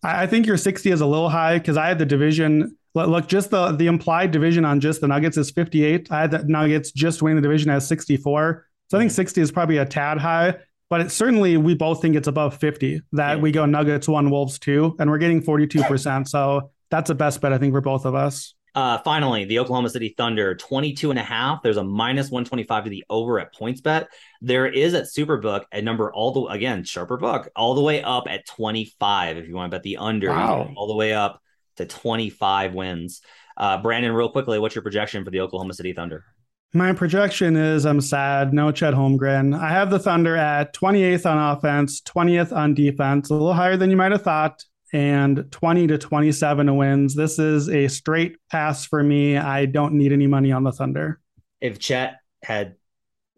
I 0.02 0.26
think 0.26 0.46
your 0.46 0.56
sixty 0.56 0.90
is 0.90 1.00
a 1.00 1.06
little 1.06 1.28
high 1.28 1.58
because 1.58 1.76
I 1.76 1.86
had 1.86 1.98
the 1.98 2.06
division 2.06 2.76
Look, 2.94 3.28
just 3.28 3.50
the 3.50 3.72
the 3.72 3.86
implied 3.86 4.32
division 4.32 4.64
on 4.64 4.80
just 4.80 5.00
the 5.00 5.06
Nuggets 5.06 5.36
is 5.36 5.50
58. 5.50 6.10
I 6.10 6.20
had 6.22 6.30
the 6.32 6.44
Nuggets 6.44 6.90
just 6.90 7.22
winning 7.22 7.36
the 7.36 7.42
division 7.42 7.70
as 7.70 7.86
64. 7.86 8.66
So 8.88 8.98
I 8.98 9.00
think 9.00 9.12
mm. 9.12 9.14
60 9.14 9.40
is 9.40 9.52
probably 9.52 9.76
a 9.76 9.84
tad 9.84 10.18
high, 10.18 10.56
but 10.88 11.00
it, 11.00 11.10
certainly 11.12 11.56
we 11.56 11.74
both 11.74 12.02
think 12.02 12.16
it's 12.16 12.26
above 12.26 12.56
50 12.56 13.00
that 13.12 13.36
yeah. 13.36 13.40
we 13.40 13.52
go 13.52 13.64
Nuggets 13.64 14.08
one, 14.08 14.30
Wolves 14.30 14.58
two, 14.58 14.96
and 14.98 15.08
we're 15.08 15.18
getting 15.18 15.40
42%. 15.40 16.26
So 16.26 16.70
that's 16.90 17.08
the 17.08 17.14
best 17.14 17.40
bet 17.40 17.52
I 17.52 17.58
think 17.58 17.72
for 17.72 17.80
both 17.80 18.04
of 18.04 18.16
us. 18.16 18.54
Uh, 18.74 18.98
finally, 18.98 19.44
the 19.44 19.58
Oklahoma 19.58 19.90
City 19.90 20.14
Thunder 20.16 20.54
22 20.54 21.10
and 21.10 21.18
a 21.18 21.22
half. 21.22 21.62
There's 21.62 21.76
a 21.76 21.84
minus 21.84 22.30
125 22.30 22.84
to 22.84 22.90
the 22.90 23.04
over 23.10 23.40
at 23.40 23.54
PointsBet. 23.54 24.06
There 24.40 24.66
is 24.66 24.94
at 24.94 25.04
Superbook 25.04 25.64
a 25.72 25.82
number 25.82 26.12
all 26.12 26.32
the 26.32 26.44
again, 26.46 26.84
sharper 26.84 27.16
book, 27.16 27.48
all 27.56 27.74
the 27.74 27.82
way 27.82 28.02
up 28.02 28.24
at 28.28 28.46
25 28.46 29.38
if 29.38 29.48
you 29.48 29.54
want 29.54 29.70
to 29.70 29.76
bet 29.76 29.82
the 29.82 29.96
under, 29.96 30.28
wow. 30.30 30.72
all 30.76 30.86
the 30.86 30.94
way 30.94 31.12
up 31.12 31.42
to 31.76 31.86
25 31.86 32.74
wins. 32.74 33.22
Uh, 33.56 33.80
Brandon, 33.82 34.12
real 34.12 34.30
quickly, 34.30 34.58
what's 34.58 34.74
your 34.74 34.82
projection 34.82 35.24
for 35.24 35.30
the 35.30 35.40
Oklahoma 35.40 35.74
City 35.74 35.92
Thunder? 35.92 36.24
My 36.72 36.92
projection 36.92 37.56
is 37.56 37.84
I'm 37.84 38.00
sad. 38.00 38.54
No 38.54 38.70
Chet 38.70 38.94
Holmgren. 38.94 39.58
I 39.58 39.70
have 39.70 39.90
the 39.90 39.98
Thunder 39.98 40.36
at 40.36 40.72
28th 40.72 41.26
on 41.26 41.56
offense, 41.56 42.00
20th 42.02 42.56
on 42.56 42.74
defense, 42.74 43.28
a 43.28 43.32
little 43.32 43.52
higher 43.52 43.76
than 43.76 43.90
you 43.90 43.96
might 43.96 44.12
have 44.12 44.22
thought, 44.22 44.64
and 44.92 45.50
20 45.50 45.86
to 45.88 45.98
27 45.98 46.76
wins. 46.76 47.14
This 47.14 47.38
is 47.38 47.68
a 47.68 47.88
straight 47.88 48.36
pass 48.50 48.84
for 48.84 49.02
me. 49.02 49.36
I 49.36 49.66
don't 49.66 49.94
need 49.94 50.12
any 50.12 50.26
money 50.26 50.52
on 50.52 50.64
the 50.64 50.72
Thunder. 50.72 51.20
If 51.60 51.78
Chet 51.78 52.16
had 52.42 52.76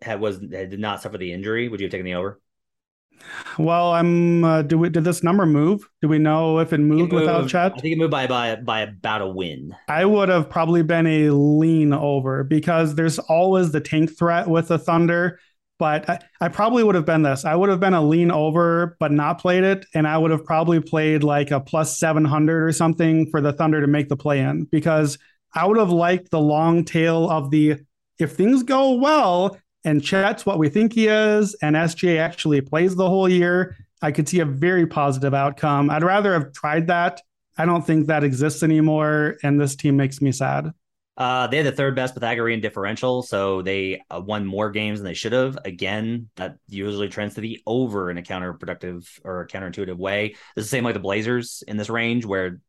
had 0.00 0.20
was 0.20 0.40
had, 0.40 0.70
did 0.70 0.80
not 0.80 1.02
suffer 1.02 1.18
the 1.18 1.32
injury, 1.32 1.68
would 1.68 1.80
you 1.80 1.86
have 1.86 1.92
taken 1.92 2.06
the 2.06 2.14
over? 2.14 2.40
Well, 3.58 3.92
I'm. 3.92 4.44
Uh, 4.44 4.62
do 4.62 4.78
we, 4.78 4.88
did 4.88 5.04
this 5.04 5.22
number 5.22 5.46
move? 5.46 5.88
Do 6.00 6.08
we 6.08 6.18
know 6.18 6.58
if 6.58 6.72
it 6.72 6.78
moved, 6.78 7.12
it 7.12 7.14
moved 7.14 7.26
without 7.26 7.48
Chet? 7.48 7.72
I 7.76 7.80
think 7.80 7.94
it 7.94 7.98
moved 7.98 8.10
by 8.10 8.26
by 8.26 8.56
by 8.56 8.80
about 8.80 9.22
a 9.22 9.28
win. 9.28 9.76
I 9.88 10.04
would 10.04 10.28
have 10.28 10.50
probably 10.50 10.82
been 10.82 11.06
a 11.06 11.30
lean 11.30 11.92
over 11.92 12.42
because 12.42 12.94
there's 12.94 13.18
always 13.18 13.70
the 13.70 13.80
tank 13.80 14.16
threat 14.16 14.48
with 14.48 14.68
the 14.68 14.78
Thunder. 14.78 15.38
But 15.78 16.08
I, 16.08 16.18
I 16.40 16.48
probably 16.48 16.84
would 16.84 16.94
have 16.94 17.06
been 17.06 17.22
this. 17.22 17.44
I 17.44 17.54
would 17.54 17.68
have 17.68 17.80
been 17.80 17.94
a 17.94 18.02
lean 18.02 18.30
over, 18.30 18.96
but 19.00 19.10
not 19.10 19.40
played 19.40 19.64
it, 19.64 19.84
and 19.94 20.06
I 20.06 20.16
would 20.18 20.30
have 20.30 20.44
probably 20.44 20.80
played 20.80 21.24
like 21.24 21.50
a 21.50 21.60
plus 21.60 21.98
seven 21.98 22.24
hundred 22.24 22.62
or 22.62 22.72
something 22.72 23.28
for 23.30 23.40
the 23.40 23.52
Thunder 23.52 23.80
to 23.80 23.86
make 23.86 24.08
the 24.08 24.16
play 24.16 24.40
in 24.40 24.64
because 24.64 25.18
I 25.54 25.66
would 25.66 25.78
have 25.78 25.90
liked 25.90 26.30
the 26.30 26.40
long 26.40 26.84
tail 26.84 27.28
of 27.28 27.50
the 27.50 27.80
if 28.18 28.32
things 28.32 28.62
go 28.62 28.92
well, 28.92 29.58
and 29.84 30.02
Chet's 30.02 30.46
what 30.46 30.58
we 30.58 30.68
think 30.68 30.92
he 30.92 31.08
is, 31.08 31.54
and 31.62 31.74
SGA 31.74 32.18
actually 32.18 32.60
plays 32.60 32.94
the 32.94 33.08
whole 33.08 33.28
year, 33.28 33.76
I 34.00 34.12
could 34.12 34.28
see 34.28 34.40
a 34.40 34.44
very 34.44 34.86
positive 34.86 35.34
outcome. 35.34 35.90
I'd 35.90 36.04
rather 36.04 36.32
have 36.32 36.52
tried 36.52 36.88
that. 36.88 37.20
I 37.58 37.66
don't 37.66 37.86
think 37.86 38.06
that 38.06 38.24
exists 38.24 38.62
anymore, 38.62 39.36
and 39.42 39.60
this 39.60 39.76
team 39.76 39.96
makes 39.96 40.22
me 40.22 40.32
sad. 40.32 40.72
Uh, 41.16 41.46
they 41.46 41.58
had 41.58 41.66
the 41.66 41.72
third 41.72 41.94
best 41.94 42.14
Pythagorean 42.14 42.60
differential, 42.60 43.22
so 43.22 43.60
they 43.60 44.00
uh, 44.10 44.20
won 44.20 44.46
more 44.46 44.70
games 44.70 44.98
than 44.98 45.04
they 45.04 45.14
should 45.14 45.32
have. 45.32 45.58
Again, 45.64 46.30
that 46.36 46.56
usually 46.68 47.08
trends 47.08 47.34
to 47.34 47.42
the 47.42 47.60
over 47.66 48.10
in 48.10 48.16
a 48.16 48.22
counterproductive 48.22 49.06
or 49.22 49.46
counterintuitive 49.46 49.96
way. 49.96 50.36
It's 50.56 50.66
the 50.66 50.70
same 50.70 50.84
like 50.84 50.94
the 50.94 51.00
Blazers 51.00 51.62
in 51.68 51.76
this 51.76 51.90
range, 51.90 52.24
where 52.24 52.60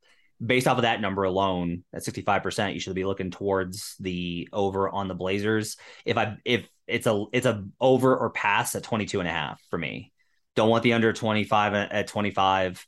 based 0.46 0.68
off 0.68 0.78
of 0.78 0.82
that 0.84 1.00
number 1.00 1.24
alone, 1.24 1.84
at 1.94 2.04
65%, 2.04 2.74
you 2.74 2.80
should 2.82 2.96
be 2.96 3.06
looking 3.06 3.32
towards 3.32 3.96
the 4.00 4.50
over 4.52 4.90
on 4.90 5.08
the 5.08 5.16
Blazers. 5.16 5.78
If 6.06 6.18
I 6.18 6.38
if 6.44 6.68
it's 6.88 7.08
a 7.08 7.26
it's 7.32 7.46
a 7.46 7.64
over 7.80 8.16
or 8.16 8.30
pass 8.30 8.76
at 8.76 8.84
22 8.84 9.20
and 9.20 9.30
a 9.30 9.32
half 9.32 9.62
for 9.70 9.80
me. 9.80 10.12
Don't 10.56 10.70
want 10.70 10.84
the 10.84 10.94
under 10.94 11.14
25 11.14 11.74
at 11.74 12.08
25. 12.08 12.86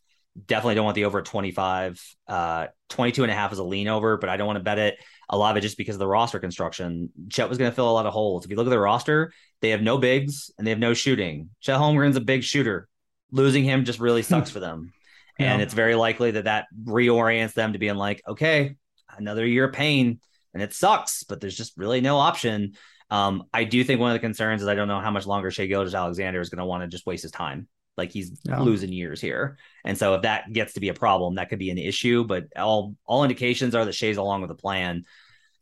Definitely 0.47 0.75
don't 0.75 0.85
want 0.85 0.95
the 0.95 1.05
over 1.05 1.19
at 1.19 1.25
25. 1.25 2.01
Uh 2.27 2.67
22 2.89 3.23
and 3.23 3.31
a 3.31 3.35
half 3.35 3.51
is 3.51 3.59
a 3.59 3.63
lean 3.63 3.87
over, 3.87 4.17
but 4.17 4.29
I 4.29 4.37
don't 4.37 4.47
want 4.47 4.57
to 4.57 4.63
bet 4.63 4.77
it. 4.77 4.97
A 5.29 5.37
lot 5.37 5.51
of 5.51 5.57
it 5.57 5.61
just 5.61 5.77
because 5.77 5.95
of 5.95 5.99
the 5.99 6.07
roster 6.07 6.39
construction. 6.39 7.09
Chet 7.29 7.49
was 7.49 7.57
going 7.57 7.71
to 7.71 7.75
fill 7.75 7.89
a 7.89 7.91
lot 7.91 8.05
of 8.05 8.13
holes. 8.13 8.45
If 8.45 8.51
you 8.51 8.57
look 8.57 8.67
at 8.67 8.71
the 8.71 8.79
roster, 8.79 9.31
they 9.61 9.69
have 9.71 9.81
no 9.81 9.97
bigs 9.97 10.51
and 10.57 10.65
they 10.65 10.71
have 10.71 10.79
no 10.79 10.93
shooting. 10.93 11.49
Chet 11.61 11.79
Holmgren's 11.79 12.15
a 12.15 12.21
big 12.21 12.43
shooter. 12.43 12.87
Losing 13.31 13.63
him 13.63 13.85
just 13.85 13.99
really 13.99 14.21
sucks 14.21 14.49
for 14.49 14.59
them. 14.59 14.91
Yeah. 15.37 15.51
And 15.51 15.61
it's 15.61 15.73
very 15.73 15.95
likely 15.95 16.31
that 16.31 16.45
that 16.45 16.67
reorients 16.85 17.55
them 17.55 17.73
to 17.73 17.79
being 17.79 17.95
like, 17.95 18.21
okay, 18.25 18.77
another 19.17 19.45
year 19.45 19.65
of 19.65 19.73
pain 19.73 20.21
and 20.53 20.63
it 20.63 20.73
sucks, 20.73 21.23
but 21.23 21.41
there's 21.41 21.57
just 21.57 21.77
really 21.77 21.99
no 21.99 22.17
option. 22.17 22.75
Um, 23.09 23.43
I 23.53 23.65
do 23.65 23.83
think 23.83 23.99
one 23.99 24.11
of 24.11 24.15
the 24.15 24.25
concerns 24.25 24.61
is 24.61 24.67
I 24.69 24.75
don't 24.75 24.87
know 24.87 25.01
how 25.01 25.11
much 25.11 25.27
longer 25.27 25.51
Shai 25.51 25.65
Gilgeous-Alexander 25.65 26.39
is 26.39 26.49
going 26.49 26.59
to 26.59 26.65
want 26.65 26.83
to 26.83 26.87
just 26.87 27.05
waste 27.05 27.23
his 27.23 27.31
time. 27.31 27.67
Like 27.97 28.11
he's 28.11 28.39
losing 28.63 28.91
years 28.91 29.21
here, 29.21 29.57
and 29.83 29.97
so 29.97 30.15
if 30.15 30.23
that 30.23 30.51
gets 30.51 30.73
to 30.73 30.79
be 30.79 30.89
a 30.89 30.93
problem, 30.93 31.35
that 31.35 31.49
could 31.49 31.59
be 31.59 31.69
an 31.69 31.77
issue. 31.77 32.23
But 32.23 32.47
all 32.57 32.95
all 33.05 33.23
indications 33.23 33.73
are 33.75 33.85
that 33.85 33.95
Shai's 33.95 34.17
along 34.17 34.41
with 34.41 34.49
the 34.49 34.55
plan. 34.55 35.05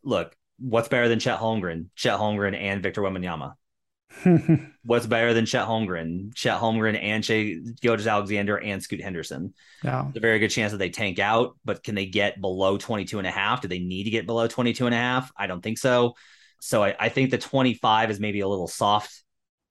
Look, 0.03 0.35
what's 0.57 0.87
better 0.87 1.07
than 1.07 1.19
Chet 1.19 1.39
Holmgren, 1.39 1.87
Chet 1.95 2.19
Holmgren, 2.19 2.55
and 2.59 2.81
Victor 2.81 3.01
Wembanyama? 3.01 3.53
What's 4.85 5.07
better 5.07 5.33
than 5.33 5.45
Chet 5.45 5.67
Holmgren, 5.67 6.33
Chet 6.35 6.59
Holmgren, 6.59 7.01
and 7.01 7.23
Shai 7.23 7.57
Gilgeous-Alexander 7.81 8.59
and 8.59 8.81
Scoot 8.81 9.01
Henderson? 9.01 9.53
Yeah. 9.83 10.03
There's 10.03 10.17
a 10.17 10.19
very 10.19 10.39
good 10.39 10.49
chance 10.49 10.71
that 10.71 10.77
they 10.77 10.89
tank 10.89 11.19
out, 11.19 11.57
but 11.65 11.83
can 11.83 11.95
they 11.95 12.05
get 12.05 12.39
below 12.39 12.77
22 12.77 13.17
and 13.17 13.27
a 13.27 13.31
half? 13.31 13.61
Do 13.61 13.67
they 13.67 13.79
need 13.79 14.03
to 14.05 14.09
get 14.09 14.25
below 14.25 14.47
22 14.47 14.85
and 14.85 14.95
a 14.95 14.97
half? 14.97 15.31
I 15.35 15.47
don't 15.47 15.61
think 15.61 15.77
so. 15.77 16.15
So 16.59 16.83
I, 16.83 16.95
I 16.99 17.09
think 17.09 17.31
the 17.31 17.37
25 17.37 18.11
is 18.11 18.19
maybe 18.19 18.41
a 18.41 18.47
little 18.47 18.67
soft 18.67 19.23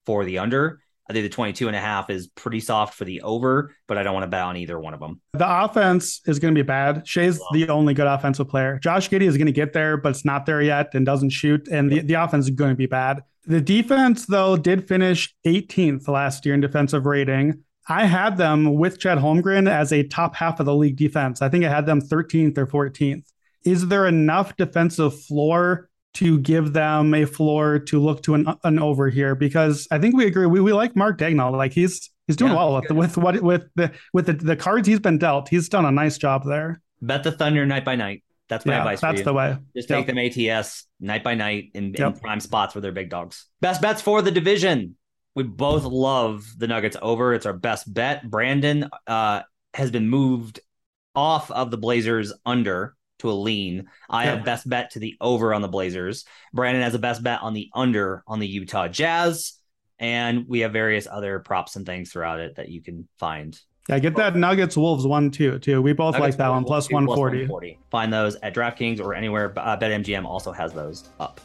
for 0.05 0.25
the 0.25 0.39
under. 0.39 0.79
I 1.09 1.13
think 1.13 1.23
the 1.23 1.29
22 1.29 1.67
and 1.67 1.75
a 1.75 1.81
half 1.81 2.09
is 2.09 2.27
pretty 2.27 2.61
soft 2.61 2.93
for 2.93 3.03
the 3.03 3.21
over, 3.21 3.75
but 3.87 3.97
I 3.97 4.03
don't 4.03 4.13
want 4.13 4.23
to 4.23 4.29
bet 4.29 4.41
on 4.41 4.55
either 4.55 4.79
one 4.79 4.93
of 4.93 5.01
them. 5.01 5.19
The 5.33 5.63
offense 5.63 6.21
is 6.25 6.39
going 6.39 6.53
to 6.55 6.57
be 6.57 6.65
bad. 6.65 7.05
Shai's 7.05 7.41
the 7.51 7.67
only 7.69 7.93
good 7.93 8.07
offensive 8.07 8.47
player. 8.47 8.79
Josh 8.79 9.09
Giddey 9.09 9.23
is 9.23 9.35
going 9.35 9.47
to 9.47 9.51
get 9.51 9.73
there, 9.73 9.97
but 9.97 10.09
it's 10.09 10.23
not 10.23 10.45
there 10.45 10.61
yet 10.61 10.93
and 10.93 11.05
doesn't 11.05 11.31
shoot. 11.31 11.67
And 11.67 11.91
the, 11.91 11.99
the 11.99 12.13
offense 12.13 12.45
is 12.45 12.51
going 12.51 12.71
to 12.71 12.77
be 12.77 12.85
bad. 12.85 13.21
The 13.45 13.59
defense, 13.59 14.25
though, 14.25 14.55
did 14.55 14.87
finish 14.87 15.35
18th 15.45 16.07
last 16.07 16.45
year 16.45 16.55
in 16.55 16.61
defensive 16.61 17.05
rating. 17.05 17.63
I 17.89 18.05
had 18.05 18.37
them 18.37 18.75
with 18.75 18.97
Chet 18.97 19.17
Holmgren 19.17 19.69
as 19.69 19.91
a 19.91 20.03
top 20.03 20.35
half 20.35 20.61
of 20.61 20.65
the 20.65 20.75
league 20.75 20.95
defense. 20.95 21.41
I 21.41 21.49
think 21.49 21.65
I 21.65 21.69
had 21.69 21.85
them 21.85 22.01
13th 22.01 22.57
or 22.57 22.65
14th. 22.65 23.25
Is 23.65 23.87
there 23.87 24.07
enough 24.07 24.55
defensive 24.55 25.21
floor 25.23 25.89
to 26.15 26.39
give 26.39 26.73
them 26.73 27.13
a 27.13 27.25
floor 27.25 27.79
to 27.79 27.99
look 27.99 28.23
to 28.23 28.35
an, 28.35 28.47
an 28.63 28.79
over 28.79 29.09
here? 29.09 29.35
Because 29.35 29.87
I 29.91 29.99
think 29.99 30.15
we 30.15 30.25
agree. 30.25 30.45
We, 30.45 30.61
we 30.61 30.73
like 30.73 30.95
Mark 30.95 31.17
Daigneault. 31.17 31.55
Like 31.57 31.73
he's 31.73 32.09
he's 32.27 32.35
doing 32.35 32.51
Yeah, 32.51 32.57
well 32.57 32.81
with, 32.81 32.91
with 32.91 33.17
what 33.17 33.41
with 33.41 33.65
the 33.75 33.91
with 34.13 34.27
the, 34.27 34.33
the 34.33 34.55
cards 34.55 34.87
he's 34.87 34.99
been 34.99 35.17
dealt. 35.17 35.49
He's 35.49 35.69
done 35.69 35.85
a 35.85 35.91
nice 35.91 36.17
job 36.17 36.43
there. 36.45 36.81
Bet 37.01 37.23
the 37.23 37.31
Thunder 37.31 37.65
night 37.65 37.83
by 37.85 37.95
night. 37.95 38.23
That's 38.49 38.65
my 38.65 38.73
Yeah, 38.73 38.79
advice. 38.79 38.99
for 38.99 39.07
that's 39.07 39.23
the 39.23 39.33
way. 39.33 39.57
Just 39.75 39.89
Yep. 39.89 40.05
take 40.05 40.07
them 40.07 40.17
ATS 40.17 40.85
night 40.99 41.23
by 41.23 41.33
night 41.35 41.71
in, 41.73 41.95
in 41.95 42.13
prime 42.13 42.39
spots 42.39 42.75
where 42.75 42.81
they're 42.81 42.91
big 42.91 43.09
dogs. 43.09 43.47
Best 43.61 43.81
bets 43.81 44.01
for 44.01 44.21
the 44.21 44.31
division. 44.31 44.95
We 45.35 45.43
both 45.43 45.83
love 45.83 46.45
the 46.57 46.67
Nuggets 46.67 46.95
over. 47.01 47.33
It's 47.33 47.45
our 47.47 47.53
best 47.53 47.91
bet. 47.91 48.29
Brandon 48.29 48.89
uh, 49.07 49.41
has 49.73 49.89
been 49.89 50.07
moved 50.09 50.59
off 51.15 51.49
of 51.51 51.71
the 51.71 51.77
Blazers 51.77 52.33
under 52.45 52.95
to 53.19 53.31
a 53.31 53.33
lean. 53.33 53.87
I 54.09 54.25
have 54.25 54.43
best 54.43 54.67
bet 54.67 54.91
to 54.91 54.99
the 54.99 55.15
over 55.21 55.53
on 55.53 55.61
the 55.61 55.67
Blazers. 55.67 56.25
Brandon 56.53 56.83
has 56.83 56.93
a 56.93 56.99
best 56.99 57.23
bet 57.23 57.41
on 57.41 57.53
the 57.53 57.69
under 57.73 58.23
on 58.27 58.39
the 58.39 58.47
Utah 58.47 58.87
Jazz. 58.87 59.53
And 59.99 60.47
we 60.47 60.59
have 60.61 60.73
various 60.73 61.07
other 61.09 61.39
props 61.39 61.75
and 61.75 61.85
things 61.85 62.11
throughout 62.11 62.39
it 62.39 62.55
that 62.55 62.69
you 62.69 62.81
can 62.81 63.07
find 63.19 63.57
Yeah, 63.87 63.99
get 63.99 64.15
that 64.17 64.35
Nuggets 64.35 64.75
Wolves 64.75 65.05
one 65.07 65.31
too. 65.31 65.59
Too. 65.59 65.81
We 65.81 65.93
both 65.93 66.13
Nuggets 66.13 66.33
like 66.33 66.37
that 66.37 66.49
one 66.49 66.65
plus 66.65 66.87
two, 66.87 66.95
one 66.95 67.05
forty. 67.05 67.79
Find 67.89 68.11
those 68.11 68.35
at 68.37 68.53
DraftKings 68.53 68.99
or 68.99 69.13
anywhere. 69.13 69.53
Uh, 69.55 69.77
BetMGM 69.77 70.25
also 70.25 70.51
has 70.51 70.73
those 70.73 71.09
up. 71.19 71.39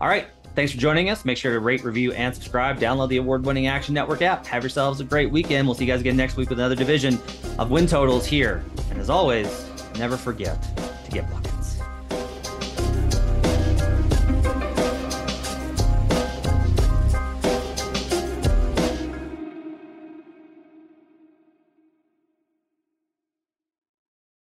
All 0.00 0.08
right. 0.08 0.26
Thanks 0.56 0.72
for 0.72 0.78
joining 0.78 1.10
us. 1.10 1.24
Make 1.24 1.38
sure 1.38 1.52
to 1.52 1.60
rate, 1.60 1.84
review, 1.84 2.12
and 2.12 2.34
subscribe. 2.34 2.80
Download 2.80 3.08
the 3.08 3.18
award 3.18 3.46
winning 3.46 3.68
Action 3.68 3.94
Network 3.94 4.22
app. 4.22 4.44
Have 4.46 4.64
yourselves 4.64 4.98
a 5.00 5.04
great 5.04 5.30
weekend. 5.30 5.68
We'll 5.68 5.76
see 5.76 5.84
you 5.84 5.92
guys 5.92 6.00
again 6.00 6.16
next 6.16 6.36
week 6.36 6.50
with 6.50 6.58
another 6.58 6.74
division 6.74 7.20
of 7.58 7.70
win 7.70 7.86
totals 7.86 8.26
here. 8.26 8.64
And 8.90 8.98
as 8.98 9.10
always, 9.10 9.68
never 9.96 10.16
forget 10.16 10.58
izquierda. 11.10 11.49